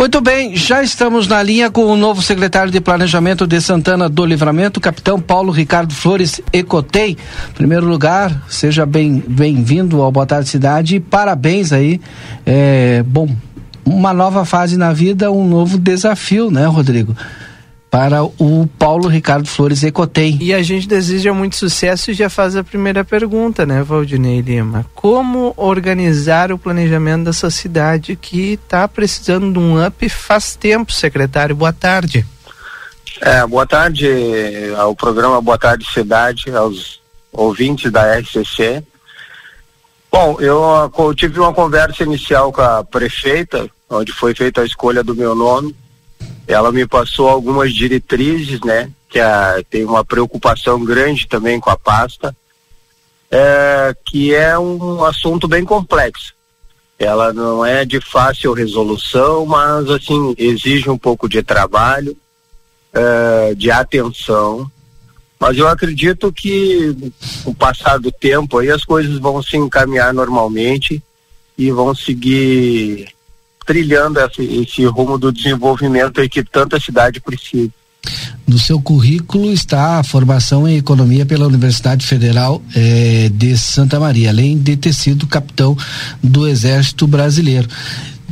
Muito 0.00 0.18
bem, 0.22 0.56
já 0.56 0.82
estamos 0.82 1.28
na 1.28 1.42
linha 1.42 1.70
com 1.70 1.84
o 1.84 1.94
novo 1.94 2.22
secretário 2.22 2.72
de 2.72 2.80
Planejamento 2.80 3.46
de 3.46 3.60
Santana 3.60 4.08
do 4.08 4.24
Livramento, 4.24 4.80
capitão 4.80 5.20
Paulo 5.20 5.52
Ricardo 5.52 5.92
Flores 5.92 6.40
Ecotei. 6.54 7.18
Em 7.50 7.52
primeiro 7.52 7.84
lugar, 7.84 8.46
seja 8.48 8.86
bem, 8.86 9.22
bem-vindo 9.28 10.00
ao 10.00 10.10
Boa 10.10 10.24
Tarde 10.24 10.48
Cidade 10.48 10.96
e 10.96 11.00
parabéns 11.00 11.70
aí. 11.70 12.00
É, 12.46 13.04
bom, 13.06 13.28
uma 13.84 14.14
nova 14.14 14.46
fase 14.46 14.78
na 14.78 14.90
vida, 14.90 15.30
um 15.30 15.46
novo 15.46 15.76
desafio, 15.76 16.50
né, 16.50 16.64
Rodrigo? 16.64 17.14
Para 17.90 18.22
o 18.22 18.68
Paulo 18.78 19.08
Ricardo 19.08 19.48
Flores 19.48 19.82
Ecotei. 19.82 20.38
E 20.40 20.54
a 20.54 20.62
gente 20.62 20.86
deseja 20.86 21.34
muito 21.34 21.56
sucesso 21.56 22.10
e 22.10 22.14
já 22.14 22.30
faz 22.30 22.54
a 22.54 22.62
primeira 22.62 23.04
pergunta, 23.04 23.66
né, 23.66 23.82
Valdinei 23.82 24.40
Lima? 24.40 24.86
Como 24.94 25.52
organizar 25.56 26.52
o 26.52 26.58
planejamento 26.58 27.24
dessa 27.24 27.50
cidade 27.50 28.14
que 28.14 28.52
está 28.52 28.86
precisando 28.86 29.52
de 29.52 29.58
um 29.58 29.84
up 29.84 30.08
faz 30.08 30.54
tempo, 30.54 30.92
secretário? 30.92 31.56
Boa 31.56 31.72
tarde. 31.72 32.24
É, 33.20 33.44
boa 33.44 33.66
tarde 33.66 34.08
ao 34.78 34.94
programa 34.94 35.42
Boa 35.42 35.58
Tarde 35.58 35.84
Cidade, 35.92 36.50
aos 36.54 37.00
ouvintes 37.32 37.90
da 37.90 38.18
RCC. 38.18 38.82
Bom, 40.10 40.36
eu, 40.40 40.90
eu 40.96 41.14
tive 41.14 41.38
uma 41.38 41.52
conversa 41.52 42.04
inicial 42.04 42.52
com 42.52 42.62
a 42.62 42.82
prefeita, 42.82 43.68
onde 43.90 44.12
foi 44.12 44.34
feita 44.34 44.62
a 44.62 44.64
escolha 44.64 45.02
do 45.02 45.14
meu 45.14 45.34
nome 45.34 45.74
ela 46.50 46.72
me 46.72 46.84
passou 46.84 47.28
algumas 47.28 47.72
diretrizes, 47.72 48.60
né? 48.60 48.90
Que 49.08 49.20
a, 49.20 49.62
tem 49.70 49.84
uma 49.84 50.04
preocupação 50.04 50.84
grande 50.84 51.28
também 51.28 51.60
com 51.60 51.70
a 51.70 51.76
pasta, 51.76 52.36
é, 53.30 53.94
que 54.04 54.34
é 54.34 54.58
um 54.58 55.04
assunto 55.04 55.46
bem 55.46 55.64
complexo. 55.64 56.34
Ela 56.98 57.32
não 57.32 57.64
é 57.64 57.84
de 57.84 58.00
fácil 58.00 58.52
resolução, 58.52 59.46
mas 59.46 59.88
assim 59.88 60.34
exige 60.36 60.90
um 60.90 60.98
pouco 60.98 61.28
de 61.28 61.40
trabalho, 61.40 62.16
é, 62.92 63.54
de 63.54 63.70
atenção. 63.70 64.70
Mas 65.38 65.56
eu 65.56 65.68
acredito 65.68 66.32
que 66.32 67.12
com 67.44 67.52
o 67.52 67.54
passar 67.54 67.98
do 67.98 68.10
tempo 68.10 68.58
aí 68.58 68.70
as 68.70 68.84
coisas 68.84 69.18
vão 69.18 69.40
se 69.40 69.56
encaminhar 69.56 70.12
normalmente 70.12 71.02
e 71.56 71.70
vão 71.70 71.94
seguir 71.94 73.08
trilhando 73.70 74.18
esse, 74.18 74.84
rumo 74.86 75.16
do 75.16 75.30
desenvolvimento 75.30 76.28
que 76.28 76.42
tanta 76.42 76.80
cidade 76.80 77.20
precisa. 77.20 77.70
No 78.44 78.58
seu 78.58 78.80
currículo 78.80 79.52
está 79.52 80.00
a 80.00 80.02
formação 80.02 80.66
em 80.66 80.76
economia 80.76 81.24
pela 81.24 81.46
Universidade 81.46 82.04
Federal 82.04 82.60
eh, 82.74 83.30
de 83.32 83.56
Santa 83.56 84.00
Maria, 84.00 84.30
além 84.30 84.58
de 84.58 84.76
ter 84.76 84.92
sido 84.92 85.24
capitão 85.28 85.76
do 86.20 86.48
Exército 86.48 87.06
Brasileiro. 87.06 87.68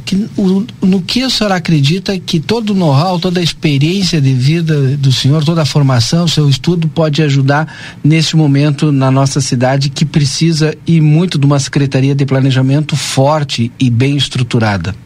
Que, 0.05 0.17
o, 0.37 0.67
no 0.83 1.03
que 1.03 1.23
a 1.23 1.31
senhora 1.31 1.55
acredita 1.55 2.19
que 2.19 2.41
todo 2.41 2.71
o 2.71 2.75
know-how, 2.75 3.21
toda 3.21 3.39
a 3.39 3.43
experiência 3.43 4.21
de 4.21 4.33
vida 4.33 4.97
do 4.97 5.13
senhor, 5.13 5.45
toda 5.45 5.63
a 5.63 5.67
formação, 5.67 6.27
seu 6.27 6.49
estudo 6.49 6.89
pode 6.89 7.23
ajudar 7.23 7.73
nesse 8.03 8.35
momento 8.35 8.91
na 8.91 9.09
nossa 9.09 9.41
cidade 9.41 9.89
que 9.89 10.05
precisa 10.05 10.77
e 10.85 11.01
muito 11.01 11.39
de 11.39 11.47
uma 11.47 11.61
secretaria 11.61 12.15
de 12.15 12.27
planejamento 12.27 12.97
forte 12.97 13.71
e 13.79 13.89
bem 13.89 14.17
estruturada? 14.17 14.97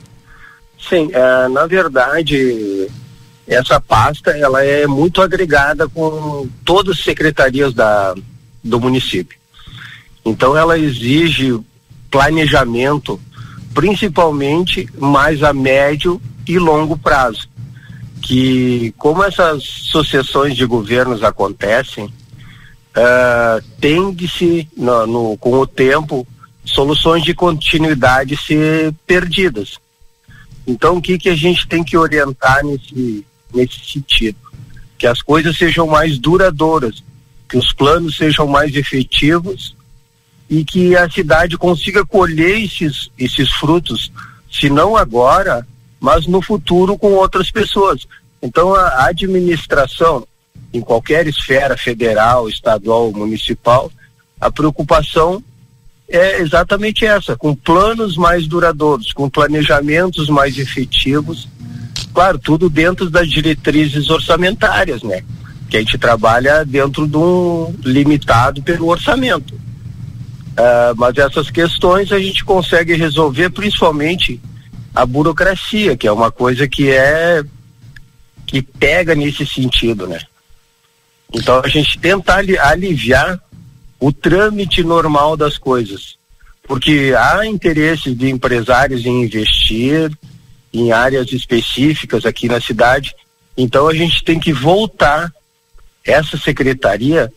Sim, 0.88 1.10
é, 1.12 1.48
na 1.48 1.66
verdade, 1.66 2.88
essa 3.46 3.80
pasta 3.80 4.30
ela 4.30 4.64
é 4.64 4.86
muito 4.86 5.22
agregada 5.22 5.88
com 5.88 6.48
todas 6.64 6.98
as 6.98 7.04
secretarias 7.04 7.72
da, 7.72 8.14
do 8.62 8.80
município. 8.80 9.38
Então 10.24 10.56
ela 10.56 10.78
exige 10.78 11.58
planejamento, 12.10 13.20
principalmente 13.74 14.88
mais 14.98 15.42
a 15.42 15.52
médio 15.52 16.20
e 16.46 16.58
longo 16.58 16.96
prazo. 16.96 17.48
Que 18.20 18.94
como 18.96 19.24
essas 19.24 19.64
sucessões 19.64 20.56
de 20.56 20.64
governos 20.64 21.24
acontecem, 21.24 22.04
uh, 22.04 23.62
tem 23.80 24.12
de 24.12 24.28
se, 24.28 24.68
no, 24.76 25.06
no, 25.06 25.36
com 25.38 25.58
o 25.58 25.66
tempo, 25.66 26.26
soluções 26.64 27.24
de 27.24 27.34
continuidade 27.34 28.36
ser 28.36 28.94
perdidas. 29.06 29.81
Então, 30.66 30.96
o 30.96 31.02
que, 31.02 31.18
que 31.18 31.28
a 31.28 31.34
gente 31.34 31.66
tem 31.66 31.82
que 31.82 31.96
orientar 31.96 32.64
nesse, 32.64 33.26
nesse 33.52 33.80
sentido? 33.92 34.38
Que 34.96 35.06
as 35.06 35.20
coisas 35.20 35.56
sejam 35.56 35.86
mais 35.86 36.18
duradouras, 36.18 37.02
que 37.48 37.56
os 37.56 37.72
planos 37.72 38.16
sejam 38.16 38.46
mais 38.46 38.74
efetivos 38.74 39.74
e 40.48 40.64
que 40.64 40.96
a 40.96 41.10
cidade 41.10 41.56
consiga 41.56 42.04
colher 42.04 42.62
esses, 42.62 43.10
esses 43.18 43.50
frutos, 43.52 44.12
se 44.50 44.68
não 44.68 44.96
agora, 44.96 45.66
mas 45.98 46.26
no 46.26 46.42
futuro 46.42 46.96
com 46.96 47.12
outras 47.12 47.50
pessoas. 47.50 48.06
Então, 48.42 48.74
a 48.74 49.06
administração, 49.06 50.26
em 50.72 50.80
qualquer 50.80 51.26
esfera 51.26 51.76
federal, 51.76 52.48
estadual 52.48 53.12
municipal, 53.12 53.90
a 54.40 54.50
preocupação 54.50 55.42
é 56.12 56.40
exatamente 56.40 57.06
essa, 57.06 57.34
com 57.34 57.54
planos 57.54 58.16
mais 58.16 58.46
duradouros, 58.46 59.12
com 59.12 59.30
planejamentos 59.30 60.28
mais 60.28 60.58
efetivos, 60.58 61.48
claro, 62.12 62.38
tudo 62.38 62.68
dentro 62.68 63.08
das 63.08 63.30
diretrizes 63.30 64.10
orçamentárias, 64.10 65.02
né? 65.02 65.24
Que 65.70 65.78
a 65.78 65.80
gente 65.80 65.96
trabalha 65.96 66.66
dentro 66.66 67.08
de 67.08 67.16
um 67.16 67.74
limitado 67.82 68.62
pelo 68.62 68.88
orçamento. 68.88 69.54
Uh, 69.54 70.94
mas 70.96 71.16
essas 71.16 71.50
questões 71.50 72.12
a 72.12 72.18
gente 72.18 72.44
consegue 72.44 72.94
resolver 72.94 73.48
principalmente 73.48 74.38
a 74.94 75.06
burocracia, 75.06 75.96
que 75.96 76.06
é 76.06 76.12
uma 76.12 76.30
coisa 76.30 76.68
que 76.68 76.90
é 76.90 77.42
que 78.46 78.60
pega 78.60 79.14
nesse 79.14 79.46
sentido, 79.46 80.06
né? 80.06 80.20
Então 81.32 81.62
a 81.64 81.68
gente 81.68 81.98
tenta 81.98 82.34
aliviar 82.34 83.40
o 84.02 84.12
trâmite 84.12 84.82
normal 84.82 85.36
das 85.36 85.56
coisas. 85.56 86.16
Porque 86.66 87.14
há 87.16 87.46
interesse 87.46 88.12
de 88.12 88.28
empresários 88.28 89.06
em 89.06 89.22
investir 89.22 90.10
em 90.72 90.90
áreas 90.90 91.30
específicas 91.32 92.26
aqui 92.26 92.48
na 92.48 92.60
cidade. 92.60 93.14
Então 93.56 93.86
a 93.86 93.94
gente 93.94 94.24
tem 94.24 94.40
que 94.40 94.52
voltar 94.52 95.32
essa 96.04 96.36
secretaria 96.36 97.32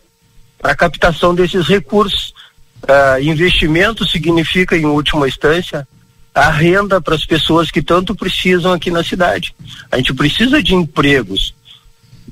para 0.57 0.71
a 0.71 0.75
captação 0.75 1.35
desses 1.35 1.67
recursos. 1.67 2.33
Uh, 2.81 3.21
investimento 3.21 4.03
significa, 4.07 4.75
em 4.75 4.85
última 4.85 5.27
instância, 5.27 5.87
a 6.33 6.49
renda 6.49 6.99
para 6.99 7.13
as 7.13 7.25
pessoas 7.25 7.69
que 7.69 7.81
tanto 7.81 8.15
precisam 8.15 8.73
aqui 8.73 8.89
na 8.89 9.03
cidade. 9.03 9.55
A 9.91 9.97
gente 9.97 10.15
precisa 10.15 10.63
de 10.63 10.73
empregos. 10.73 11.53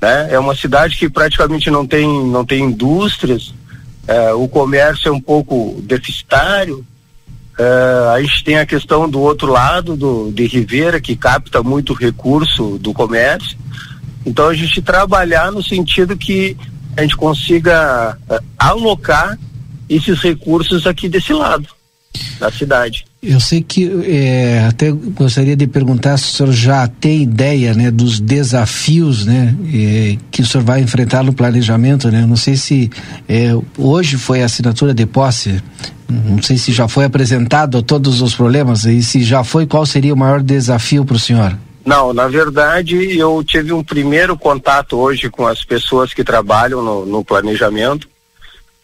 Né? 0.02 0.32
É 0.32 0.38
uma 0.40 0.56
cidade 0.56 0.96
que 0.96 1.08
praticamente 1.08 1.70
não 1.70 1.86
tem, 1.86 2.08
não 2.26 2.44
tem 2.44 2.64
indústrias, 2.64 3.54
é, 4.06 4.32
o 4.32 4.46
comércio 4.48 5.08
é 5.08 5.12
um 5.12 5.20
pouco 5.20 5.80
deficitário. 5.82 6.84
É, 7.58 8.14
a 8.14 8.20
gente 8.20 8.44
tem 8.44 8.58
a 8.58 8.66
questão 8.66 9.08
do 9.08 9.20
outro 9.20 9.50
lado 9.50 9.96
do, 9.96 10.32
de 10.32 10.46
Ribeira, 10.46 11.00
que 11.00 11.16
capta 11.16 11.62
muito 11.62 11.94
recurso 11.94 12.78
do 12.78 12.92
comércio. 12.92 13.56
Então 14.26 14.48
a 14.48 14.54
gente 14.54 14.82
trabalhar 14.82 15.52
no 15.52 15.62
sentido 15.62 16.16
que 16.16 16.56
a 16.96 17.02
gente 17.02 17.16
consiga 17.16 18.18
é, 18.28 18.40
alocar 18.58 19.38
esses 19.88 20.20
recursos 20.20 20.86
aqui 20.86 21.08
desse 21.08 21.32
lado 21.32 21.68
da 22.38 22.50
cidade. 22.50 23.06
Eu 23.26 23.40
sei 23.40 23.62
que 23.62 23.90
é, 24.06 24.66
até 24.68 24.90
gostaria 24.90 25.56
de 25.56 25.66
perguntar 25.66 26.18
se 26.18 26.24
o 26.24 26.36
senhor 26.36 26.52
já 26.52 26.86
tem 26.86 27.22
ideia, 27.22 27.72
né, 27.72 27.90
dos 27.90 28.20
desafios, 28.20 29.24
né, 29.24 29.56
é, 29.72 30.18
que 30.30 30.42
o 30.42 30.46
senhor 30.46 30.62
vai 30.62 30.82
enfrentar 30.82 31.22
no 31.22 31.32
planejamento, 31.32 32.10
né? 32.10 32.26
Não 32.26 32.36
sei 32.36 32.54
se 32.54 32.90
é, 33.26 33.48
hoje 33.78 34.18
foi 34.18 34.42
a 34.42 34.44
assinatura 34.44 34.92
de 34.92 35.06
posse, 35.06 35.62
não 36.06 36.42
sei 36.42 36.58
se 36.58 36.70
já 36.70 36.86
foi 36.86 37.06
apresentado 37.06 37.82
todos 37.82 38.20
os 38.20 38.34
problemas 38.34 38.84
e 38.84 39.02
se 39.02 39.22
já 39.22 39.42
foi, 39.42 39.66
qual 39.66 39.86
seria 39.86 40.12
o 40.12 40.16
maior 40.16 40.42
desafio 40.42 41.02
para 41.02 41.16
o 41.16 41.18
senhor? 41.18 41.56
Não, 41.82 42.12
na 42.12 42.28
verdade 42.28 43.18
eu 43.18 43.42
tive 43.42 43.72
um 43.72 43.82
primeiro 43.82 44.36
contato 44.36 44.98
hoje 44.98 45.30
com 45.30 45.46
as 45.46 45.64
pessoas 45.64 46.12
que 46.12 46.22
trabalham 46.22 46.82
no, 46.82 47.06
no 47.06 47.24
planejamento. 47.24 48.06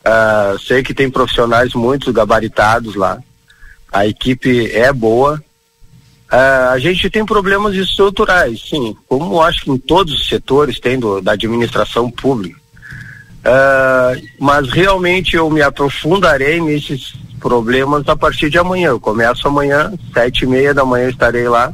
Uh, 0.01 0.59
sei 0.59 0.82
que 0.82 0.95
tem 0.95 1.11
profissionais 1.11 1.74
muito 1.74 2.11
gabaritados 2.11 2.95
lá 2.95 3.18
a 3.93 4.07
equipe 4.07 4.70
é 4.72 4.93
boa, 4.93 5.43
Ah, 6.32 6.70
a 6.72 6.78
gente 6.78 7.11
tem 7.11 7.26
problemas 7.26 7.74
estruturais, 7.74 8.62
sim, 8.68 8.97
como 9.09 9.43
acho 9.43 9.62
que 9.64 9.70
em 9.72 9.78
todos 9.78 10.14
os 10.14 10.28
setores 10.28 10.78
tem 10.78 10.97
do, 10.97 11.20
da 11.20 11.32
administração 11.32 12.09
pública. 12.09 12.57
Ah, 13.45 14.12
mas 14.38 14.70
realmente 14.70 15.34
eu 15.34 15.51
me 15.51 15.61
aprofundarei 15.61 16.61
nesses 16.61 17.14
problemas 17.41 18.09
a 18.09 18.14
partir 18.14 18.49
de 18.49 18.59
amanhã. 18.59 18.91
Eu 18.91 19.01
começo 19.01 19.49
amanhã, 19.49 19.93
sete 20.14 20.45
e 20.45 20.47
meia 20.47 20.72
da 20.72 20.84
manhã 20.84 21.09
estarei 21.09 21.49
lá 21.49 21.72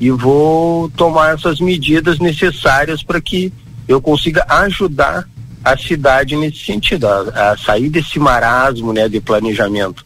e 0.00 0.10
vou 0.10 0.90
tomar 0.90 1.34
essas 1.34 1.60
medidas 1.60 2.18
necessárias 2.18 3.04
para 3.04 3.20
que 3.20 3.52
eu 3.86 4.00
consiga 4.00 4.44
ajudar 4.48 5.28
a 5.64 5.76
cidade 5.76 6.34
nesse 6.36 6.64
sentido, 6.64 7.06
a, 7.06 7.52
a 7.52 7.56
sair 7.56 7.88
desse 7.88 8.18
marasmo 8.18 8.92
né, 8.92 9.08
de 9.08 9.20
planejamento. 9.20 10.04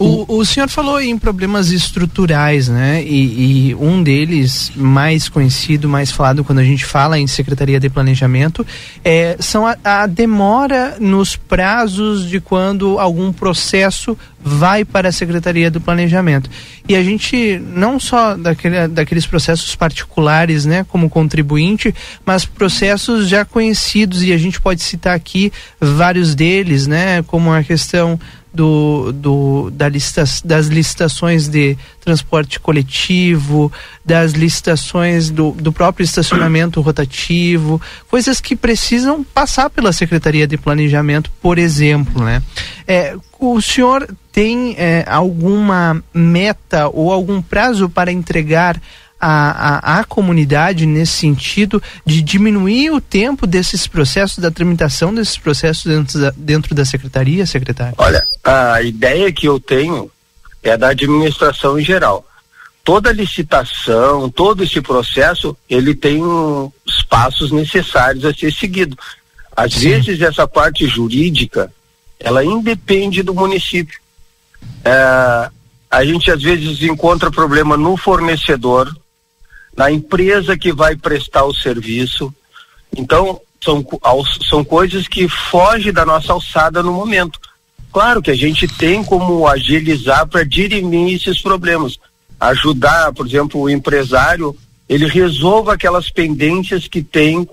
O, 0.00 0.38
o 0.38 0.46
senhor 0.46 0.66
falou 0.70 0.98
em 0.98 1.18
problemas 1.18 1.70
estruturais, 1.70 2.68
né? 2.68 3.04
E, 3.04 3.68
e, 3.68 3.74
um 3.74 4.02
deles, 4.02 4.72
mais 4.74 5.28
conhecido, 5.28 5.90
mais 5.90 6.10
falado 6.10 6.42
quando 6.42 6.60
a 6.60 6.64
gente 6.64 6.86
fala 6.86 7.18
em 7.18 7.26
Secretaria 7.26 7.78
de 7.78 7.90
Planejamento, 7.90 8.66
é, 9.04 9.36
são 9.40 9.66
a, 9.66 9.76
a 9.84 10.06
demora 10.06 10.96
nos 10.98 11.36
prazos 11.36 12.26
de 12.26 12.40
quando 12.40 12.98
algum 12.98 13.30
processo 13.30 14.16
vai 14.42 14.86
para 14.86 15.10
a 15.10 15.12
Secretaria 15.12 15.70
do 15.70 15.82
Planejamento. 15.82 16.48
E 16.88 16.96
a 16.96 17.02
gente, 17.04 17.58
não 17.58 18.00
só 18.00 18.34
daquele, 18.34 18.88
daqueles 18.88 19.26
processos 19.26 19.76
particulares, 19.76 20.64
né, 20.64 20.84
como 20.88 21.10
contribuinte, 21.10 21.94
mas 22.24 22.46
processos 22.46 23.28
já 23.28 23.44
conhecidos, 23.44 24.22
e 24.22 24.32
a 24.32 24.38
gente 24.38 24.58
pode 24.58 24.82
citar 24.82 25.14
aqui 25.14 25.52
vários 25.78 26.34
deles, 26.34 26.86
né, 26.86 27.22
como 27.24 27.52
a 27.52 27.62
questão 27.62 28.18
do, 28.52 29.12
do, 29.12 29.70
da 29.70 29.88
lista, 29.88 30.24
das 30.44 30.66
licitações 30.66 31.48
de 31.48 31.76
transporte 32.00 32.58
coletivo, 32.58 33.72
das 34.04 34.32
licitações 34.32 35.30
do, 35.30 35.52
do 35.52 35.72
próprio 35.72 36.04
estacionamento 36.04 36.80
rotativo, 36.80 37.80
coisas 38.08 38.40
que 38.40 38.56
precisam 38.56 39.22
passar 39.22 39.70
pela 39.70 39.92
Secretaria 39.92 40.46
de 40.46 40.56
Planejamento, 40.56 41.30
por 41.40 41.58
exemplo. 41.58 42.24
Né? 42.24 42.42
É, 42.86 43.16
o 43.38 43.60
senhor 43.60 44.08
tem 44.32 44.74
é, 44.76 45.04
alguma 45.06 46.02
meta 46.12 46.88
ou 46.88 47.12
algum 47.12 47.40
prazo 47.40 47.88
para 47.88 48.12
entregar 48.12 48.80
a, 49.20 49.96
a, 49.96 50.00
a, 50.00 50.04
comunidade 50.04 50.86
nesse 50.86 51.12
sentido 51.12 51.82
de 52.06 52.22
diminuir 52.22 52.90
o 52.90 53.00
tempo 53.00 53.46
desses 53.46 53.86
processos, 53.86 54.38
da 54.38 54.50
tramitação 54.50 55.14
desses 55.14 55.36
processos 55.36 55.84
dentro 55.84 56.20
da, 56.20 56.32
dentro 56.36 56.74
da 56.74 56.84
secretaria, 56.84 57.44
secretário? 57.44 57.94
Olha, 57.98 58.26
a 58.42 58.80
ideia 58.82 59.30
que 59.32 59.46
eu 59.46 59.60
tenho 59.60 60.10
é 60.62 60.76
da 60.76 60.88
administração 60.88 61.78
em 61.78 61.84
geral. 61.84 62.24
Toda 62.82 63.12
licitação, 63.12 64.30
todo 64.30 64.64
esse 64.64 64.80
processo, 64.80 65.56
ele 65.68 65.94
tem 65.94 66.22
os 66.22 67.02
passos 67.08 67.52
necessários 67.52 68.24
a 68.24 68.32
ser 68.32 68.52
seguido. 68.52 68.96
Às 69.54 69.74
Sim. 69.74 69.90
vezes 69.90 70.22
essa 70.22 70.48
parte 70.48 70.86
jurídica, 70.86 71.70
ela 72.18 72.42
independe 72.42 73.22
do 73.22 73.34
município. 73.34 74.00
É, 74.84 75.50
a 75.90 76.04
gente 76.04 76.30
às 76.30 76.42
vezes 76.42 76.82
encontra 76.82 77.30
problema 77.30 77.76
no 77.76 77.96
fornecedor, 77.96 78.94
na 79.76 79.90
empresa 79.90 80.56
que 80.56 80.72
vai 80.72 80.96
prestar 80.96 81.44
o 81.44 81.54
serviço. 81.54 82.32
Então, 82.96 83.40
são, 83.62 83.86
são 84.48 84.64
coisas 84.64 85.06
que 85.06 85.28
fogem 85.28 85.92
da 85.92 86.04
nossa 86.04 86.32
alçada 86.32 86.82
no 86.82 86.92
momento. 86.92 87.38
Claro 87.92 88.22
que 88.22 88.30
a 88.30 88.36
gente 88.36 88.66
tem 88.68 89.02
como 89.04 89.46
agilizar 89.46 90.26
para 90.26 90.44
dirimir 90.44 91.16
esses 91.16 91.40
problemas. 91.40 91.98
Ajudar, 92.38 93.12
por 93.12 93.26
exemplo, 93.26 93.60
o 93.60 93.70
empresário, 93.70 94.56
ele 94.88 95.06
resolva 95.06 95.74
aquelas 95.74 96.08
pendências 96.08 96.86
que 96.86 97.02
tem 97.02 97.46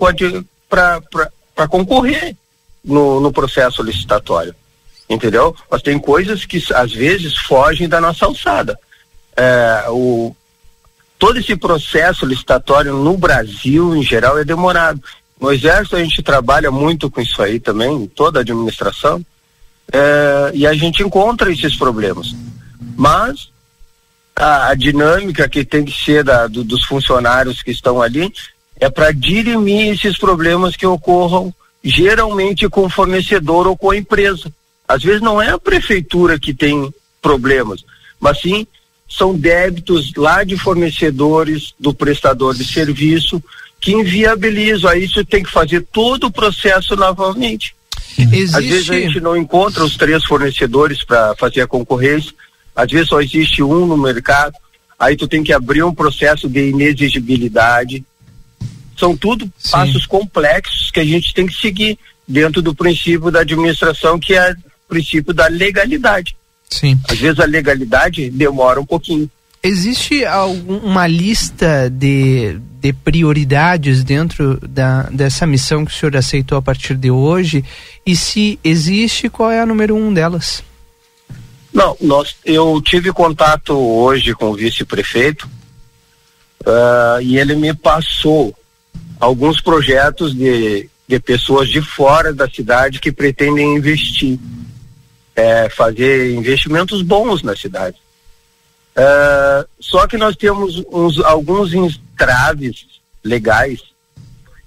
para 0.68 1.68
concorrer 1.68 2.36
no, 2.84 3.20
no 3.20 3.32
processo 3.32 3.82
licitatório. 3.82 4.54
Entendeu? 5.10 5.54
Mas 5.70 5.82
tem 5.82 5.98
coisas 5.98 6.44
que 6.44 6.62
às 6.74 6.92
vezes 6.92 7.36
fogem 7.36 7.88
da 7.88 8.00
nossa 8.00 8.26
alçada. 8.26 8.78
É, 9.36 9.86
o, 9.88 10.34
todo 11.18 11.38
esse 11.38 11.56
processo 11.56 12.24
licitatório 12.24 12.94
no 12.94 13.16
Brasil, 13.16 13.94
em 13.96 14.02
geral, 14.02 14.38
é 14.38 14.44
demorado. 14.44 15.02
No 15.40 15.52
Exército 15.52 15.96
a 15.96 16.02
gente 16.02 16.22
trabalha 16.22 16.70
muito 16.70 17.10
com 17.10 17.20
isso 17.20 17.42
aí 17.42 17.58
também, 17.58 18.06
toda 18.06 18.40
a 18.40 18.42
administração, 18.42 19.24
é, 19.92 20.50
e 20.54 20.66
a 20.66 20.74
gente 20.74 21.02
encontra 21.02 21.52
esses 21.52 21.76
problemas. 21.76 22.34
Mas 22.96 23.50
a, 24.34 24.68
a 24.68 24.74
dinâmica 24.74 25.48
que 25.48 25.64
tem 25.64 25.84
que 25.84 25.92
ser 26.04 26.22
da, 26.22 26.46
do, 26.46 26.62
dos 26.62 26.84
funcionários 26.84 27.62
que 27.62 27.70
estão 27.70 28.00
ali 28.00 28.32
é 28.80 28.88
para 28.88 29.12
dirimir 29.12 29.92
esses 29.92 30.16
problemas 30.16 30.76
que 30.76 30.86
ocorram 30.86 31.52
geralmente 31.82 32.68
com 32.68 32.82
o 32.82 32.90
fornecedor 32.90 33.66
ou 33.66 33.76
com 33.76 33.90
a 33.90 33.96
empresa. 33.96 34.52
Às 34.86 35.02
vezes 35.02 35.20
não 35.20 35.40
é 35.40 35.50
a 35.50 35.58
prefeitura 35.58 36.38
que 36.38 36.54
tem 36.54 36.92
problemas, 37.20 37.84
mas 38.20 38.40
sim 38.40 38.66
são 39.08 39.34
débitos 39.34 40.12
lá 40.16 40.44
de 40.44 40.56
fornecedores 40.56 41.74
do 41.80 41.94
prestador 41.94 42.54
de 42.54 42.64
serviço 42.64 43.42
que 43.80 43.92
inviabilizam. 43.92 44.90
Aí 44.90 45.04
isso 45.04 45.24
tem 45.24 45.42
que 45.42 45.50
fazer 45.50 45.86
todo 45.92 46.24
o 46.24 46.30
processo 46.30 46.94
novamente. 46.94 47.74
Existe... 48.18 48.56
Às 48.56 48.64
vezes 48.64 48.90
a 48.90 48.94
gente 48.94 49.20
não 49.20 49.36
encontra 49.36 49.84
os 49.84 49.96
três 49.96 50.24
fornecedores 50.24 51.04
para 51.04 51.34
fazer 51.36 51.62
a 51.62 51.66
concorrência, 51.66 52.32
às 52.74 52.90
vezes 52.90 53.08
só 53.08 53.20
existe 53.20 53.62
um 53.62 53.86
no 53.86 53.96
mercado, 53.96 54.54
aí 54.98 55.16
tu 55.16 55.26
tem 55.26 55.42
que 55.42 55.52
abrir 55.52 55.82
um 55.82 55.94
processo 55.94 56.48
de 56.48 56.68
inexigibilidade. 56.68 58.04
São 58.96 59.16
tudo 59.16 59.50
Sim. 59.58 59.70
passos 59.70 60.06
complexos 60.06 60.90
que 60.90 61.00
a 61.00 61.04
gente 61.04 61.32
tem 61.32 61.46
que 61.46 61.54
seguir 61.54 61.98
dentro 62.26 62.60
do 62.60 62.74
princípio 62.74 63.30
da 63.30 63.40
administração, 63.40 64.18
que 64.18 64.34
é 64.34 64.52
o 64.52 64.88
princípio 64.88 65.32
da 65.32 65.46
legalidade. 65.46 66.36
Sim. 66.68 66.98
Às 67.08 67.18
vezes 67.18 67.40
a 67.40 67.44
legalidade 67.44 68.30
demora 68.30 68.80
um 68.80 68.86
pouquinho. 68.86 69.30
Existe 69.62 70.24
alguma 70.24 71.06
lista 71.06 71.90
de, 71.90 72.60
de 72.80 72.92
prioridades 72.92 74.04
dentro 74.04 74.58
da, 74.68 75.02
dessa 75.04 75.46
missão 75.46 75.84
que 75.84 75.90
o 75.90 75.94
senhor 75.94 76.16
aceitou 76.16 76.56
a 76.56 76.62
partir 76.62 76.94
de 76.94 77.10
hoje? 77.10 77.64
E 78.06 78.14
se 78.14 78.58
existe, 78.62 79.28
qual 79.28 79.50
é 79.50 79.60
a 79.60 79.66
número 79.66 79.96
um 79.96 80.14
delas? 80.14 80.62
Não, 81.72 81.96
nós, 82.00 82.36
eu 82.44 82.80
tive 82.80 83.12
contato 83.12 83.72
hoje 83.76 84.34
com 84.34 84.50
o 84.50 84.54
vice-prefeito 84.54 85.48
uh, 86.66 87.20
e 87.20 87.38
ele 87.38 87.54
me 87.56 87.74
passou 87.74 88.54
alguns 89.18 89.60
projetos 89.60 90.34
de, 90.34 90.88
de 91.06 91.20
pessoas 91.20 91.68
de 91.68 91.82
fora 91.82 92.32
da 92.32 92.48
cidade 92.48 93.00
que 93.00 93.10
pretendem 93.10 93.76
investir 93.76 94.38
é, 95.38 95.70
fazer 95.70 96.34
investimentos 96.34 97.00
bons 97.00 97.44
na 97.44 97.54
cidade. 97.54 97.96
É, 98.96 99.66
só 99.78 100.04
que 100.08 100.16
nós 100.16 100.34
temos 100.34 100.82
uns, 100.90 101.20
alguns 101.20 101.72
entraves 101.72 102.84
legais 103.22 103.80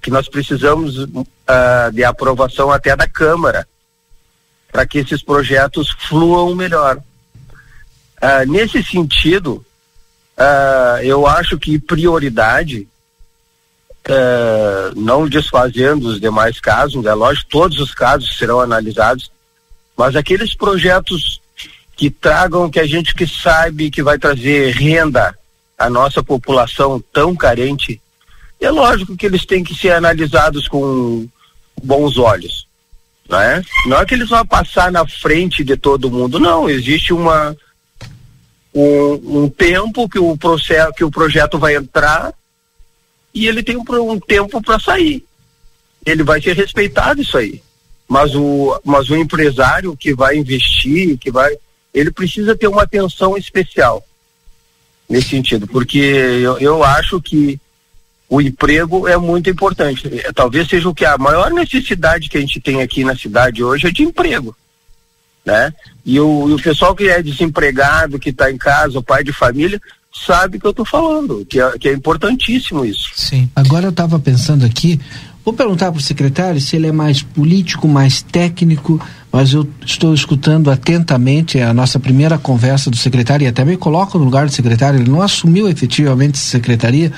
que 0.01 0.09
nós 0.09 0.29
precisamos 0.29 0.97
uh, 0.97 1.91
de 1.93 2.03
aprovação 2.05 2.71
até 2.71 2.95
da 2.95 3.07
Câmara 3.07 3.67
para 4.71 4.85
que 4.87 4.99
esses 4.99 5.21
projetos 5.21 5.91
fluam 6.07 6.55
melhor. 6.55 6.97
Uh, 6.97 8.49
nesse 8.49 8.81
sentido, 8.81 9.63
uh, 10.37 11.03
eu 11.03 11.27
acho 11.27 11.59
que 11.59 11.77
prioridade, 11.77 12.87
não 14.95 15.27
desfazendo 15.27 16.07
os 16.07 16.19
demais 16.19 16.59
casos, 16.59 17.05
é 17.05 17.13
lógico, 17.13 17.49
todos 17.51 17.79
os 17.79 17.93
casos 17.93 18.35
serão 18.35 18.59
analisados, 18.59 19.31
mas 19.97 20.15
aqueles 20.15 20.55
projetos 20.55 21.41
que 21.95 22.09
tragam, 22.09 22.69
que 22.69 22.79
a 22.79 22.87
gente 22.87 23.13
que 23.13 23.27
sabe 23.27 23.91
que 23.91 24.01
vai 24.01 24.17
trazer 24.17 24.71
renda 24.71 25.37
à 25.77 25.89
nossa 25.89 26.23
população 26.23 27.03
tão 27.13 27.35
carente, 27.35 28.01
é 28.59 28.69
lógico 28.69 29.15
que 29.15 29.25
eles 29.25 29.45
têm 29.45 29.63
que 29.63 29.75
ser 29.75 29.91
analisados 29.91 30.67
com 30.67 31.27
bons 31.83 32.17
olhos. 32.17 32.67
Não 33.29 33.39
é? 33.39 33.61
não 33.85 33.97
é 33.97 34.05
que 34.05 34.13
eles 34.13 34.29
vão 34.29 34.45
passar 34.45 34.91
na 34.91 35.07
frente 35.07 35.63
de 35.63 35.77
todo 35.77 36.11
mundo, 36.11 36.39
não. 36.39 36.69
Existe 36.69 37.13
uma 37.13 37.55
um, 38.73 39.43
um 39.43 39.49
tempo 39.49 40.09
que 40.09 40.19
o 40.19 40.35
processo, 40.35 40.93
que 40.93 41.03
o 41.03 41.11
projeto 41.11 41.57
vai 41.57 41.75
entrar 41.75 42.33
e 43.33 43.47
ele 43.47 43.63
tem 43.63 43.77
um, 43.77 43.85
um 44.11 44.19
tempo 44.19 44.61
para 44.61 44.79
sair. 44.79 45.23
Ele 46.05 46.23
vai 46.23 46.41
ser 46.41 46.55
respeitado 46.55 47.21
isso 47.21 47.37
aí 47.37 47.61
mas 48.11 48.35
o, 48.35 48.77
mas 48.83 49.09
o 49.09 49.15
empresário 49.15 49.95
que 49.95 50.13
vai 50.13 50.35
investir, 50.35 51.17
que 51.17 51.31
vai, 51.31 51.55
ele 51.93 52.11
precisa 52.11 52.53
ter 52.57 52.67
uma 52.67 52.83
atenção 52.83 53.37
especial 53.37 54.05
nesse 55.07 55.29
sentido, 55.29 55.65
porque 55.65 55.97
eu, 55.97 56.57
eu 56.57 56.83
acho 56.83 57.21
que 57.21 57.57
o 58.27 58.41
emprego 58.41 59.07
é 59.07 59.15
muito 59.15 59.49
importante. 59.49 60.09
É, 60.25 60.33
talvez 60.33 60.67
seja 60.67 60.89
o 60.89 60.93
que 60.93 61.05
a 61.05 61.17
maior 61.17 61.51
necessidade 61.51 62.27
que 62.27 62.37
a 62.37 62.41
gente 62.41 62.59
tem 62.59 62.81
aqui 62.81 63.05
na 63.05 63.15
cidade 63.15 63.63
hoje 63.63 63.87
é 63.87 63.91
de 63.91 64.03
emprego, 64.03 64.53
né? 65.45 65.73
E 66.05 66.19
o, 66.19 66.49
e 66.49 66.53
o 66.53 66.61
pessoal 66.61 66.93
que 66.93 67.07
é 67.07 67.23
desempregado, 67.23 68.19
que 68.19 68.31
está 68.31 68.51
em 68.51 68.57
casa, 68.57 68.99
o 68.99 69.03
pai 69.03 69.23
de 69.23 69.31
família, 69.31 69.81
sabe 70.13 70.59
que 70.59 70.67
eu 70.67 70.71
estou 70.71 70.85
falando, 70.85 71.45
que 71.45 71.61
é, 71.61 71.77
que 71.79 71.87
é 71.87 71.93
importantíssimo 71.93 72.83
isso. 72.83 73.09
Sim. 73.15 73.49
Agora 73.55 73.85
eu 73.85 73.91
estava 73.91 74.19
pensando 74.19 74.65
aqui, 74.65 74.99
vou 75.43 75.53
perguntar 75.53 75.91
para 75.91 75.99
o 75.99 76.01
secretário 76.01 76.61
se 76.61 76.75
ele 76.75 76.87
é 76.87 76.91
mais 76.91 77.21
político, 77.21 77.87
mais 77.87 78.21
técnico, 78.21 79.01
mas 79.31 79.53
eu 79.53 79.67
estou 79.85 80.13
escutando 80.13 80.69
atentamente 80.69 81.59
a 81.59 81.73
nossa 81.73 81.99
primeira 81.99 82.37
conversa 82.37 82.89
do 82.89 82.97
secretário 82.97 83.45
e 83.45 83.47
até 83.47 83.63
me 83.63 83.77
coloco 83.77 84.17
no 84.19 84.25
lugar 84.25 84.45
do 84.45 84.51
secretário, 84.51 84.99
ele 84.99 85.09
não 85.09 85.21
assumiu 85.21 85.69
efetivamente 85.69 86.35
essa 86.35 86.49
secretaria, 86.49 87.11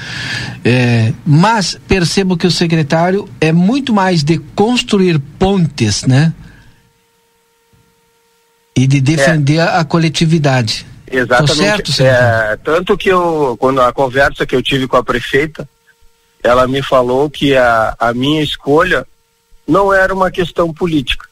é, 0.63 1.11
mas 1.25 1.77
percebo 1.87 2.37
que 2.37 2.47
o 2.47 2.51
secretário 2.51 3.27
é 3.41 3.51
muito 3.51 3.93
mais 3.93 4.23
de 4.23 4.37
construir 4.55 5.19
pontes, 5.37 6.03
né? 6.03 6.33
E 8.75 8.87
de 8.87 9.01
defender 9.01 9.59
a, 9.59 9.79
a 9.79 9.85
coletividade. 9.85 10.85
Exatamente. 11.11 11.83
Tô 11.83 11.91
certo, 11.91 12.01
é, 12.01 12.57
tanto 12.63 12.97
que 12.97 13.09
eu, 13.09 13.55
quando 13.59 13.81
a 13.81 13.93
conversa 13.93 14.47
que 14.47 14.55
eu 14.55 14.63
tive 14.63 14.87
com 14.87 14.97
a 14.97 15.03
prefeita, 15.03 15.67
ela 16.43 16.67
me 16.67 16.83
falou 16.83 17.29
que 17.29 17.55
a, 17.55 17.95
a 17.97 18.13
minha 18.13 18.43
escolha 18.43 19.07
não 19.67 19.93
era 19.93 20.13
uma 20.13 20.29
questão 20.29 20.73
política. 20.73 21.27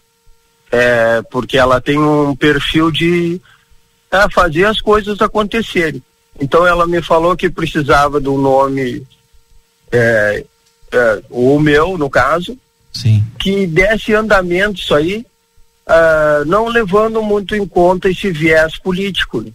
É, 0.71 1.21
porque 1.29 1.57
ela 1.57 1.81
tem 1.81 1.99
um 1.99 2.33
perfil 2.33 2.89
de 2.89 3.41
é, 4.09 4.29
fazer 4.31 4.65
as 4.65 4.79
coisas 4.79 5.21
acontecerem. 5.21 6.01
Então 6.39 6.65
ela 6.65 6.87
me 6.87 7.01
falou 7.01 7.35
que 7.35 7.49
precisava 7.49 8.21
de 8.21 8.29
um 8.29 8.37
nome, 8.37 9.05
é, 9.91 10.45
é, 10.93 11.21
o 11.29 11.59
meu, 11.59 11.97
no 11.97 12.09
caso, 12.09 12.57
Sim. 12.93 13.23
que 13.37 13.67
desse 13.67 14.13
andamento 14.13 14.79
isso 14.79 14.95
aí, 14.95 15.25
ah, 15.85 16.43
não 16.45 16.67
levando 16.67 17.21
muito 17.21 17.55
em 17.55 17.67
conta 17.67 18.09
esse 18.09 18.31
viés 18.31 18.79
político, 18.79 19.41
né? 19.41 19.51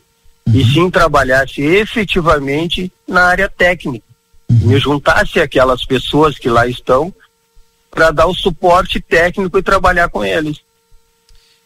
e 0.53 0.65
sim 0.65 0.91
trabalhasse 0.91 1.63
efetivamente 1.63 2.93
na 3.07 3.25
área 3.25 3.49
técnica, 3.49 4.06
me 4.49 4.79
juntasse 4.79 5.41
aquelas 5.41 5.85
pessoas 5.85 6.39
que 6.39 6.49
lá 6.49 6.67
estão 6.67 7.13
para 7.91 8.11
dar 8.11 8.27
o 8.27 8.35
suporte 8.35 9.01
técnico 9.01 9.59
e 9.59 9.63
trabalhar 9.63 10.09
com 10.09 10.25
eles. 10.25 10.61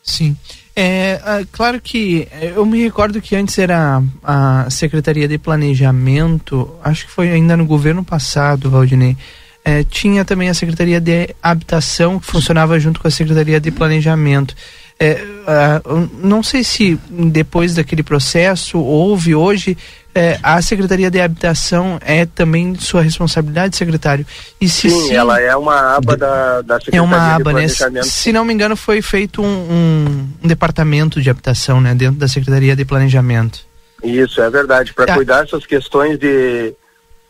Sim. 0.02 0.36
É, 0.74 1.20
ah, 1.24 1.44
claro 1.50 1.80
que 1.80 2.28
eh, 2.30 2.52
eu 2.56 2.64
me 2.64 2.82
recordo 2.82 3.20
que 3.20 3.34
antes 3.34 3.58
era 3.58 4.02
a 4.22 4.70
Secretaria 4.70 5.26
de 5.26 5.36
Planejamento, 5.36 6.74
acho 6.82 7.06
que 7.06 7.12
foi 7.12 7.30
ainda 7.30 7.56
no 7.56 7.66
governo 7.66 8.04
passado, 8.04 8.70
Valdinei. 8.70 9.16
É, 9.64 9.84
tinha 9.84 10.24
também 10.24 10.48
a 10.48 10.54
Secretaria 10.54 11.00
de 11.00 11.34
Habitação, 11.42 12.18
que 12.18 12.26
funcionava 12.26 12.80
junto 12.80 12.98
com 12.98 13.08
a 13.08 13.10
Secretaria 13.10 13.60
de 13.60 13.70
Planejamento. 13.70 14.54
É, 14.98 15.22
ah, 15.46 15.82
não 16.22 16.42
sei 16.42 16.62
se 16.62 16.98
depois 17.10 17.74
daquele 17.74 18.02
processo 18.02 18.78
houve 18.78 19.34
hoje 19.34 19.76
é, 20.14 20.38
a 20.42 20.60
Secretaria 20.60 21.10
de 21.10 21.20
Habitação 21.20 21.98
é 22.04 22.26
também 22.26 22.74
sua 22.74 23.02
responsabilidade, 23.02 23.76
secretário? 23.76 24.26
E 24.60 24.68
se 24.68 24.90
sim, 24.90 25.12
ela 25.14 25.40
é 25.40 25.54
uma 25.56 25.96
aba 25.96 26.16
da, 26.16 26.62
da 26.62 26.74
Secretaria 26.78 26.98
é 26.98 27.02
uma 27.02 27.16
aba, 27.36 27.52
né? 27.52 27.60
Planejamento. 27.68 28.06
Se 28.06 28.32
não 28.32 28.44
me 28.44 28.52
engano, 28.52 28.76
foi 28.76 29.00
feito 29.02 29.40
um, 29.42 29.46
um- 29.46 30.28
um 30.42 30.48
departamento 30.48 31.20
de 31.20 31.30
habitação, 31.30 31.80
né? 31.80 31.94
Dentro 31.94 32.18
da 32.18 32.26
Secretaria 32.28 32.74
de 32.74 32.84
Planejamento. 32.84 33.60
Isso, 34.02 34.40
é 34.40 34.48
verdade, 34.50 34.92
para 34.94 35.06
Tá. 35.06 35.14
cuidar 35.14 35.42
dessas 35.42 35.64
questões 35.66 36.18
de 36.18 36.72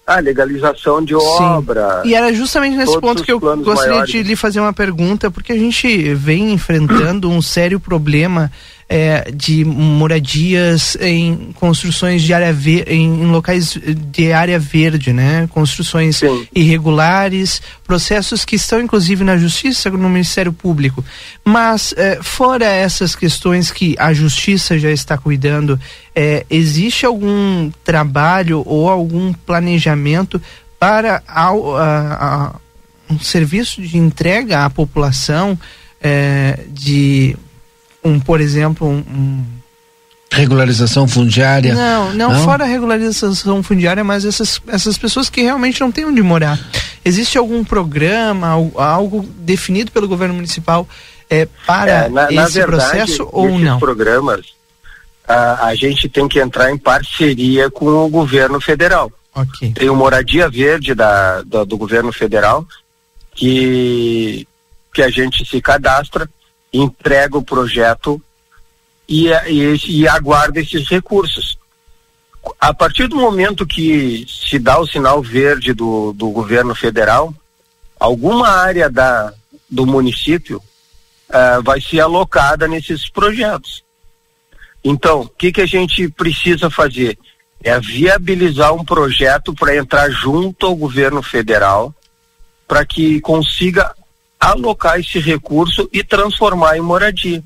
ah, 0.07 0.19
legalização 0.19 1.05
de 1.05 1.15
obra. 1.15 2.03
E 2.05 2.15
era 2.17 2.33
justamente 2.33 2.77
nesse 2.77 2.99
ponto 3.01 3.23
que 3.23 3.31
eu 3.31 3.39
gostaria 3.39 3.91
maiores. 3.93 4.11
de 4.11 4.23
lhe 4.25 4.35
fazer 4.35 4.59
uma 4.59 4.73
pergunta, 4.73 5.31
porque 5.31 5.53
a 5.53 5.57
gente 5.59 6.15
vem 6.15 6.53
enfrentando 6.53 7.31
um 7.31 7.41
sério 7.41 7.79
problema 7.79 8.51
é, 8.93 9.31
de 9.33 9.65
moradias 9.65 10.97
em 11.01 11.53
construções 11.55 12.23
de 12.23 12.35
área 12.35 12.53
ve- 12.53 12.85
em, 12.89 13.05
em 13.23 13.27
locais 13.31 13.79
de 14.11 14.33
área 14.33 14.59
verde, 14.59 15.13
né? 15.13 15.47
Construções 15.53 16.21
irregulares, 16.53 17.63
processos 17.87 18.45
que 18.45 18.57
estão 18.57 18.81
inclusive 18.81 19.23
na 19.23 19.37
justiça, 19.37 19.89
no 19.91 20.09
Ministério 20.11 20.53
Público. 20.53 21.05
Mas 21.45 21.95
é, 21.97 22.19
fora 22.21 22.65
essas 22.65 23.15
questões 23.15 23.71
que 23.71 23.95
a 23.97 24.13
justiça 24.13 24.77
já 24.77 24.91
está 24.91 25.17
cuidando, 25.17 25.79
é, 26.13 26.45
existe 26.51 27.07
algum 27.07 27.71
trabalho 27.85 28.65
ou 28.67 28.91
algum 28.91 29.33
planejamento 29.33 30.43
para 30.81 31.23
ao- 31.29 31.77
a- 31.77 32.15
a- 32.21 32.55
um 33.09 33.21
serviço 33.21 33.81
de 33.83 33.97
entrega 33.99 34.65
à 34.65 34.71
população 34.71 35.57
é, 36.03 36.61
de 36.71 37.37
um, 38.05 38.19
por 38.21 38.41
exemplo, 38.41 38.87
um, 38.89 38.99
um 38.99 39.45
Regularização 40.33 41.09
fundiária. 41.09 41.75
não, 41.75 42.13
não, 42.15 42.45
fora 42.45 42.63
a 42.65 42.67
regularização 42.67 43.63
fundiária, 43.65 44.05
mas 44.05 44.25
essas, 44.25 44.61
essas 44.69 44.97
pessoas 44.97 45.29
que 45.29 45.43
realmente 45.43 45.81
não 45.81 45.91
têm 45.91 46.05
onde 46.05 46.23
morar. 46.23 46.57
Existe 47.05 47.37
algum 47.37 47.65
programa, 47.65 48.47
al- 48.49 48.73
algo 48.81 49.29
definido 49.39 49.91
pelo 49.91 50.07
governo 50.07 50.35
municipal 50.35 50.89
é, 51.29 51.47
para 51.67 51.91
É, 52.05 52.09
na, 52.09 52.31
na 52.31 52.45
esse 52.45 52.53
verdade, 52.61 52.67
processo 52.91 53.29
ou 53.33 53.59
não? 53.59 53.81
programas, 53.81 54.47
a, 55.27 55.67
a 55.67 55.75
gente 55.75 56.09
tem 56.09 56.29
que 56.29 56.39
entrar 56.39 56.71
em 56.71 56.79
parceria 56.79 57.69
com 57.69 57.87
o 57.87 58.09
governo 58.09 58.61
federal. 58.61 59.11
Ok. 59.35 59.73
Tem 59.73 59.89
o 59.91 59.97
Moradia 59.97 60.49
Verde 60.49 60.95
da, 60.95 61.43
da- 61.43 61.65
do 61.65 61.77
governo 61.77 62.13
federal, 62.13 62.65
que, 63.35 64.47
que 64.95 65.03
a 65.03 65.09
gente 65.11 65.45
se 65.45 65.61
cadastra, 65.61 66.29
entrega 66.73 67.37
o 67.37 67.45
projeto 67.45 68.23
e, 69.09 69.29
e, 69.29 69.77
e 69.89 70.09
aguarda 70.09 70.61
esses 70.61 70.89
recursos. 70.89 71.59
A 72.61 72.73
partir 72.73 73.07
do 73.07 73.17
momento 73.17 73.67
que 73.67 74.25
se 74.29 74.59
dá 74.59 74.79
o 74.79 74.87
sinal 74.87 75.23
verde 75.23 75.73
do, 75.73 76.13
do 76.13 76.31
governo 76.31 76.75
federal, 76.75 77.35
alguma 77.99 78.49
área 78.49 78.89
da, 78.89 79.35
do 79.69 79.85
município 79.85 80.63
ah, 81.29 81.61
vai 81.63 81.81
ser 81.81 82.01
alocada 82.01 82.67
nesses 82.67 83.09
projetos. 83.09 83.85
Então, 84.83 85.23
o 85.23 85.29
que, 85.29 85.53
que 85.53 85.61
a 85.61 85.67
gente 85.67 86.09
precisa 86.09 86.71
fazer? 86.71 87.19
É 87.63 87.79
viabilizar 87.79 88.75
um 88.75 88.85
projeto 88.85 89.53
para 89.55 89.77
entrar 89.77 90.11
junto 90.11 90.67
ao 90.67 90.75
governo 90.75 91.23
federal 91.23 91.95
para 92.67 92.87
que 92.87 93.21
consiga 93.21 93.95
alocar 94.41 94.99
esse 94.99 95.19
recurso 95.21 95.89
e 95.93 96.03
transformar 96.03 96.77
em 96.77 96.81
moradia. 96.81 97.43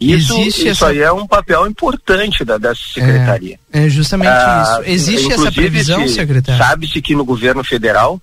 Isso, 0.00 0.32
Existe 0.38 0.60
isso 0.60 0.84
essa- 0.84 0.88
aí 0.88 0.98
é 1.00 1.12
um 1.12 1.26
papel 1.26 1.66
importante 1.66 2.44
da, 2.44 2.58
dessa 2.58 2.80
secretaria. 2.92 3.58
É 3.72 3.88
justamente 3.88 4.28
Ah, 4.28 4.80
isso. 4.82 4.90
Existe 4.90 5.32
essa 5.32 5.52
previsão, 5.52 6.06
se- 6.08 6.14
secretário? 6.14 6.62
Sabe-se 6.62 7.00
que 7.02 7.14
no 7.14 7.24
governo 7.24 7.62
federal, 7.64 8.20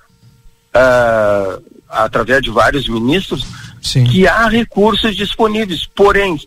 ah, 0.74 1.60
através 1.90 2.42
de 2.42 2.50
vários 2.52 2.88
ministros, 2.88 3.46
que 3.82 4.28
há 4.28 4.48
recursos 4.48 5.16
disponíveis. 5.16 5.86
Porém, 5.96 6.40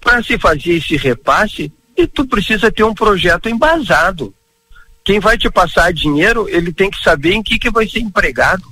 para 0.00 0.22
se 0.22 0.38
fazer 0.38 0.74
esse 0.74 0.96
repasse, 0.96 1.72
e 1.96 2.06
tu 2.06 2.24
precisa 2.26 2.70
ter 2.70 2.84
um 2.84 2.94
projeto 2.94 3.48
embasado. 3.48 4.32
Quem 5.04 5.18
vai 5.18 5.36
te 5.38 5.50
passar 5.50 5.92
dinheiro, 5.92 6.48
ele 6.48 6.72
tem 6.72 6.90
que 6.90 7.02
saber 7.02 7.32
em 7.32 7.42
que, 7.42 7.58
que 7.58 7.70
vai 7.70 7.88
ser 7.88 8.00
empregado, 8.00 8.62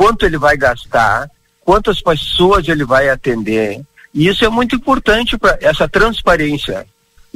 quanto 0.00 0.24
ele 0.24 0.38
vai 0.38 0.56
gastar, 0.56 1.30
quantas 1.60 2.00
pessoas 2.00 2.66
ele 2.66 2.86
vai 2.86 3.10
atender. 3.10 3.82
E 4.14 4.28
isso 4.28 4.42
é 4.46 4.48
muito 4.48 4.74
importante 4.74 5.36
para 5.36 5.58
essa 5.60 5.86
transparência, 5.86 6.86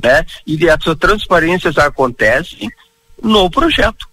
né? 0.03 0.25
E 0.47 0.67
essa 0.67 0.97
transparência 0.97 1.71
acontece 1.77 2.67
no 3.23 3.51
projeto. 3.51 4.09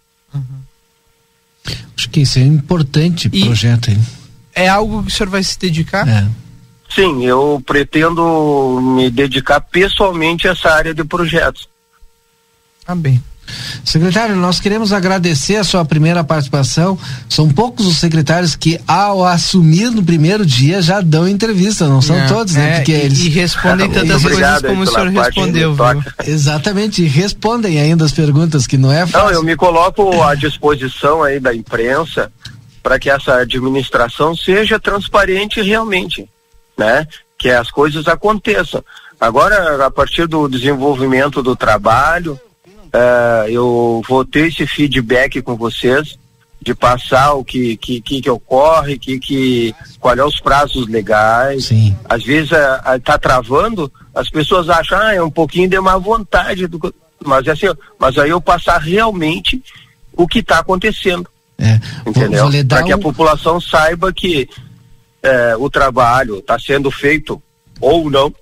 Acho 1.95 2.09
que 2.09 2.19
isso 2.19 2.39
é 2.39 2.41
importante 2.41 3.29
projeto 3.29 3.91
aí. 3.91 3.97
É 4.53 4.67
algo 4.67 5.01
que 5.01 5.07
o 5.07 5.15
senhor 5.15 5.29
vai 5.29 5.43
se 5.43 5.57
dedicar? 5.57 6.05
É. 6.05 6.27
Sim, 6.93 7.23
eu 7.23 7.63
pretendo 7.65 8.81
me 8.81 9.09
dedicar 9.09 9.61
pessoalmente 9.61 10.45
a 10.45 10.51
essa 10.51 10.73
área 10.73 10.93
de 10.93 11.05
projetos. 11.05 11.69
Ah, 12.85 12.95
bem. 12.95 13.23
Secretário, 13.83 14.35
nós 14.35 14.59
queremos 14.59 14.93
agradecer 14.93 15.57
a 15.57 15.63
sua 15.63 15.83
primeira 15.85 16.23
participação. 16.23 16.97
São 17.29 17.49
poucos 17.49 17.85
os 17.85 17.97
secretários 17.97 18.55
que, 18.55 18.79
ao 18.87 19.25
assumir 19.25 19.89
no 19.91 20.03
primeiro 20.03 20.45
dia, 20.45 20.81
já 20.81 21.01
dão 21.01 21.27
entrevista, 21.27 21.87
não 21.87 22.01
são 22.01 22.15
É, 22.15 22.27
todos, 22.27 22.53
né? 22.55 22.73
é, 22.73 22.75
Porque 22.77 22.91
e- 22.91 22.95
eles 22.95 23.19
e 23.19 23.29
respondem 23.29 23.89
tantas 23.89 24.21
coisas 24.21 24.61
como 24.61 24.83
o 24.83 24.87
senhor 24.87 25.07
respondeu, 25.07 25.73
viu? 25.75 26.03
Exatamente, 26.25 27.03
e 27.03 27.07
respondem 27.07 27.79
ainda 27.79 28.05
as 28.05 28.11
perguntas, 28.11 28.65
que 28.67 28.77
não 28.77 28.91
é 28.91 29.05
fácil. 29.05 29.27
Não, 29.27 29.33
eu 29.33 29.43
me 29.43 29.55
coloco 29.55 30.21
à 30.23 30.35
disposição 30.35 31.23
aí 31.23 31.39
da 31.39 31.53
imprensa 31.53 32.31
para 32.83 32.97
que 32.99 33.09
essa 33.09 33.35
administração 33.35 34.35
seja 34.35 34.79
transparente 34.79 35.61
realmente, 35.61 36.27
né? 36.77 37.05
Que 37.37 37.49
as 37.49 37.69
coisas 37.69 38.07
aconteçam. 38.07 38.83
Agora, 39.19 39.85
a 39.85 39.91
partir 39.91 40.27
do 40.27 40.47
desenvolvimento 40.47 41.43
do 41.43 41.55
trabalho, 41.55 42.39
eh, 42.93 43.45
eu 43.49 44.01
vou 44.07 44.25
ter 44.25 44.47
esse 44.47 44.65
feedback 44.67 45.41
com 45.41 45.55
vocês 45.55 46.17
de 46.61 46.75
passar 46.75 47.33
o 47.33 47.43
que 47.43 47.75
que, 47.77 48.01
que, 48.01 48.21
que 48.21 48.29
ocorre, 48.29 48.99
que, 48.99 49.19
que 49.19 49.75
qual 49.99 50.15
é 50.15 50.23
os 50.23 50.39
prazos 50.39 50.87
legais. 50.87 51.65
Sim. 51.65 51.95
Às 52.07 52.23
vezes 52.23 52.51
está 52.95 53.17
travando, 53.17 53.91
as 54.13 54.29
pessoas 54.29 54.69
acham 54.69 54.99
ah, 54.99 55.13
é 55.13 55.23
um 55.23 55.31
pouquinho 55.31 55.69
de 55.69 55.79
má 55.79 55.97
vontade 55.97 56.67
do 56.67 56.79
mas 57.23 57.47
assim, 57.47 57.67
mas 57.99 58.17
aí 58.17 58.29
eu 58.31 58.41
passar 58.41 58.79
realmente 58.79 59.61
o 60.13 60.27
que 60.27 60.39
está 60.39 60.59
acontecendo. 60.59 61.27
É, 61.57 61.79
entendeu? 62.07 62.47
Para 62.67 62.83
que 62.83 62.91
a 62.91 62.97
população 62.97 63.61
saiba 63.61 64.11
que 64.11 64.49
é, 65.21 65.55
o 65.55 65.69
trabalho 65.69 66.39
está 66.39 66.57
sendo 66.57 66.89
feito 66.89 67.41
ou 67.79 68.09
não, 68.09 68.33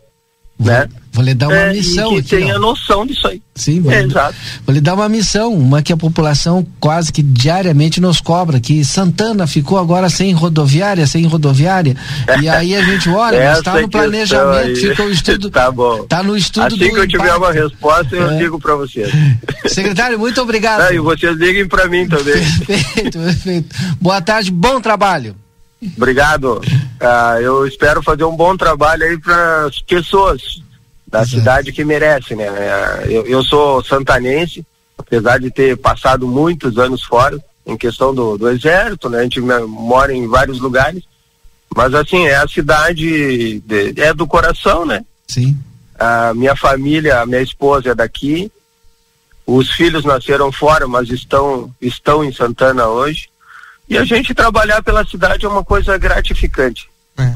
né? 0.59 0.87
Vou 1.11 1.23
lhe 1.25 1.33
dar 1.33 1.47
uma 1.47 1.55
É, 1.57 1.73
missão 1.73 2.11
e 2.11 2.21
que 2.21 2.35
aqui, 2.35 2.43
tenha 2.45 2.55
ó. 2.55 2.59
noção 2.59 3.03
disso 3.05 3.27
aí. 3.27 3.41
Sim, 3.55 3.81
vou, 3.81 3.91
É, 3.91 4.01
lhe, 4.03 4.07
exato. 4.11 4.35
vou 4.65 4.73
lhe 4.75 4.79
dar 4.79 4.93
uma 4.93 5.09
missão, 5.09 5.53
uma 5.53 5.81
que 5.81 5.91
a 5.91 5.97
população 5.97 6.65
quase 6.79 7.11
que 7.11 7.23
diariamente 7.23 7.99
nos 7.99 8.21
cobra, 8.21 8.59
que 8.59 8.85
Santana 8.85 9.47
ficou 9.47 9.79
agora 9.79 10.07
sem 10.07 10.31
rodoviária, 10.33 11.07
sem 11.07 11.25
rodoviária, 11.25 11.95
e 12.41 12.47
aí 12.47 12.75
a 12.75 12.83
gente, 12.83 13.09
olha, 13.09 13.39
mas 13.49 13.57
está 13.57 13.71
no 13.71 13.77
questão 13.79 13.89
planejamento, 14.01 14.79
fica 14.79 15.03
o 15.03 15.09
estudo, 15.09 15.49
tá 15.51 15.71
bom. 15.71 16.03
tá 16.03 16.21
no 16.21 16.37
estudo 16.37 16.67
Assim 16.67 16.77
do 16.77 16.93
que 16.93 16.99
eu 16.99 17.07
tiver 17.07 17.23
impacto. 17.23 17.37
uma 17.43 17.51
resposta, 17.53 18.15
eu 18.15 18.29
É. 18.29 18.37
digo 18.37 18.59
para 18.59 18.75
vocês. 18.75 19.09
Secretário, 19.65 20.19
muito 20.19 20.39
obrigado. 20.41 20.81
Ah, 20.81 20.93
e 20.93 20.99
vocês 20.99 21.35
liguem 21.37 21.67
para 21.67 21.87
mim 21.87 22.07
também. 22.07 22.35
Perfeito, 22.65 23.17
perfeito. 23.19 23.75
Boa 23.99 24.21
tarde, 24.21 24.51
bom 24.51 24.79
trabalho. 24.79 25.35
Obrigado. 25.95 26.61
Ah, 26.99 27.37
eu 27.41 27.65
espero 27.65 28.03
fazer 28.03 28.23
um 28.25 28.35
bom 28.35 28.55
trabalho 28.57 29.03
aí 29.03 29.17
para 29.17 29.65
as 29.65 29.79
pessoas 29.81 30.61
da 31.07 31.25
cidade 31.25 31.71
que 31.71 31.83
merecem, 31.85 32.35
né? 32.37 32.47
Ah, 32.49 33.03
Eu, 33.07 33.25
eu 33.25 33.43
sou 33.43 33.83
santanense, 33.83 34.65
apesar 34.97 35.39
de 35.39 35.49
ter 35.49 35.77
passado 35.77 36.27
muitos 36.27 36.77
anos 36.77 37.03
fora 37.03 37.39
em 37.65 37.77
questão 37.77 38.13
do, 38.13 38.37
do 38.37 38.49
exército, 38.49 39.09
né? 39.09 39.19
A 39.19 39.23
gente 39.23 39.39
mora 39.39 40.13
em 40.13 40.27
vários 40.27 40.59
lugares, 40.59 41.03
mas 41.75 41.93
assim, 41.93 42.25
é 42.27 42.35
a 42.35 42.47
cidade, 42.47 43.59
de- 43.61 43.93
é 44.01 44.13
do 44.13 44.27
coração, 44.27 44.85
né? 44.85 45.05
Sim. 45.27 45.57
A 45.97 46.33
minha 46.33 46.55
família, 46.55 47.21
a 47.21 47.25
minha 47.25 47.41
esposa 47.41 47.89
é 47.91 47.95
daqui, 47.95 48.51
os 49.45 49.69
filhos 49.71 50.03
nasceram 50.05 50.51
fora, 50.51 50.87
mas 50.87 51.09
estão, 51.09 51.73
estão 51.81 52.23
em 52.23 52.31
Santana 52.33 52.87
hoje. 52.87 53.28
E 53.89 53.97
a 53.97 54.03
gente 54.03 54.33
trabalhar 54.33 54.83
pela 54.83 55.03
cidade 55.05 55.45
é 55.45 55.49
uma 55.49 55.63
coisa 55.63 55.97
gratificante. 55.97 56.87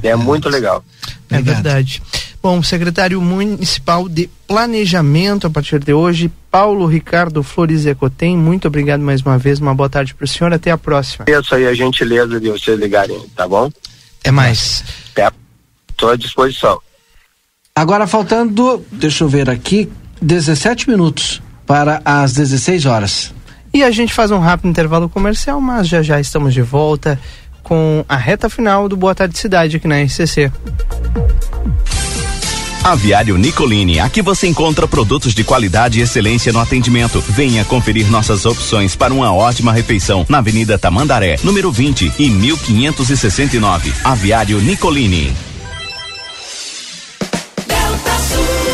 É, 0.02 0.16
muito 0.16 0.48
legal. 0.48 0.84
É 1.30 1.42
verdade. 1.42 2.02
Bom, 2.42 2.62
secretário 2.62 3.22
municipal 3.22 4.08
de 4.08 4.30
planejamento 4.48 5.48
a 5.48 5.50
partir 5.50 5.80
de 5.80 5.94
hoje, 5.94 6.32
Paulo 6.52 6.86
Ricardo 6.86 7.42
Flores 7.42 7.86
Ecotem, 7.86 8.38
muito 8.38 8.68
obrigado 8.68 9.02
mais 9.02 9.22
uma 9.22 9.38
vez, 9.38 9.60
uma 9.60 9.74
boa 9.74 9.90
tarde 9.90 10.14
para 10.14 10.26
o 10.26 10.28
senhor, 10.28 10.54
até 10.54 10.70
a 10.70 10.78
próxima. 10.78 11.26
Peço 11.26 11.56
aí 11.56 11.66
a 11.66 11.74
gentileza 11.74 12.40
de 12.40 12.50
vocês 12.50 12.80
ligarem, 12.80 13.20
tá 13.36 13.48
bom? 13.48 13.72
É 14.24 14.32
mais. 14.32 14.84
Estou 15.90 16.10
à 16.10 16.16
disposição. 16.16 16.80
Agora 17.76 18.06
faltando, 18.06 18.86
deixa 18.92 19.24
eu 19.24 19.30
ver 19.30 19.50
aqui, 19.50 19.90
17 20.22 20.90
minutos 20.90 21.42
para 21.66 22.02
as 22.04 22.34
16 22.34 22.86
horas. 22.86 23.34
E 23.74 23.84
a 23.84 23.90
gente 23.90 24.14
faz 24.14 24.30
um 24.30 24.40
rápido 24.40 24.70
intervalo 24.70 25.10
comercial, 25.10 25.60
mas 25.60 25.88
já 25.88 26.04
já 26.04 26.20
estamos 26.20 26.54
de 26.54 26.62
volta 26.62 27.20
com 27.64 28.06
a 28.08 28.16
reta 28.16 28.50
final 28.50 28.88
do 28.88 28.96
Boa 28.96 29.16
Tarde 29.16 29.38
Cidade 29.38 29.78
aqui 29.78 29.88
na 29.88 30.02
RCC. 30.02 30.52
Aviário 32.84 33.38
Nicolini, 33.38 34.00
aqui 34.00 34.22
você 34.22 34.46
encontra 34.46 34.86
produtos 34.86 35.34
de 35.34 35.44
qualidade 35.44 36.00
e 36.00 36.02
excelência 36.02 36.52
no 36.52 36.60
atendimento. 36.60 37.22
Venha 37.22 37.64
conferir 37.64 38.12
nossas 38.12 38.46
opções 38.46 38.94
para 38.94 39.14
uma 39.14 39.34
ótima 39.34 39.72
refeição 39.72 40.26
na 40.28 40.40
Avenida 40.40 40.78
Tamandaré, 40.78 41.38
número 41.44 41.72
20 41.72 42.12
e 42.20 42.30
1569. 42.30 43.94
Aviário 44.04 44.60
Nicolini. 44.60 45.34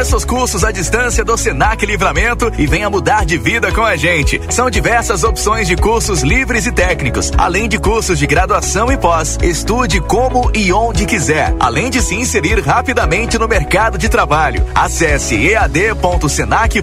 Conheça 0.00 0.16
os 0.16 0.24
cursos 0.24 0.64
à 0.64 0.72
distância 0.72 1.22
do 1.22 1.36
Senac 1.36 1.84
Livramento 1.84 2.50
e 2.56 2.66
venha 2.66 2.88
mudar 2.88 3.26
de 3.26 3.36
vida 3.36 3.70
com 3.70 3.82
a 3.82 3.96
gente. 3.96 4.40
São 4.48 4.70
diversas 4.70 5.24
opções 5.24 5.68
de 5.68 5.76
cursos 5.76 6.22
livres 6.22 6.64
e 6.64 6.72
técnicos, 6.72 7.30
além 7.36 7.68
de 7.68 7.78
cursos 7.78 8.18
de 8.18 8.26
graduação 8.26 8.90
e 8.90 8.96
pós. 8.96 9.38
Estude 9.42 10.00
como 10.00 10.50
e 10.54 10.72
onde 10.72 11.04
quiser, 11.04 11.54
além 11.60 11.90
de 11.90 12.00
se 12.00 12.14
inserir 12.14 12.60
rapidamente 12.60 13.36
no 13.38 13.46
mercado 13.46 13.98
de 13.98 14.08
trabalho. 14.08 14.64
Acesse 14.74 15.34
ead.senac.br 15.34 16.80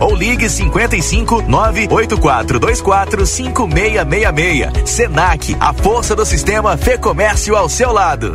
ou 0.00 0.12
ligue 0.12 0.50
55 0.50 1.42
98424 1.42 3.24
5666. 3.24 4.90
Senac, 4.90 5.56
a 5.60 5.72
força 5.72 6.16
do 6.16 6.26
sistema 6.26 6.76
Fê 6.76 6.98
Comércio 6.98 7.54
ao 7.54 7.68
seu 7.68 7.92
lado. 7.92 8.34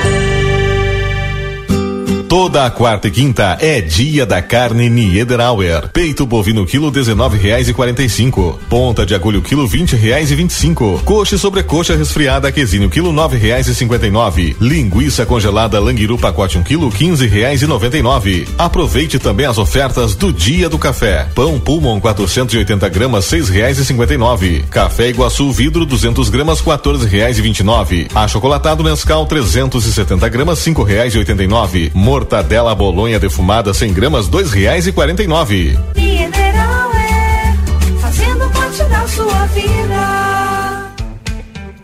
Toda 2.31 2.65
a 2.65 2.71
quarta 2.71 3.09
e 3.09 3.11
quinta 3.11 3.57
é 3.59 3.81
dia 3.81 4.25
da 4.25 4.41
carne 4.41 4.89
Niederauer. 4.89 5.89
Peito 5.89 6.25
bovino 6.25 6.65
quilo 6.65 6.89
dezenove 6.89 7.37
reais 7.37 7.67
e 7.67 7.73
quarenta 7.73 8.01
e 8.01 8.09
cinco. 8.09 8.57
Ponta 8.69 9.05
de 9.05 9.13
agulho 9.13 9.41
quilo 9.41 9.67
vinte 9.67 9.97
reais 9.97 10.31
e 10.31 10.35
vinte 10.35 10.51
e 10.51 10.53
cinco. 10.53 11.01
Coxa 11.03 11.35
e 11.35 11.37
sobrecoxa 11.37 11.93
resfriada 11.93 12.49
quesinho 12.49 12.89
quilo 12.89 13.11
nove 13.11 13.35
reais 13.35 13.67
e 13.67 13.75
cinquenta 13.75 14.07
e 14.07 14.09
nove. 14.09 14.55
Linguiça 14.61 15.25
congelada 15.25 15.77
languiru 15.77 16.17
pacote 16.17 16.57
um 16.57 16.63
quilo 16.63 16.89
quinze 16.89 17.27
reais 17.27 17.63
e 17.63 17.67
noventa 17.67 17.97
e 17.97 18.01
nove. 18.01 18.47
Aproveite 18.57 19.19
também 19.19 19.45
as 19.45 19.57
ofertas 19.57 20.15
do 20.15 20.31
dia 20.31 20.69
do 20.69 20.79
café. 20.79 21.27
Pão 21.35 21.59
Pulmon 21.59 21.99
480 21.99 22.87
gramas 22.87 23.25
seis 23.25 23.49
reais 23.49 23.77
e 23.77 23.83
cinquenta 23.83 24.13
e 24.13 24.17
nove. 24.17 24.63
Café 24.69 25.09
Iguaçu 25.09 25.51
vidro 25.51 25.85
200 25.85 26.29
gramas 26.29 26.61
quatorze 26.61 27.05
reais 27.05 27.37
e 27.37 27.41
vinte 27.41 27.59
e 27.59 27.63
nove. 27.63 28.07
Achocolatado 28.15 28.85
Nescau 28.85 29.25
370 29.25 30.29
gramas 30.29 30.59
cinco 30.59 30.81
reais 30.81 31.13
e 31.13 31.17
oitenta 31.17 31.43
e 31.43 31.47
nove. 31.47 31.91
Mortadela 32.21 32.75
bolonha 32.75 33.19
defumada 33.19 33.73
100 33.73 33.93
gramas 33.93 34.27
dois 34.27 34.51
reais 34.51 34.85
e 34.85 34.91
quarenta 34.91 35.23
e 35.23 35.27
nove. 35.27 35.75
Mineral 35.95 36.91
é 36.93 37.55
fazendo 37.99 38.47
parte 38.51 38.83
da 38.83 39.07
sua 39.07 39.45
vida. 39.47 40.93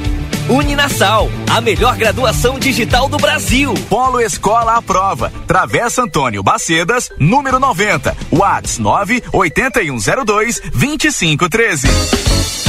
Uninasal, 0.50 1.30
a 1.52 1.62
melhor 1.62 1.96
graduação 1.96 2.58
digital 2.58 3.08
do 3.08 3.18
Brasil. 3.18 3.76
Polo 3.88 4.20
Escola 4.20 4.78
à 4.78 4.82
Prova. 4.82 5.32
Travessa 5.46 6.02
Antônio 6.02 6.42
Bacedas, 6.42 7.12
número 7.20 7.60
90. 7.60 8.18
Whats 8.32 8.80
9 8.80 9.22
8102 9.32 10.60
2513. 10.74 12.69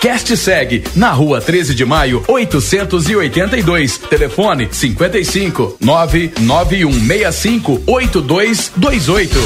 Cast 0.00 0.36
segue 0.36 0.82
na 0.96 1.12
rua 1.12 1.40
13 1.40 1.76
de 1.76 1.84
maio, 1.84 2.24
882. 2.26 3.98
Telefone 3.98 4.68
55 4.70 5.76
99165 5.80 7.80
8228. 7.86 9.38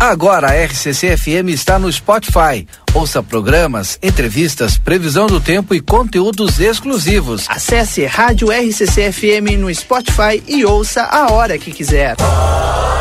Agora 0.00 0.48
a 0.48 0.64
RCC 0.64 1.16
FM 1.16 1.50
está 1.50 1.78
no 1.78 1.92
Spotify. 1.92 2.66
Ouça 2.92 3.22
programas, 3.22 3.96
entrevistas, 4.02 4.76
previsão 4.76 5.28
do 5.28 5.38
tempo 5.38 5.76
e 5.76 5.80
conteúdos 5.80 6.58
exclusivos. 6.58 7.44
Acesse 7.48 8.04
Rádio 8.04 8.48
RCC 8.50 9.12
FM 9.12 9.60
no 9.60 9.72
Spotify 9.72 10.42
e 10.48 10.64
ouça 10.64 11.04
a 11.04 11.32
hora 11.32 11.56
que 11.56 11.70
quiser. 11.70 12.16
A 12.18 12.94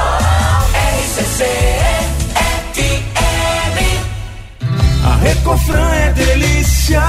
Recofran 5.24 5.90
é 5.94 6.12
delícia. 6.12 7.02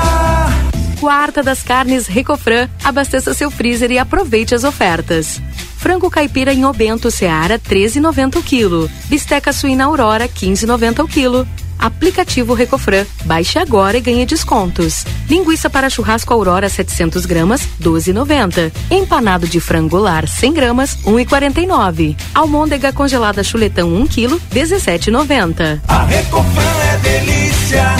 Quarta 1.00 1.42
das 1.42 1.64
carnes 1.64 2.06
Recofran. 2.06 2.68
Abasteça 2.84 3.34
seu 3.34 3.50
freezer 3.50 3.90
e 3.90 3.98
aproveite 3.98 4.54
as 4.54 4.62
ofertas. 4.62 5.42
Frango 5.78 6.08
caipira 6.08 6.54
em 6.54 6.64
Obento 6.64 7.10
Seara 7.10 7.58
13,90 7.58 8.36
o 8.36 8.42
quilo. 8.42 8.88
Bisteca 9.06 9.52
suína 9.52 9.86
Aurora 9.86 10.28
15,90 10.28 11.04
o 11.04 11.08
quilo. 11.08 11.48
Aplicativo 11.84 12.54
Recofran. 12.54 13.04
Baixe 13.26 13.58
agora 13.58 13.98
e 13.98 14.00
ganhe 14.00 14.24
descontos. 14.24 15.04
Linguiça 15.28 15.68
para 15.68 15.90
churrasco 15.90 16.32
Aurora 16.32 16.66
700 16.66 17.26
gramas 17.26 17.68
12,90. 17.78 18.72
Empanado 18.90 19.46
de 19.46 19.60
frango 19.60 19.98
lar 19.98 20.26
100 20.26 20.52
gramas 20.54 20.96
1,49. 21.04 22.16
Almôndega 22.34 22.90
congelada 22.90 23.44
chuletão 23.44 23.94
1 23.96 24.06
quilo 24.06 24.40
17,90. 24.50 25.82
A 25.86 26.04
Recofran 26.04 26.62
é 26.62 26.96
delícia. 26.96 27.96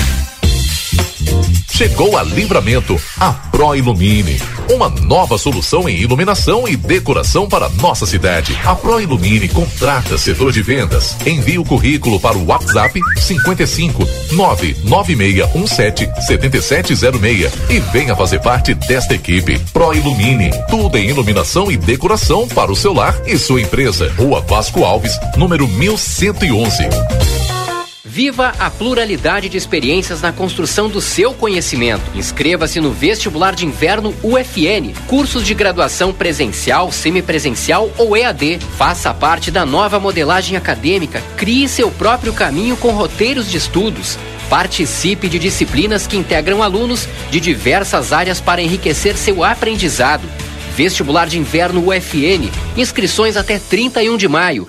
Chegou 1.74 2.16
a 2.16 2.22
Livramento, 2.22 2.96
a 3.18 3.32
Pro 3.32 3.74
Ilumine. 3.74 4.40
Uma 4.70 4.88
nova 4.88 5.36
solução 5.36 5.88
em 5.88 5.96
iluminação 5.96 6.68
e 6.68 6.76
decoração 6.76 7.48
para 7.48 7.68
nossa 7.68 8.06
cidade. 8.06 8.56
A 8.64 8.76
Pro 8.76 9.00
Ilumine 9.00 9.48
contrata 9.48 10.16
setor 10.16 10.52
de 10.52 10.62
vendas. 10.62 11.16
Envie 11.26 11.58
o 11.58 11.64
currículo 11.64 12.20
para 12.20 12.38
o 12.38 12.46
WhatsApp 12.46 13.00
55 13.18 14.06
99617 14.30 16.08
7706 16.24 17.52
e 17.68 17.80
venha 17.80 18.14
fazer 18.14 18.38
parte 18.38 18.72
desta 18.72 19.12
equipe. 19.16 19.58
Pro 19.72 19.92
Ilumine, 19.92 20.52
tudo 20.70 20.96
em 20.96 21.08
iluminação 21.08 21.72
e 21.72 21.76
decoração 21.76 22.46
para 22.46 22.70
o 22.70 22.76
seu 22.76 22.94
lar 22.94 23.20
e 23.26 23.36
sua 23.36 23.60
empresa. 23.60 24.14
Rua 24.16 24.40
Vasco 24.42 24.84
Alves, 24.84 25.18
número 25.36 25.66
1111. 25.66 26.84
Viva 28.14 28.54
a 28.60 28.70
pluralidade 28.70 29.48
de 29.48 29.56
experiências 29.56 30.22
na 30.22 30.30
construção 30.30 30.88
do 30.88 31.00
seu 31.00 31.34
conhecimento. 31.34 32.12
Inscreva-se 32.14 32.80
no 32.80 32.92
Vestibular 32.92 33.56
de 33.56 33.66
Inverno 33.66 34.14
UFN. 34.22 34.94
Cursos 35.08 35.44
de 35.44 35.52
graduação 35.52 36.12
presencial, 36.12 36.92
semipresencial 36.92 37.90
ou 37.98 38.16
EAD. 38.16 38.60
Faça 38.78 39.12
parte 39.12 39.50
da 39.50 39.66
nova 39.66 39.98
modelagem 39.98 40.56
acadêmica. 40.56 41.20
Crie 41.36 41.66
seu 41.66 41.90
próprio 41.90 42.32
caminho 42.32 42.76
com 42.76 42.92
roteiros 42.92 43.50
de 43.50 43.56
estudos. 43.56 44.16
Participe 44.48 45.28
de 45.28 45.40
disciplinas 45.40 46.06
que 46.06 46.16
integram 46.16 46.62
alunos 46.62 47.08
de 47.32 47.40
diversas 47.40 48.12
áreas 48.12 48.40
para 48.40 48.62
enriquecer 48.62 49.16
seu 49.16 49.42
aprendizado. 49.42 50.22
Vestibular 50.76 51.26
de 51.26 51.36
Inverno 51.36 51.88
UFN. 51.88 52.48
Inscrições 52.76 53.36
até 53.36 53.58
31 53.58 54.16
de 54.16 54.28
maio. 54.28 54.68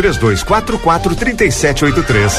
3244 0.00 1.14
3783. 1.14 2.32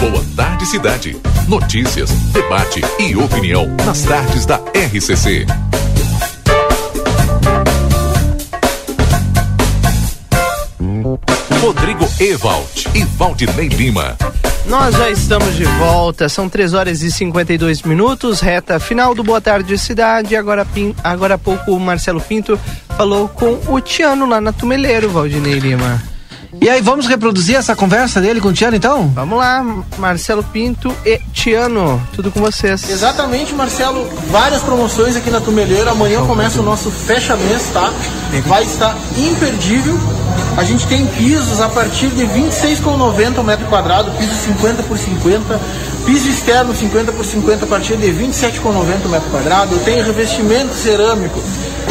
Boa 0.00 0.24
tarde, 0.34 0.66
cidade. 0.66 1.16
Notícias, 1.46 2.10
debate 2.32 2.80
e 2.98 3.14
opinião 3.14 3.68
nas 3.86 4.02
tardes 4.02 4.44
da 4.44 4.56
RCC. 4.74 5.46
Rodrigo 11.62 12.04
Ewald 12.18 12.88
e 12.92 13.04
Valdinei 13.04 13.68
Lima. 13.68 14.16
Nós 14.66 14.96
já 14.96 15.08
estamos 15.08 15.54
de 15.54 15.62
volta, 15.62 16.28
são 16.28 16.48
3 16.48 16.74
horas 16.74 17.02
e 17.02 17.10
52 17.10 17.82
minutos, 17.82 18.40
reta 18.40 18.80
final 18.80 19.14
do 19.14 19.22
Boa 19.22 19.40
Tarde 19.40 19.78
Cidade. 19.78 20.34
Agora, 20.34 20.66
agora 21.04 21.34
há 21.34 21.38
pouco 21.38 21.70
o 21.70 21.78
Marcelo 21.78 22.20
Pinto 22.20 22.58
falou 22.96 23.28
com 23.28 23.60
o 23.68 23.80
Tiano 23.80 24.26
lá 24.26 24.40
na 24.40 24.52
Tumeleiro, 24.52 25.08
Valdinei 25.08 25.60
Lima. 25.60 26.02
E 26.60 26.68
aí, 26.68 26.82
vamos 26.82 27.06
reproduzir 27.06 27.56
essa 27.56 27.74
conversa 27.76 28.20
dele 28.20 28.40
com 28.40 28.48
o 28.48 28.52
Tiano 28.52 28.76
então? 28.76 29.08
Vamos 29.14 29.38
lá, 29.38 29.64
Marcelo 29.98 30.42
Pinto 30.42 30.92
e 31.06 31.18
Tiano, 31.32 32.02
tudo 32.12 32.32
com 32.32 32.40
vocês. 32.40 32.90
Exatamente, 32.90 33.54
Marcelo. 33.54 34.04
Várias 34.30 34.62
promoções 34.62 35.16
aqui 35.16 35.30
na 35.30 35.40
Tumeleira. 35.40 35.92
Amanhã 35.92 36.26
começa 36.26 36.60
o 36.60 36.64
nosso 36.64 36.90
fecha 36.90 37.36
mês, 37.36 37.70
tá? 37.72 37.90
Vai 38.46 38.64
estar 38.64 38.94
imperdível. 39.16 39.98
A 40.56 40.64
gente 40.64 40.86
tem 40.86 41.06
pisos 41.06 41.60
a 41.60 41.68
partir 41.68 42.08
de 42.08 42.24
R$ 42.24 42.40
26,90 42.42 43.38
o 43.38 43.42
metro 43.42 43.66
quadrado, 43.66 44.10
piso 44.12 44.34
50 44.34 44.82
por 44.82 44.98
50, 44.98 45.60
piso 46.04 46.28
externo 46.28 46.74
50 46.74 47.10
por 47.12 47.24
50 47.24 47.64
a 47.64 47.68
partir 47.68 47.96
de 47.96 48.06
R$ 48.06 48.26
27,90 48.26 49.06
o 49.06 49.08
metro 49.08 49.30
quadrado. 49.30 49.78
Tem 49.78 50.02
revestimento 50.02 50.74
cerâmico 50.74 51.40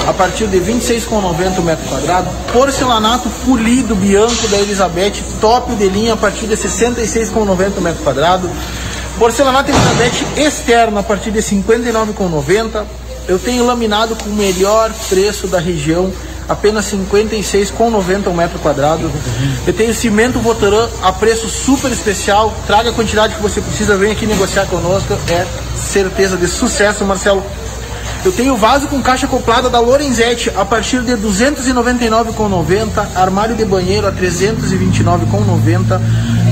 a 0.08 0.14
partir 0.14 0.46
de 0.48 0.60
R$ 0.60 0.74
26,90 0.74 1.58
o 1.58 1.62
metro 1.64 1.90
quadrado. 1.90 2.30
Porcelanato 2.54 3.30
polido 3.46 3.96
bianco 3.96 4.48
da 4.50 4.58
Elizabeth, 4.60 5.24
top 5.42 5.74
de 5.76 5.90
linha 5.90 6.14
a 6.14 6.18
partir 6.18 6.46
de 6.46 6.56
R$ 6.56 6.62
66,90 6.62 7.78
o 7.78 7.82
metro 7.82 8.04
quadrado. 8.04 8.50
Porcelanato 9.18 9.72
Elizabeth 9.72 10.38
externo 10.38 11.00
a 11.00 11.04
partir 11.04 11.32
de 11.32 11.40
R$ 11.40 11.46
59,90. 11.46 12.84
Eu 13.28 13.38
tenho 13.40 13.66
laminado 13.66 14.16
com 14.16 14.30
o 14.30 14.34
melhor 14.34 14.92
preço 15.10 15.48
da 15.48 15.60
região, 15.60 16.12
apenas 16.50 16.92
R$ 16.92 16.98
56,90 17.12 18.28
o 18.28 18.34
metro 18.34 18.60
quadrado. 18.60 19.10
Eu 19.66 19.74
tenho 19.74 19.94
cimento 19.94 20.40
Votoran 20.40 20.88
a 21.02 21.12
preço 21.14 21.48
super 21.48 21.92
especial. 21.92 22.54
Traga 22.68 22.90
a 22.90 22.94
quantidade 22.94 23.36
que 23.36 23.42
você 23.42 23.62
precisa, 23.62 23.96
vem 23.98 24.12
aqui 24.12 24.26
negociar 24.26 24.66
conosco. 24.66 25.14
É 25.30 25.46
certeza 25.78 26.36
de 26.36 26.48
sucesso, 26.48 27.06
Marcelo. 27.06 27.44
Eu 28.24 28.32
tenho 28.32 28.56
vaso 28.56 28.88
com 28.88 29.02
caixa 29.02 29.26
acoplada 29.26 29.68
da 29.70 29.80
Lorenzetti 29.80 30.52
a 30.56 30.64
partir 30.64 31.02
de 31.02 31.12
R$ 31.16 31.18
299,90, 31.22 33.08
armário 33.16 33.56
de 33.56 33.66
banheiro 33.66 34.06
a 34.08 34.12
R$ 34.12 34.28
329,90. 34.28 36.00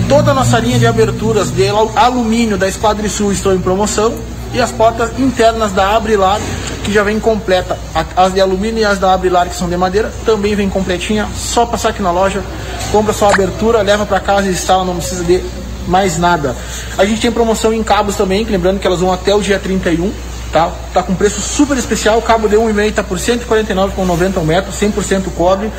Toda 0.08 0.32
a 0.32 0.34
nossa 0.34 0.58
linha 0.60 0.80
de 0.80 0.88
aberturas 0.88 1.52
de 1.52 1.68
alu- 1.68 1.92
alumínio 1.96 2.58
da 2.58 2.68
Esquadrisul 2.68 3.32
estão 3.32 3.54
em 3.54 3.60
promoção 3.60 4.14
e 4.54 4.62
as 4.62 4.72
portas 4.72 5.18
internas 5.20 5.72
da 5.72 5.96
Abrilar 5.96 6.40
que 6.84 6.92
já 6.92 7.04
vem 7.04 7.20
completa. 7.20 7.78
As 8.16 8.34
de 8.34 8.42
alumínio 8.42 8.82
e 8.82 8.86
as 8.86 8.98
da 8.98 9.14
Abrilar 9.14 9.48
que 9.48 9.56
são 9.56 9.70
de 9.70 9.78
madeira 9.78 10.12
também 10.26 10.56
vem 10.56 10.70
completinha. 10.70 11.28
Só 11.36 11.66
passar 11.66 11.90
aqui 11.90 12.02
na 12.02 12.12
loja, 12.12 12.44
compra 12.92 13.14
sua 13.14 13.32
abertura, 13.32 13.82
leva 13.82 14.06
para 14.06 14.20
casa 14.20 14.48
e 14.48 14.52
instala, 14.52 14.84
não 14.84 14.96
precisa 14.96 15.24
de 15.24 15.44
mais 15.88 16.18
nada. 16.18 16.56
A 16.98 17.06
gente 17.06 17.22
tem 17.22 17.32
promoção 17.32 17.74
em 17.74 17.84
cabos 17.84 18.16
também, 18.16 18.44
lembrando 18.44 18.80
que 18.80 18.88
elas 18.88 19.00
vão 19.00 19.12
até 19.12 19.34
o 19.34 19.42
dia 19.42 19.60
31 19.60 20.12
tá? 20.52 20.72
Tá 20.94 21.04
com 21.04 21.16
preço 21.16 21.42
super 21.42 21.78
especial. 21.78 22.18
O 22.18 22.22
cabo 22.22 22.48
de 22.48 22.56
1,5 22.56 22.94
tá 22.94 23.04
por 23.04 23.18
R$ 23.18 23.24
149,90 23.24 24.38
um 24.38 24.44
metro, 24.44 24.72
100% 24.72 25.26
cobre. 25.36 25.72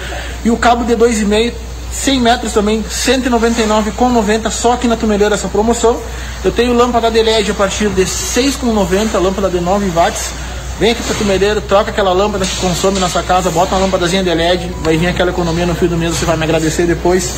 E 0.44 0.50
o 0.50 0.56
cabo 0.56 0.84
de 0.84 0.94
2,5 0.94 1.52
100 1.92 2.20
metros 2.20 2.52
também, 2.52 2.80
R$ 2.80 2.88
199,90 2.88 4.50
só 4.50 4.72
aqui 4.72 4.86
na 4.86 4.96
Tumeleira 4.96 5.34
essa 5.34 5.48
promoção. 5.48 6.00
Eu 6.44 6.52
tenho 6.52 6.72
lâmpada 6.72 7.10
de 7.10 7.22
LED 7.22 7.50
a 7.50 7.54
partir 7.54 7.88
de 7.88 8.02
R$ 8.02 8.06
6,90, 8.06 9.20
lâmpada 9.20 9.48
de 9.48 9.60
9 9.60 9.90
watts. 9.90 10.30
Vem 10.78 10.92
aqui 10.92 11.02
para 11.02 11.14
Tumeleiro, 11.14 11.60
troca 11.60 11.90
aquela 11.90 12.12
lâmpada 12.12 12.46
que 12.46 12.56
consome 12.56 12.98
na 12.98 13.08
sua 13.08 13.22
casa, 13.22 13.50
bota 13.50 13.74
uma 13.74 13.82
lâmpadazinha 13.82 14.22
de 14.22 14.32
LED, 14.32 14.70
vai 14.82 14.96
vir 14.96 15.08
aquela 15.08 15.30
economia 15.30 15.66
no 15.66 15.74
fio 15.74 15.88
do 15.88 15.96
mês, 15.96 16.14
você 16.14 16.24
vai 16.24 16.36
me 16.36 16.44
agradecer 16.44 16.86
depois. 16.86 17.34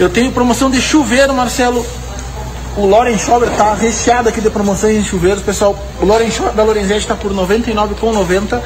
Eu 0.00 0.08
tenho 0.08 0.32
promoção 0.32 0.68
de 0.68 0.80
chuveiro, 0.80 1.32
Marcelo, 1.32 1.86
o 2.76 2.86
Loren 2.86 3.18
Schober 3.18 3.50
tá 3.50 3.74
recheado 3.74 4.30
aqui 4.30 4.40
de 4.40 4.48
promoções 4.48 4.96
em 4.96 5.04
chuveiros, 5.04 5.42
pessoal. 5.42 5.78
O 6.00 6.06
Loren 6.06 6.30
Schober 6.30 6.54
da 6.54 6.64
Lorenzetti 6.64 7.06
tá 7.06 7.14
por 7.14 7.30
R$ 7.30 7.36
99,90 7.36 8.60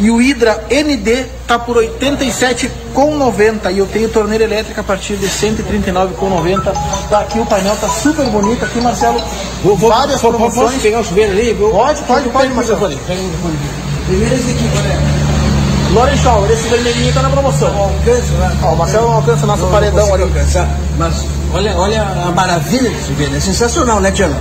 e 0.00 0.10
o 0.10 0.16
Hydra 0.16 0.64
ND 0.70 1.26
tá 1.46 1.58
por 1.58 1.76
R$ 1.76 1.90
87,90 2.00 3.72
e 3.72 3.78
eu 3.78 3.86
tenho 3.86 4.08
torneira 4.08 4.44
elétrica 4.44 4.80
a 4.80 4.84
partir 4.84 5.16
de 5.16 5.26
R$ 5.26 5.32
139,90. 5.32 6.72
Tá 7.10 7.20
aqui 7.20 7.38
o 7.38 7.46
painel 7.46 7.76
tá 7.80 7.88
super 7.88 8.24
bonito 8.26 8.64
aqui, 8.64 8.80
Marcelo. 8.80 9.20
Várias 9.62 10.20
vou- 10.20 10.32
posso 10.32 10.52
promoções. 10.54 10.82
pegar 10.82 11.00
o 11.00 11.04
chuveiro 11.04 11.32
ali? 11.32 11.52
Vou- 11.52 11.70
Pode, 11.70 12.02
pode, 12.02 12.28
pode, 12.30 12.50
o 12.52 12.54
Marcelo. 12.56 12.78
pega 12.80 13.20
o. 13.20 13.30
Primeiro 14.06 14.34
esse 14.34 14.50
aqui, 14.50 14.70
olha. 14.76 15.20
Loren 15.92 16.16
Schober, 16.16 16.50
esse 16.52 16.68
vermelhinho 16.68 17.12
tá 17.12 17.20
na 17.22 17.30
promoção. 17.30 17.68
Alcança, 17.76 18.32
né? 18.34 18.56
Ó, 18.62 18.72
o 18.72 18.76
Marcelo 18.76 19.06
não 19.08 19.14
alcança 19.16 19.44
nosso 19.46 19.62
Não 19.64 19.70
paredão 19.72 20.14
ali. 20.14 20.22
alcançar, 20.22 20.68
mas 20.96 21.14
olha, 21.52 21.74
olha 21.76 22.02
a 22.02 22.30
maravilha 22.32 22.88
desse 22.90 23.08
chuveiro. 23.08 23.36
É 23.36 23.40
sensacional, 23.40 23.98
né, 24.00 24.10
Tiano? 24.12 24.36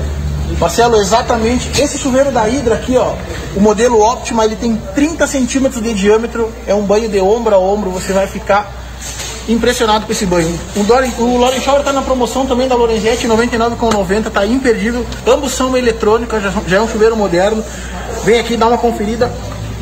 Marcelo, 0.57 0.95
exatamente. 0.95 1.81
Esse 1.81 1.97
chuveiro 1.97 2.31
da 2.31 2.43
Hydra 2.43 2.75
aqui, 2.75 2.97
ó, 2.97 3.13
o 3.55 3.59
modelo 3.59 4.01
Optima, 4.01 4.45
ele 4.45 4.55
tem 4.55 4.75
30 4.95 5.27
centímetros 5.27 5.81
de 5.81 5.93
diâmetro, 5.93 6.51
é 6.65 6.73
um 6.73 6.83
banho 6.83 7.09
de 7.09 7.19
ombro 7.19 7.55
a 7.55 7.57
ombro, 7.57 7.91
você 7.91 8.13
vai 8.13 8.27
ficar 8.27 8.71
impressionado 9.47 10.05
com 10.05 10.11
esse 10.11 10.25
banho. 10.25 10.57
O, 10.75 10.83
Doren, 10.83 11.11
o 11.17 11.37
Loren 11.37 11.59
Shower 11.59 11.83
tá 11.83 11.91
na 11.91 12.01
promoção 12.01 12.45
também 12.45 12.67
da 12.67 12.75
Lorenzetti, 12.75 13.27
99,90, 13.27 14.29
tá 14.29 14.45
imperdível. 14.45 15.05
Ambos 15.25 15.53
são 15.53 15.75
eletrônicos, 15.75 16.41
já, 16.41 16.53
já 16.67 16.77
é 16.77 16.81
um 16.81 16.87
chuveiro 16.87 17.15
moderno. 17.15 17.63
Vem 18.23 18.39
aqui 18.39 18.55
dar 18.55 18.67
uma 18.67 18.77
conferida. 18.77 19.31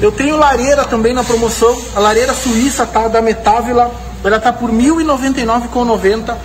Eu 0.01 0.11
tenho 0.11 0.37
lareira 0.37 0.85
também 0.85 1.13
na 1.13 1.23
promoção, 1.23 1.75
a 1.95 1.99
lareira 1.99 2.33
suíça 2.33 2.85
tá 2.85 3.07
da 3.07 3.19
Metávila, 3.21 3.91
ela 4.23 4.39
tá 4.39 4.53
por 4.53 4.69
R$ 4.69 4.77
1.099,90. 4.77 6.35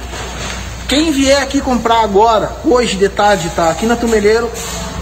Quem 0.93 1.11
vier 1.11 1.41
aqui 1.41 1.59
comprar 1.59 2.03
agora, 2.03 2.53
hoje 2.67 2.97
de 2.99 3.09
tarde, 3.09 3.49
tá? 3.57 3.71
Aqui 3.71 3.87
na 3.87 3.97
Tumeleiro, 3.97 4.51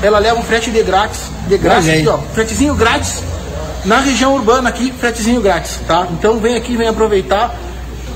ela 0.00 0.20
leva 0.20 0.38
um 0.38 0.42
frete 0.44 0.70
de 0.70 0.80
grátis. 0.84 1.22
De 1.48 1.58
grátis 1.58 1.88
aqui, 1.88 2.06
ó. 2.06 2.16
Fretezinho 2.32 2.76
grátis. 2.76 3.14
Na 3.84 3.98
região 3.98 4.32
urbana 4.36 4.68
aqui, 4.68 4.92
fretezinho 4.92 5.40
grátis, 5.40 5.80
tá? 5.88 6.06
Então 6.12 6.38
vem 6.38 6.54
aqui, 6.54 6.76
vem 6.76 6.86
aproveitar. 6.86 7.56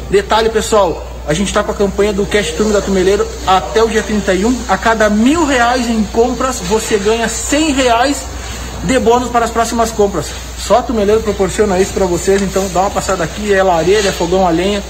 Detalhe, 0.08 0.50
pessoal, 0.50 1.04
a 1.26 1.34
gente 1.34 1.52
tá 1.52 1.64
com 1.64 1.72
a 1.72 1.74
campanha 1.74 2.12
do 2.12 2.24
Cash 2.26 2.52
Turno 2.52 2.72
da 2.72 2.80
Tumeleiro 2.80 3.26
até 3.44 3.82
o 3.82 3.88
dia 3.88 4.04
31. 4.04 4.56
A 4.68 4.78
cada 4.78 5.10
mil 5.10 5.44
reais 5.44 5.88
em 5.88 6.04
compras, 6.12 6.60
você 6.60 6.96
ganha 6.96 7.28
100 7.28 7.72
reais 7.72 8.22
de 8.84 8.96
bônus 9.00 9.30
para 9.30 9.46
as 9.46 9.50
próximas 9.50 9.90
compras. 9.90 10.26
Só 10.56 10.78
a 10.78 10.82
Tumeleiro 10.82 11.22
proporciona 11.22 11.80
isso 11.80 11.92
para 11.92 12.06
vocês, 12.06 12.40
então 12.40 12.70
dá 12.72 12.82
uma 12.82 12.90
passada 12.90 13.24
aqui, 13.24 13.52
é 13.52 13.64
lareira, 13.64 14.10
é 14.10 14.12
fogão 14.12 14.46
a 14.46 14.50
lenha. 14.50 14.80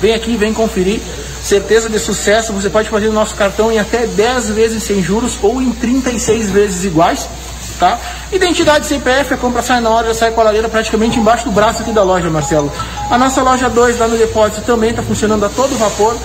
Vem 0.00 0.14
aqui, 0.14 0.36
vem 0.36 0.52
conferir. 0.52 1.00
Certeza 1.42 1.90
de 1.90 1.98
sucesso, 1.98 2.54
você 2.54 2.70
pode 2.70 2.88
fazer 2.88 3.08
o 3.08 3.12
nosso 3.12 3.34
cartão 3.34 3.70
em 3.70 3.78
até 3.78 4.06
10 4.06 4.48
vezes 4.50 4.82
sem 4.82 5.02
juros 5.02 5.38
ou 5.42 5.60
em 5.60 5.72
36 5.72 6.50
vezes 6.50 6.84
iguais, 6.84 7.28
tá? 7.78 7.98
Identidade 8.32 8.86
CPF, 8.86 9.34
a 9.34 9.36
compra 9.36 9.62
sai 9.62 9.80
na 9.80 9.90
hora, 9.90 10.06
já 10.08 10.14
sai 10.14 10.30
com 10.30 10.40
a 10.40 10.44
lareira 10.44 10.70
praticamente 10.70 11.18
embaixo 11.18 11.44
do 11.44 11.52
braço 11.52 11.82
aqui 11.82 11.92
da 11.92 12.02
loja, 12.02 12.30
Marcelo. 12.30 12.72
A 13.10 13.18
nossa 13.18 13.42
loja 13.42 13.68
2 13.68 13.98
lá 13.98 14.08
no 14.08 14.16
depósito 14.16 14.62
também 14.62 14.90
está 14.90 15.02
funcionando 15.02 15.44
a 15.44 15.50
todo 15.50 15.76
vapor. 15.76 16.16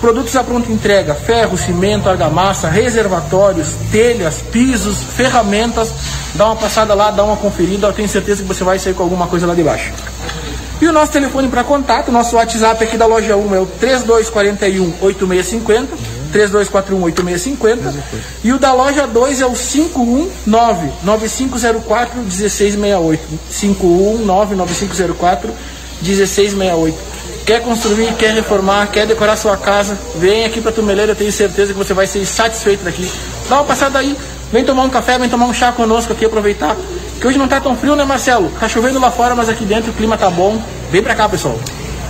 Produtos 0.00 0.34
à 0.34 0.42
pronta 0.42 0.70
entrega, 0.70 1.14
ferro, 1.14 1.56
cimento, 1.56 2.08
argamassa, 2.08 2.68
reservatórios, 2.68 3.68
telhas, 3.92 4.42
pisos, 4.52 4.98
ferramentas. 5.16 5.92
Dá 6.34 6.46
uma 6.46 6.56
passada 6.56 6.94
lá, 6.94 7.12
dá 7.12 7.22
uma 7.22 7.36
conferida, 7.36 7.86
eu 7.86 7.92
tenho 7.92 8.08
certeza 8.08 8.42
que 8.42 8.48
você 8.48 8.64
vai 8.64 8.78
sair 8.78 8.92
com 8.92 9.04
alguma 9.04 9.28
coisa 9.28 9.46
lá 9.46 9.54
de 9.54 9.62
baixo. 9.62 9.92
E 10.80 10.86
o 10.86 10.92
nosso 10.92 11.12
telefone 11.12 11.48
para 11.48 11.62
contato, 11.62 12.10
nosso 12.10 12.36
WhatsApp 12.36 12.82
aqui 12.82 12.96
da 12.96 13.06
loja 13.06 13.36
1 13.36 13.54
é 13.54 13.60
o 13.60 13.66
3241 13.66 14.94
8650, 15.00 15.96
3241 16.32 17.02
8650. 17.04 18.04
E 18.42 18.52
o 18.52 18.58
da 18.58 18.72
loja 18.72 19.06
2 19.06 19.40
é 19.40 19.46
o 19.46 19.52
519 19.52 20.92
9504 21.02 22.20
1668. 22.20 23.22
519 23.50 24.56
9504 24.56 25.52
1668. 26.02 27.14
Quer 27.46 27.60
construir, 27.62 28.12
quer 28.14 28.34
reformar, 28.34 28.86
quer 28.86 29.06
decorar 29.06 29.36
sua 29.36 29.56
casa, 29.56 29.98
vem 30.16 30.46
aqui 30.46 30.62
para 30.62 30.72
Tumeleira, 30.72 31.12
eu 31.12 31.16
tenho 31.16 31.30
certeza 31.30 31.72
que 31.72 31.78
você 31.78 31.92
vai 31.92 32.06
ser 32.06 32.24
satisfeito 32.24 32.82
daqui. 32.82 33.10
Dá 33.48 33.56
uma 33.56 33.64
passada 33.64 33.98
aí, 33.98 34.16
vem 34.50 34.64
tomar 34.64 34.84
um 34.84 34.88
café, 34.88 35.18
vem 35.18 35.28
tomar 35.28 35.44
um 35.44 35.52
chá 35.52 35.70
conosco 35.70 36.12
aqui, 36.12 36.24
aproveitar. 36.24 36.74
Que 37.20 37.26
hoje 37.26 37.38
não 37.38 37.48
tá 37.48 37.60
tão 37.60 37.76
frio, 37.76 37.96
né, 37.96 38.04
Marcelo? 38.04 38.50
Tá 38.60 38.68
chovendo 38.68 38.98
lá 39.00 39.10
fora, 39.10 39.34
mas 39.34 39.48
aqui 39.48 39.64
dentro 39.64 39.90
o 39.90 39.94
clima 39.94 40.16
tá 40.16 40.28
bom. 40.30 40.60
Vem 40.90 41.02
pra 41.02 41.14
cá, 41.14 41.28
pessoal. 41.28 41.58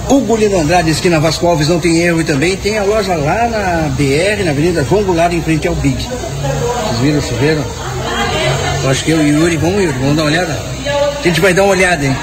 Hugo 0.09 0.36
Lino 0.36 0.59
Andrade, 0.59 0.90
esquina 0.90 1.18
Vasco 1.18 1.47
Alves, 1.47 1.68
não 1.68 1.81
tem 1.81 1.98
erro 1.98 2.20
e 2.20 2.24
também 2.24 2.56
tem 2.56 2.78
a 2.78 2.85
loja 2.85 3.14
lá 3.14 3.48
na 3.48 3.89
BR, 3.89 4.44
na 4.44 4.51
Avenida 4.51 4.85
João 4.85 5.02
Goulart, 5.02 5.32
em 5.32 5.40
frente 5.40 5.66
ao 5.66 5.74
Big. 5.74 5.97
Vocês 5.97 6.98
viram 7.01 7.18
o 7.18 7.22
chuveiro? 7.22 7.64
Eu 8.82 8.90
acho 8.90 9.05
que 9.05 9.10
eu 9.10 9.26
e 9.26 9.32
o 9.32 9.39
Yuri, 9.40 9.56
vamos 9.56 9.82
Yuri, 9.82 9.98
vamos 9.98 10.16
dar 10.16 10.22
uma 10.24 10.31
olhada? 10.31 10.59
A 11.18 11.22
gente 11.22 11.40
vai 11.40 11.55
dar 11.55 11.62
uma 11.62 11.72
olhada, 11.72 12.05
hein? 12.05 12.14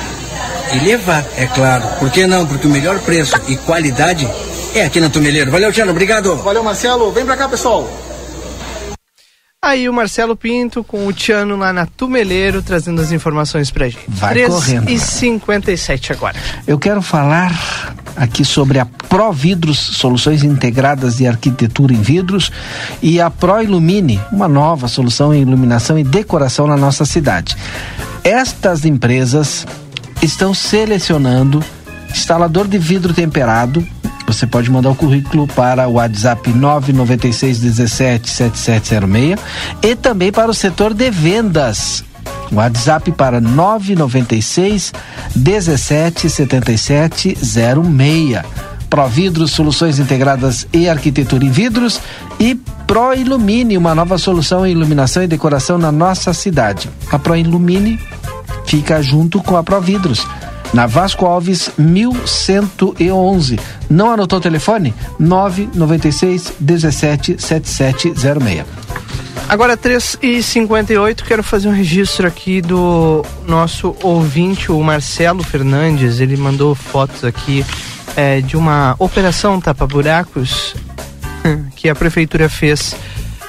E 0.73 0.79
levar, 0.85 1.25
é 1.35 1.47
claro. 1.47 1.83
Por 1.99 2.11
que 2.11 2.27
não? 2.27 2.45
Porque 2.45 2.67
o 2.67 2.69
melhor 2.69 2.99
preço 2.99 3.35
e 3.47 3.55
qualidade 3.57 4.29
é 4.75 4.85
aqui 4.85 4.99
na 5.01 5.09
Tumeleiro. 5.09 5.49
Valeu, 5.49 5.71
Tiano, 5.71 5.91
obrigado. 5.91 6.35
Valeu, 6.37 6.63
Marcelo. 6.63 7.11
Vem 7.11 7.25
pra 7.25 7.35
cá, 7.35 7.49
pessoal. 7.49 7.89
Aí 9.63 9.87
o 9.87 9.93
Marcelo 9.93 10.35
Pinto 10.35 10.83
com 10.83 11.05
o 11.05 11.13
Tiano 11.13 11.55
lá 11.55 11.71
na 11.71 11.85
Tumeleiro 11.85 12.63
trazendo 12.63 12.99
as 12.99 13.11
informações 13.11 13.69
pra 13.69 13.87
gente. 13.87 14.03
Vai 14.07 14.33
3 14.33 14.49
correndo. 14.49 14.89
e 14.89 14.97
57 14.97 16.11
agora. 16.11 16.35
Eu 16.65 16.79
quero 16.79 16.99
falar 16.99 17.95
aqui 18.15 18.43
sobre 18.43 18.79
a 18.79 18.85
Pro 18.85 19.31
Vidros, 19.31 19.77
soluções 19.77 20.43
integradas 20.43 21.17
de 21.17 21.27
arquitetura 21.27 21.93
em 21.93 22.01
vidros, 22.01 22.51
e 23.03 23.21
a 23.21 23.29
Pro 23.29 23.61
Ilumine, 23.61 24.19
uma 24.31 24.47
nova 24.47 24.87
solução 24.87 25.31
em 25.31 25.43
iluminação 25.43 25.99
e 25.99 26.03
decoração 26.03 26.65
na 26.65 26.75
nossa 26.75 27.05
cidade. 27.05 27.55
Estas 28.23 28.83
empresas 28.83 29.67
estão 30.23 30.55
selecionando 30.55 31.63
instalador 32.09 32.67
de 32.67 32.79
vidro 32.79 33.13
temperado. 33.13 33.87
Você 34.31 34.47
pode 34.47 34.71
mandar 34.71 34.89
o 34.89 34.95
currículo 34.95 35.45
para 35.45 35.89
o 35.89 35.93
WhatsApp 35.93 36.49
996 36.53 37.59
17 37.59 38.29
7706 38.29 39.39
e 39.81 39.93
também 39.93 40.31
para 40.31 40.49
o 40.49 40.53
setor 40.53 40.93
de 40.93 41.11
vendas. 41.11 42.01
WhatsApp 42.49 43.11
para 43.11 43.41
996 43.41 44.93
17 45.35 46.29
77 46.29 47.37
06. 47.41 48.41
Providros, 48.89 49.51
soluções 49.51 49.99
integradas 49.99 50.65
e 50.71 50.87
arquitetura 50.87 51.43
em 51.43 51.49
vidros 51.49 51.99
e 52.39 52.55
Pro 52.87 53.13
Ilumine, 53.13 53.77
uma 53.77 53.93
nova 53.93 54.17
solução 54.17 54.65
em 54.65 54.71
iluminação 54.71 55.23
e 55.23 55.27
decoração 55.27 55.77
na 55.77 55.91
nossa 55.91 56.33
cidade. 56.33 56.89
A 57.11 57.19
Pro 57.19 57.35
Ilumine 57.35 57.99
fica 58.65 59.01
junto 59.01 59.43
com 59.43 59.57
a 59.57 59.63
Providros. 59.63 60.25
Na 60.73 60.85
Vasco 60.85 61.25
Alves 61.25 61.71
1111. 61.77 63.59
Não 63.89 64.11
anotou 64.11 64.39
o 64.39 64.41
telefone? 64.41 64.93
996 65.19 66.53
17 66.59 67.35
7706. 67.41 68.65
Agora 69.49 69.75
3 69.75 70.19
e 70.21 70.41
58 70.41 71.25
quero 71.25 71.43
fazer 71.43 71.67
um 71.67 71.73
registro 71.73 72.25
aqui 72.25 72.61
do 72.61 73.21
nosso 73.45 73.93
ouvinte, 74.01 74.71
o 74.71 74.81
Marcelo 74.81 75.43
Fernandes. 75.43 76.21
Ele 76.21 76.37
mandou 76.37 76.73
fotos 76.73 77.25
aqui 77.25 77.65
é, 78.15 78.39
de 78.39 78.55
uma 78.55 78.95
operação 78.97 79.59
tapa-buracos 79.59 80.73
que 81.75 81.89
a 81.89 81.95
prefeitura 81.95 82.47
fez 82.47 82.95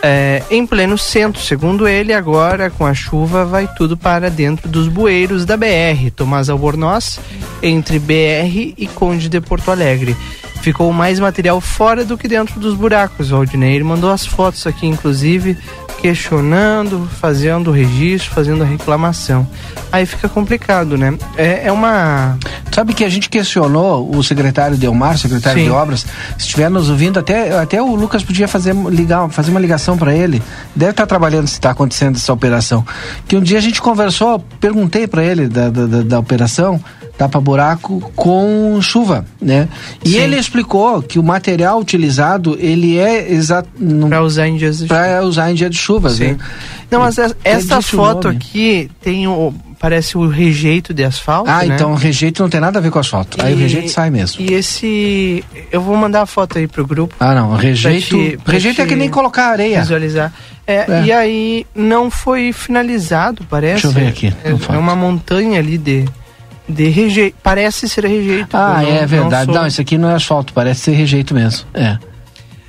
é, 0.03 0.43
em 0.51 0.67
pleno 0.67 0.99
centro. 0.99 1.41
Segundo 1.41 1.87
ele, 1.87 2.13
agora 2.13 2.69
com 2.69 2.85
a 2.85 2.93
chuva 2.93 3.45
vai 3.45 3.69
tudo 3.77 3.97
para 3.97 4.29
dentro 4.29 4.69
dos 4.69 4.89
bueiros 4.89 5.45
da 5.47 5.57
BR, 5.57 6.11
Tomás 6.15 6.51
Albornoz, 6.51 7.21
entre 7.63 7.99
BR 7.99 8.75
e 8.77 8.91
Conde 8.93 9.29
de 9.29 9.41
Porto 9.41 9.71
Alegre. 9.71 10.17
Ficou 10.61 10.93
mais 10.93 11.19
material 11.19 11.61
fora 11.61 12.05
do 12.05 12.17
que 12.17 12.29
dentro 12.29 12.61
dos 12.61 12.75
buracos, 12.75 13.31
Valdinei. 13.31 13.75
Ele 13.75 13.85
mandou 13.85 14.11
as 14.11 14.25
fotos 14.25 14.65
aqui, 14.65 14.87
inclusive, 14.87 15.59
questionando, 16.03 17.09
fazendo 17.21 17.71
o 17.71 17.73
registro, 17.73 18.33
fazendo 18.33 18.63
a 18.63 18.67
reclamação. 18.67 19.47
Aí 19.93 20.05
fica 20.05 20.29
complicado, 20.29 20.99
né? 20.99 21.17
É, 21.37 21.69
é 21.69 21.73
uma. 21.73 22.37
Sabe 22.75 22.93
que 22.93 23.05
a 23.05 23.09
gente 23.09 23.29
questionou 23.29 24.11
o 24.15 24.23
secretário 24.25 24.77
Delmar, 24.77 25.17
secretário 25.17 25.61
Sim. 25.61 25.67
de 25.67 25.71
obras, 25.71 26.01
se 26.37 26.47
estiver 26.47 26.69
nos 26.69 26.91
ouvindo, 26.91 27.21
até, 27.21 27.57
até 27.57 27.81
o 27.81 27.95
Lucas 27.95 28.25
podia 28.25 28.49
fazer, 28.49 28.75
ligar, 28.75 29.29
fazer 29.29 29.53
uma 29.53 29.61
ligação 29.61 29.97
para 29.97 30.13
ele. 30.13 30.43
Deve 30.75 30.91
estar 30.91 31.07
trabalhando 31.07 31.47
se 31.47 31.55
está 31.55 31.71
acontecendo 31.71 32.17
essa 32.17 32.33
operação. 32.33 32.85
Que 33.29 33.37
um 33.37 33.41
dia 33.41 33.59
a 33.59 33.61
gente 33.63 33.81
conversou, 33.81 34.41
perguntei 34.59 35.07
para 35.07 35.23
ele 35.23 35.47
da, 35.47 35.71
da, 35.71 35.87
da, 35.87 36.03
da 36.03 36.19
operação 36.19 36.83
tapa 37.23 37.41
buraco 37.41 38.13
com 38.17 38.79
chuva, 38.81 39.25
né? 39.41 39.69
E 40.05 40.11
Sim. 40.11 40.19
ele 40.19 40.37
explicou 40.39 41.01
que 41.03 41.19
o 41.19 41.23
material 41.23 41.79
utilizado 41.81 42.57
ele 42.61 42.99
é 42.99 43.33
exato 43.33 43.69
para 44.09 44.23
usar 44.23 44.49
em 44.49 44.57
dias 44.57 44.79
de 44.79 44.87
para 44.87 45.23
usar 45.23 45.51
em 45.51 45.55
dia 45.55 45.71
de 45.71 45.77
chuvas, 45.77 46.15
Sim. 46.15 46.33
né? 46.33 46.39
Não, 46.91 47.01
mas 47.01 47.17
essa, 47.19 47.37
essa 47.45 47.81
foto 47.83 48.29
aqui 48.29 48.91
tem 49.01 49.27
o. 49.27 49.53
Parece 49.79 50.17
o 50.17 50.29
rejeito 50.29 50.95
de 50.95 51.03
asfalto. 51.03 51.51
Ah, 51.51 51.65
né? 51.65 51.75
então 51.75 51.91
o 51.91 51.97
rejeito 51.97 52.41
não 52.41 52.49
tem 52.49 52.61
nada 52.61 52.79
a 52.79 52.83
ver 52.83 52.93
com 52.93 53.01
asfalto. 53.01 53.37
Aí 53.45 53.53
o 53.53 53.59
E- 53.59 53.63
rejeito 53.63 53.89
sai 53.91 54.11
mesmo. 54.11 54.41
E 54.41 54.53
esse. 54.53 55.43
Eu 55.73 55.81
vou 55.81 55.97
mandar 55.97 56.23
a 56.23 56.27
foto 56.27 56.57
aí 56.59 56.69
pro 56.69 56.87
grupo. 56.87 57.17
Ah, 57.19 57.35
não, 57.35 57.57
rejeito, 57.57 58.09
te- 58.17 58.39
rejeito 58.47 58.81
é 58.81 58.87
que 58.87 58.95
nem 58.95 59.09
colocar 59.11 59.47
areia. 59.49 59.81
Visualizar. 59.81 60.33
É, 60.65 60.75
É. 60.89 61.03
E 61.07 61.11
aí 61.11 61.67
não 61.75 62.09
foi 62.13 62.53
finalizado, 62.53 63.45
parece. 63.51 63.83
Deixa 63.83 63.87
eu 63.89 63.93
ver 63.93 64.07
aqui, 64.07 64.33
É, 64.45 64.51
é 64.75 64.79
uma 64.79 64.95
montanha 64.95 65.59
ali 65.59 65.77
de, 65.77 66.05
de 66.69 66.89
rejeito. 66.89 67.37
Parece 67.43 67.89
ser 67.89 68.05
rejeito. 68.05 68.57
Ah, 68.57 68.81
não- 68.83 68.89
é 68.91 69.07
verdade. 69.07 69.47
sou- 69.47 69.55
Não, 69.55 69.67
isso 69.67 69.81
aqui 69.81 69.99
não 69.99 70.11
é 70.11 70.15
asfalto, 70.15 70.53
parece 70.53 70.81
ser 70.83 70.93
rejeito 70.93 71.35
mesmo. 71.35 71.67
É. 71.75 71.99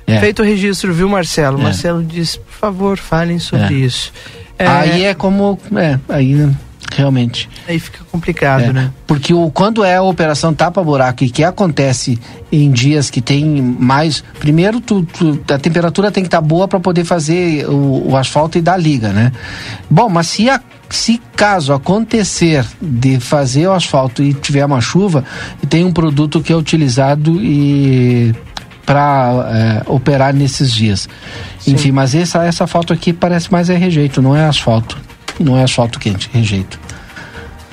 É. 0.06 0.20
Feito 0.20 0.42
o 0.42 0.44
registro, 0.44 0.92
viu, 0.92 1.08
Marcelo? 1.08 1.58
É. 1.60 1.62
Marcelo 1.64 2.02
disse, 2.02 2.38
por 2.38 2.52
favor, 2.52 2.98
falem 2.98 3.38
sobre 3.38 3.74
É. 3.74 3.86
isso. 3.86 4.12
É, 4.58 4.66
Aí 4.66 5.04
é 5.04 5.14
como. 5.14 5.58
É, 5.76 5.98
aí 6.08 6.48
realmente. 6.94 7.48
aí 7.66 7.78
fica 7.80 8.00
complicado, 8.12 8.64
É, 8.64 8.72
né? 8.72 8.90
Porque 9.06 9.34
o, 9.34 9.50
quando 9.50 9.82
é 9.82 9.96
a 9.96 10.02
operação 10.02 10.54
tapa-buraco 10.54 11.24
e 11.24 11.30
que 11.30 11.42
acontece 11.42 12.20
em 12.52 12.70
dias 12.70 13.10
que 13.10 13.20
tem 13.20 13.44
mais. 13.44 14.22
Primeiro, 14.38 14.80
tu, 14.80 15.02
tu- 15.02 15.40
a 15.52 15.58
temperatura 15.58 16.10
tem 16.12 16.22
que 16.22 16.28
estar 16.28 16.40
boa 16.40 16.68
para 16.68 16.78
poder 16.78 17.04
fazer 17.04 17.66
o, 17.68 18.10
o 18.10 18.16
asfalto 18.16 18.58
e 18.58 18.60
dar 18.62 18.76
liga, 18.76 19.08
né? 19.12 19.32
Bom, 19.90 20.08
mas 20.08 20.28
se, 20.28 20.48
a- 20.48 20.60
se 20.90 21.20
caso 21.36 21.72
acontecer 21.72 22.64
de 22.80 23.18
fazer 23.18 23.66
o 23.66 23.72
asfalto 23.72 24.22
e 24.22 24.32
tiver 24.32 24.64
uma 24.64 24.80
chuva, 24.80 25.24
tem 25.68 25.84
um 25.84 25.92
produto 25.92 26.40
que 26.40 26.52
é 26.52 26.56
utilizado 26.56 27.42
e 27.42 28.34
para 28.84 29.82
operar 29.86 30.34
nesses 30.34 30.72
dias. 30.72 31.08
Enfim, 31.66 31.90
mas 31.90 32.14
essa, 32.14 32.44
essa 32.44 32.66
foto 32.66 32.92
aqui 32.92 33.12
parece 33.12 33.50
mais 33.50 33.70
é 33.70 33.76
rejeito, 33.76 34.20
não 34.20 34.36
é 34.36 34.44
asfalto. 34.44 34.96
Não 35.40 35.56
é 35.56 35.64
asfalto 35.64 35.98
quente, 35.98 36.28
rejeito. 36.32 36.78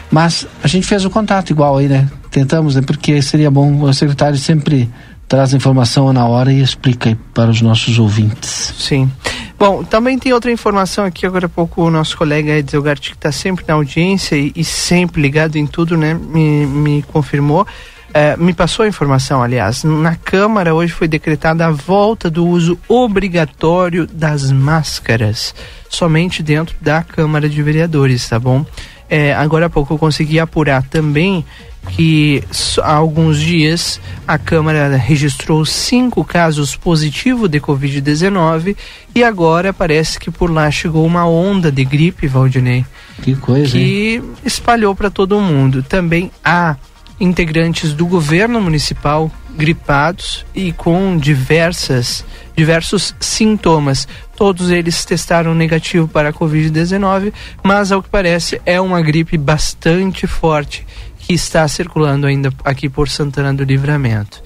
Mas 0.10 0.48
a 0.64 0.68
gente 0.68 0.88
fez 0.88 1.06
o 1.06 1.10
contato 1.10 1.52
igual 1.52 1.78
aí, 1.78 1.88
né? 1.88 2.08
Tentamos, 2.30 2.76
né? 2.76 2.82
Porque 2.82 3.22
seria 3.22 3.52
bom, 3.52 3.82
o 3.82 3.94
secretário 3.94 4.38
sempre 4.38 4.90
traz 5.32 5.54
a 5.54 5.56
informação 5.56 6.12
na 6.12 6.26
hora 6.28 6.52
e 6.52 6.62
explica 6.62 7.18
para 7.34 7.50
os 7.50 7.62
nossos 7.62 7.98
ouvintes. 7.98 8.74
Sim. 8.78 9.10
Bom, 9.58 9.82
também 9.82 10.20
tem 10.20 10.34
outra 10.34 10.52
informação 10.52 11.06
aqui, 11.06 11.26
agora 11.26 11.46
há 11.46 11.50
pouco 11.50 11.84
o 11.84 11.90
nosso 11.90 12.18
colega 12.18 12.58
Edson 12.58 12.82
Gart, 12.82 13.00
que 13.00 13.16
está 13.16 13.32
sempre 13.32 13.64
na 13.66 13.76
audiência 13.76 14.36
e, 14.36 14.52
e 14.54 14.66
sempre 14.66 15.22
ligado 15.22 15.56
em 15.56 15.66
tudo, 15.66 15.96
né? 15.96 16.14
Me, 16.14 16.66
me 16.66 17.02
confirmou. 17.04 17.66
eh, 18.14 18.36
me 18.36 18.54
passou 18.54 18.84
a 18.84 18.90
informação, 18.90 19.42
aliás, 19.42 19.86
na 19.86 20.18
Câmara 20.18 20.76
hoje 20.76 20.92
foi 20.92 21.08
decretada 21.08 21.66
a 21.66 21.72
volta 21.72 22.30
do 22.30 22.46
uso 22.46 22.78
obrigatório 22.90 24.06
das 24.06 24.52
máscaras, 24.52 25.56
somente 25.88 26.44
dentro 26.44 26.76
da 26.82 27.04
Câmara 27.04 27.48
de 27.48 27.64
Vereadores, 27.64 28.28
tá 28.28 28.38
bom? 28.38 28.66
Eh, 29.10 29.34
agora 29.34 29.68
há 29.68 29.70
pouco 29.70 29.94
eu 29.94 29.98
consegui 29.98 30.42
apurar 30.42 30.84
também 30.84 31.46
que 31.90 32.44
há 32.82 32.94
alguns 32.94 33.40
dias 33.40 34.00
a 34.28 34.38
Câmara 34.38 34.96
registrou 34.96 35.66
cinco 35.66 36.24
casos 36.24 36.76
positivos 36.76 37.50
de 37.50 37.60
Covid-19 37.60 38.76
e 39.16 39.24
agora 39.24 39.74
parece 39.74 40.20
que 40.20 40.30
por 40.30 40.52
lá 40.52 40.70
chegou 40.70 41.06
uma 41.06 41.28
onda 41.28 41.72
de 41.72 41.84
gripe, 41.84 42.28
Valdinei, 42.28 42.86
Que 43.22 43.36
coisa, 43.36 43.78
hein? 43.78 43.84
que 43.84 44.24
espalhou 44.46 44.96
para 44.96 45.10
todo 45.10 45.40
mundo. 45.42 45.84
Também 45.84 46.32
há 46.44 46.76
integrantes 47.20 47.94
do 47.94 48.06
governo 48.06 48.60
municipal 48.62 49.32
gripados 49.56 50.46
e 50.56 50.72
com 50.72 51.18
diversas 51.18 52.26
diversos 52.56 53.16
sintomas. 53.20 54.08
Todos 54.36 54.70
eles 54.70 55.04
testaram 55.06 55.54
negativo 55.54 56.08
para 56.08 56.30
a 56.30 56.34
Covid-19, 56.34 57.34
mas 57.64 57.92
ao 57.92 58.04
que 58.04 58.10
parece 58.10 58.62
é 58.66 58.80
uma 58.80 59.02
gripe 59.02 59.38
bastante 59.38 60.28
forte 60.28 60.86
está 61.34 61.68
circulando 61.68 62.28
ainda 62.28 62.52
aqui 62.64 62.90
por 62.90 63.10
Santana 63.10 63.54
do 63.54 63.64
Livramento. 63.64 64.42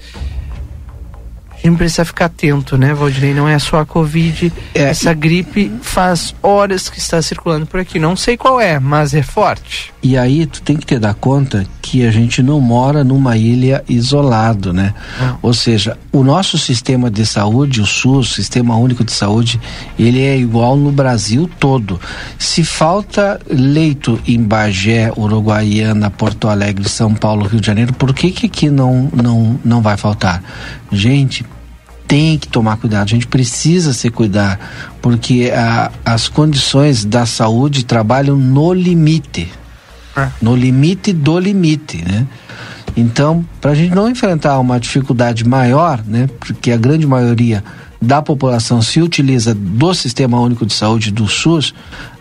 A 1.66 1.68
gente 1.68 1.78
precisa 1.78 2.04
ficar 2.04 2.26
atento, 2.26 2.78
né, 2.78 2.94
Valdinei? 2.94 3.34
Não 3.34 3.48
é 3.48 3.58
só 3.58 3.80
a 3.80 3.84
Covid. 3.84 4.52
Essa 4.72 5.12
gripe 5.12 5.72
faz 5.82 6.32
horas 6.40 6.88
que 6.88 7.00
está 7.00 7.20
circulando 7.20 7.66
por 7.66 7.80
aqui. 7.80 7.98
Não 7.98 8.14
sei 8.14 8.36
qual 8.36 8.60
é, 8.60 8.78
mas 8.78 9.14
é 9.14 9.22
forte. 9.22 9.92
E 10.00 10.16
aí 10.16 10.46
tu 10.46 10.62
tem 10.62 10.76
que 10.76 10.86
te 10.86 10.96
dar 10.96 11.14
conta 11.14 11.66
que 11.82 12.06
a 12.06 12.12
gente 12.12 12.40
não 12.40 12.60
mora 12.60 13.02
numa 13.02 13.36
ilha 13.36 13.82
isolado, 13.88 14.72
né? 14.72 14.94
Ou 15.42 15.52
seja, 15.52 15.98
o 16.12 16.22
nosso 16.22 16.56
sistema 16.56 17.10
de 17.10 17.26
saúde, 17.26 17.80
o 17.80 17.86
SUS, 17.86 18.32
Sistema 18.32 18.76
Único 18.76 19.02
de 19.02 19.10
Saúde, 19.10 19.60
ele 19.98 20.22
é 20.22 20.38
igual 20.38 20.76
no 20.76 20.92
Brasil 20.92 21.50
todo. 21.58 22.00
Se 22.38 22.62
falta 22.62 23.40
leito 23.50 24.20
em 24.24 24.40
Bagé, 24.40 25.12
Uruguaiana, 25.16 26.10
Porto 26.10 26.46
Alegre, 26.46 26.88
São 26.88 27.12
Paulo, 27.12 27.46
Rio 27.46 27.60
de 27.60 27.66
Janeiro, 27.66 27.92
por 27.92 28.14
que 28.14 28.30
que 28.30 28.46
aqui 28.46 28.70
não 28.70 29.10
não 29.12 29.58
não 29.64 29.82
vai 29.82 29.96
faltar? 29.96 30.40
Gente, 30.92 31.44
tem 32.06 32.38
que 32.38 32.48
tomar 32.48 32.76
cuidado, 32.76 33.04
a 33.04 33.10
gente 33.10 33.26
precisa 33.26 33.92
se 33.92 34.10
cuidar, 34.10 34.58
porque 35.02 35.52
a, 35.54 35.90
as 36.04 36.28
condições 36.28 37.04
da 37.04 37.26
saúde 37.26 37.84
trabalham 37.84 38.36
no 38.36 38.72
limite. 38.72 39.50
No 40.40 40.56
limite 40.56 41.12
do 41.12 41.38
limite, 41.38 42.02
né? 42.04 42.26
Então, 42.96 43.44
para 43.60 43.72
a 43.72 43.74
gente 43.74 43.94
não 43.94 44.08
enfrentar 44.08 44.58
uma 44.58 44.80
dificuldade 44.80 45.46
maior, 45.46 46.02
né? 46.06 46.28
Porque 46.40 46.72
a 46.72 46.76
grande 46.76 47.06
maioria 47.06 47.62
da 48.00 48.22
população 48.22 48.80
se 48.80 49.02
utiliza 49.02 49.54
do 49.54 49.92
Sistema 49.94 50.40
Único 50.40 50.64
de 50.64 50.72
Saúde 50.72 51.10
do 51.10 51.28
SUS, 51.28 51.74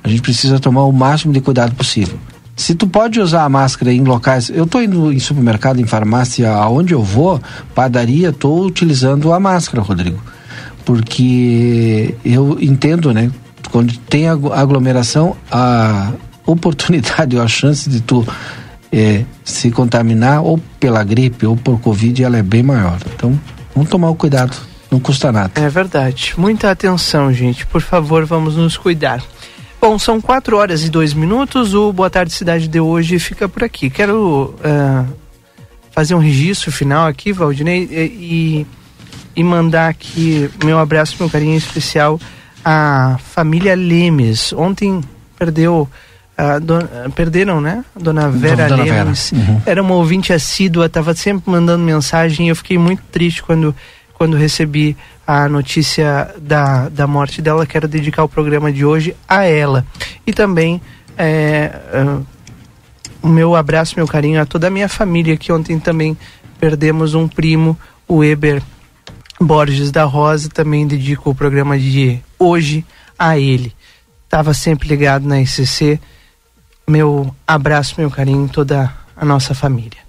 a 0.04 0.10
gente 0.10 0.22
precisa 0.22 0.60
tomar 0.60 0.84
o 0.84 0.92
máximo 0.92 1.32
de 1.32 1.40
cuidado 1.40 1.74
possível. 1.76 2.20
Se 2.56 2.74
tu 2.74 2.88
pode 2.88 3.20
usar 3.20 3.44
a 3.44 3.50
máscara 3.50 3.92
em 3.92 4.04
locais, 4.04 4.50
eu 4.50 4.64
estou 4.64 4.82
indo 4.82 5.12
em 5.12 5.20
supermercado, 5.20 5.80
em 5.82 5.86
farmácia, 5.86 6.50
aonde 6.52 6.94
eu 6.94 7.04
vou, 7.04 7.42
padaria, 7.74 8.30
estou 8.30 8.66
utilizando 8.66 9.34
a 9.34 9.40
máscara, 9.40 9.84
Rodrigo, 9.84 10.22
porque 10.86 12.16
eu 12.24 12.58
entendo, 12.62 13.14
né? 13.14 13.30
Quando 13.72 13.98
tem 13.98 14.30
aglomeração, 14.30 15.36
a 15.52 16.14
oportunidade 16.46 17.36
ou 17.36 17.42
a 17.42 17.48
chance 17.48 17.90
de 17.90 18.00
tu 18.00 18.26
é, 18.92 19.26
se 19.44 19.70
contaminar 19.72 20.42
ou 20.42 20.58
pela 20.80 21.04
gripe 21.04 21.46
ou 21.46 21.58
por 21.58 21.80
covid, 21.82 22.24
ela 22.24 22.38
é 22.38 22.44
bem 22.44 22.64
maior. 22.64 22.98
Então, 23.14 23.38
vamos 23.76 23.90
tomar 23.90 24.10
o 24.10 24.16
cuidado, 24.16 24.56
não 24.90 25.00
custa 25.00 25.30
nada. 25.30 25.52
É 25.56 25.68
verdade. 25.68 26.34
Muita 26.38 26.72
atenção, 26.72 27.34
gente. 27.34 27.66
Por 27.66 27.82
favor, 27.82 28.26
vamos 28.26 28.56
nos 28.56 28.78
cuidar. 28.78 29.22
Bom, 29.80 30.00
são 30.00 30.20
quatro 30.20 30.58
horas 30.58 30.84
e 30.84 30.90
dois 30.90 31.14
minutos. 31.14 31.74
O 31.74 31.94
Boa 31.94 32.10
Tarde 32.10 32.34
Cidade 32.34 32.68
de 32.68 32.80
hoje 32.80 33.20
fica 33.20 33.48
por 33.48 33.64
aqui. 33.64 33.90
Quero 33.90 34.56
uh, 34.60 35.14
fazer 35.92 36.16
um 36.16 36.20
registro 36.20 36.72
final 36.72 37.08
aqui, 37.08 37.32
Valdinei, 37.32 37.88
e, 37.92 38.68
e 39.36 39.44
mandar 39.44 39.90
aqui 39.90 40.50
meu 40.64 40.80
abraço, 40.80 41.16
meu 41.20 41.30
carinho 41.30 41.58
especial 41.58 42.20
à 42.64 43.18
família 43.20 43.76
Lemes. 43.76 44.54
Ontem 44.54 45.02
perdeu. 45.38 45.88
Uh, 46.38 46.60
don, 46.60 46.80
uh, 46.80 47.12
perderam, 47.12 47.62
né? 47.62 47.86
Dona 47.98 48.30
Vera 48.30 48.68
Dona 48.68 48.84
Lemes. 48.84 49.32
Vera. 49.32 49.52
Uhum. 49.52 49.62
Era 49.66 49.82
uma 49.82 49.96
ouvinte 49.96 50.34
assídua, 50.34 50.88
estava 50.88 51.14
sempre 51.14 51.50
mandando 51.50 51.82
mensagem. 51.82 52.50
Eu 52.50 52.56
fiquei 52.58 52.78
muito 52.78 53.02
triste 53.10 53.42
quando 53.42 53.74
quando 54.16 54.36
recebi 54.36 54.98
a 55.28 55.50
notícia 55.50 56.34
da, 56.40 56.90
da 56.90 57.08
morte 57.08 57.42
dela, 57.42 57.66
quero 57.66 57.88
dedicar 57.88 58.24
o 58.24 58.30
programa 58.30 58.72
de 58.72 58.86
hoje 58.86 59.16
a 59.28 59.44
ela. 59.44 59.86
E 60.26 60.32
também 60.32 60.82
é, 61.18 61.72
uh, 61.94 62.26
o 63.22 63.28
meu 63.28 63.56
abraço, 63.56 63.96
meu 63.98 64.08
carinho 64.08 64.40
a 64.40 64.46
toda 64.46 64.68
a 64.68 64.70
minha 64.70 64.88
família, 64.88 65.38
que 65.38 65.52
ontem 65.52 65.80
também 65.80 66.16
perdemos 66.60 67.16
um 67.16 67.28
primo, 67.28 67.78
o 68.08 68.24
Eber 68.24 68.62
Borges 69.40 69.92
da 69.92 70.04
Rosa. 70.04 70.50
Também 70.50 70.86
dedico 70.86 71.32
o 71.32 71.36
programa 71.36 71.78
de 71.78 72.20
hoje 72.38 72.86
a 73.18 73.40
ele. 73.40 73.74
Estava 74.26 74.54
sempre 74.54 74.88
ligado 74.88 75.28
na 75.28 75.42
ICC. 75.42 76.00
Meu 76.88 77.34
abraço, 77.48 77.96
meu 77.98 78.12
carinho, 78.12 78.48
toda 78.48 78.94
a 79.16 79.26
nossa 79.26 79.56
família. 79.56 80.06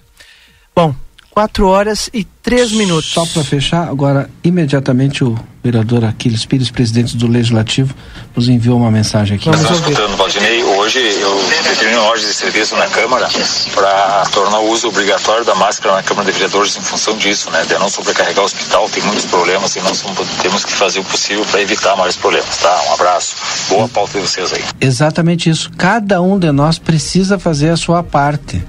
Bom, 0.74 0.94
4 1.36 1.68
horas 1.68 2.08
e 2.14 2.24
3 2.24 2.72
minutos. 2.72 3.12
Só 3.12 3.26
para 3.26 3.44
fechar, 3.44 3.86
agora, 3.86 4.30
imediatamente 4.42 5.22
o 5.22 5.38
vereador 5.62 6.02
Aquiles 6.02 6.46
Pires, 6.46 6.70
presidente 6.70 7.14
do 7.14 7.26
Legislativo, 7.26 7.94
nos 8.34 8.48
enviou 8.48 8.78
uma 8.78 8.90
mensagem 8.90 9.36
aqui. 9.36 9.50
Vamos 9.50 9.70
escutando, 9.70 10.16
Valdinei. 10.16 10.62
Hoje 10.64 10.98
eu 10.98 11.38
determino 11.62 12.00
ordem 12.04 12.26
de 12.26 12.32
serviço 12.32 12.74
na 12.76 12.86
Câmara 12.86 13.28
para 13.74 14.24
tornar 14.32 14.60
o 14.60 14.70
uso 14.70 14.88
obrigatório 14.88 15.44
da 15.44 15.54
máscara 15.54 15.96
na 15.96 16.02
Câmara 16.02 16.24
de 16.24 16.32
Vereadores 16.32 16.74
em 16.74 16.80
função 16.80 17.14
disso, 17.18 17.50
né? 17.50 17.66
De 17.66 17.74
não 17.74 17.90
sobrecarregar 17.90 18.42
o 18.42 18.46
hospital, 18.46 18.88
tem 18.88 19.02
muitos 19.02 19.26
problemas 19.26 19.76
e 19.76 19.80
nós 19.82 20.02
temos 20.40 20.64
que 20.64 20.72
fazer 20.72 21.00
o 21.00 21.04
possível 21.04 21.44
para 21.44 21.60
evitar 21.60 21.94
maiores 21.96 22.16
problemas, 22.16 22.56
tá? 22.56 22.82
Um 22.88 22.94
abraço. 22.94 23.36
Boa 23.68 23.86
pauta 23.90 24.18
de 24.18 24.26
vocês 24.26 24.54
aí. 24.54 24.64
Exatamente 24.80 25.50
isso. 25.50 25.70
Cada 25.76 26.22
um 26.22 26.38
de 26.38 26.50
nós 26.50 26.78
precisa 26.78 27.38
fazer 27.38 27.68
a 27.68 27.76
sua 27.76 28.02
parte. 28.02 28.64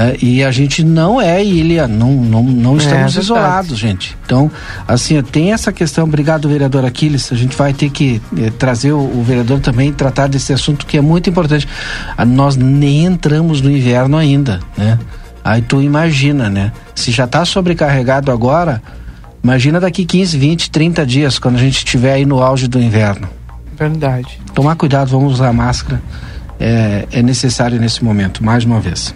É, 0.00 0.16
e 0.22 0.44
a 0.44 0.52
gente 0.52 0.84
não 0.84 1.20
é 1.20 1.44
ilha, 1.44 1.88
não, 1.88 2.12
não, 2.12 2.44
não 2.44 2.74
é, 2.74 2.76
estamos 2.76 3.16
é, 3.16 3.20
isolados, 3.20 3.76
gente. 3.76 4.16
Então, 4.24 4.48
assim, 4.86 5.20
tem 5.24 5.52
essa 5.52 5.72
questão, 5.72 6.04
obrigado, 6.04 6.48
vereador 6.48 6.84
Aquiles. 6.84 7.32
A 7.32 7.34
gente 7.34 7.56
vai 7.56 7.72
ter 7.72 7.90
que 7.90 8.22
eh, 8.38 8.52
trazer 8.56 8.92
o, 8.92 9.00
o, 9.00 9.24
vereador 9.24 9.58
também 9.58 9.92
tratar 9.92 10.28
desse 10.28 10.52
assunto 10.52 10.86
que 10.86 10.96
é 10.96 11.00
muito 11.00 11.28
importante. 11.28 11.66
Ah, 12.16 12.24
nós 12.24 12.54
nem 12.54 13.06
entramos 13.06 13.60
no 13.60 13.68
inverno 13.68 14.16
ainda, 14.16 14.60
né? 14.76 15.00
Aí 15.42 15.62
tu 15.62 15.82
imagina, 15.82 16.48
né? 16.48 16.70
Se 16.94 17.10
já 17.10 17.24
está 17.24 17.44
sobrecarregado 17.44 18.30
agora, 18.30 18.80
imagina 19.42 19.80
daqui 19.80 20.04
15, 20.04 20.38
20, 20.38 20.70
30 20.70 21.04
dias, 21.04 21.40
quando 21.40 21.56
a 21.56 21.60
gente 21.60 21.78
estiver 21.78 22.12
aí 22.12 22.24
no 22.24 22.40
auge 22.40 22.68
do 22.68 22.80
inverno. 22.80 23.28
Verdade. 23.76 24.38
Tomar 24.54 24.76
cuidado, 24.76 25.08
vamos 25.08 25.32
usar 25.32 25.52
máscara. 25.52 26.00
É, 26.60 27.04
é 27.10 27.20
necessário 27.20 27.80
nesse 27.80 28.04
momento, 28.04 28.44
mais 28.44 28.64
uma 28.64 28.78
vez. 28.78 29.12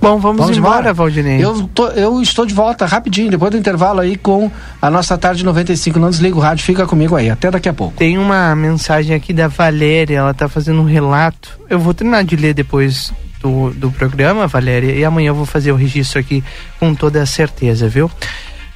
Bom, 0.00 0.18
vamos, 0.18 0.40
vamos 0.40 0.56
embora, 0.56 0.78
embora, 0.78 0.94
Valdinei. 0.94 1.44
Eu, 1.44 1.68
tô, 1.74 1.88
eu 1.88 2.22
estou 2.22 2.46
de 2.46 2.54
volta 2.54 2.86
rapidinho, 2.86 3.30
depois 3.30 3.50
do 3.50 3.56
intervalo 3.56 4.00
aí 4.00 4.16
com 4.16 4.50
a 4.80 4.90
nossa 4.90 5.18
tarde 5.18 5.44
95. 5.44 5.98
Não 5.98 6.10
desliga 6.10 6.36
o 6.36 6.40
rádio, 6.40 6.64
fica 6.64 6.86
comigo 6.86 7.16
aí. 7.16 7.28
Até 7.28 7.50
daqui 7.50 7.68
a 7.68 7.72
pouco. 7.72 7.96
Tem 7.96 8.16
uma 8.16 8.54
mensagem 8.54 9.14
aqui 9.14 9.32
da 9.32 9.48
Valéria, 9.48 10.18
ela 10.18 10.30
está 10.30 10.48
fazendo 10.48 10.80
um 10.80 10.84
relato. 10.84 11.58
Eu 11.68 11.78
vou 11.78 11.92
terminar 11.92 12.24
de 12.24 12.36
ler 12.36 12.54
depois 12.54 13.12
do, 13.40 13.70
do 13.70 13.90
programa, 13.90 14.46
Valéria, 14.46 14.92
e 14.92 15.04
amanhã 15.04 15.28
eu 15.28 15.34
vou 15.34 15.46
fazer 15.46 15.72
o 15.72 15.76
registro 15.76 16.18
aqui 16.18 16.42
com 16.78 16.94
toda 16.94 17.22
a 17.22 17.26
certeza, 17.26 17.88
viu? 17.88 18.10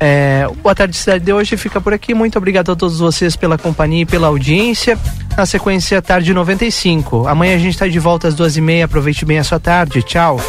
É, 0.05 0.49
boa 0.61 0.75
tarde, 0.75 0.97
cidade 0.97 1.25
de 1.25 1.33
hoje 1.33 1.57
fica 1.57 1.81
por 1.81 1.95
aqui. 1.95 2.13
Muito 2.13 2.37
obrigado 2.37 2.73
a 2.73 2.75
todos 2.75 2.99
vocês 2.99 3.37
pela 3.37 3.57
companhia 3.57 4.03
e 4.03 4.05
pela 4.05 4.27
audiência. 4.27 4.99
Na 5.37 5.47
sequência, 5.47 6.03
tarde 6.03 6.35
95. 6.35 7.29
Amanhã 7.29 7.55
a 7.55 7.59
gente 7.59 7.75
está 7.75 7.87
de 7.87 8.01
volta 8.01 8.27
às 8.27 8.35
duas 8.35 8.57
e 8.57 8.61
meia. 8.61 8.87
Aproveite 8.87 9.25
bem 9.25 9.39
a 9.39 9.45
sua 9.45 9.61
tarde. 9.61 10.03
Tchau. 10.03 10.41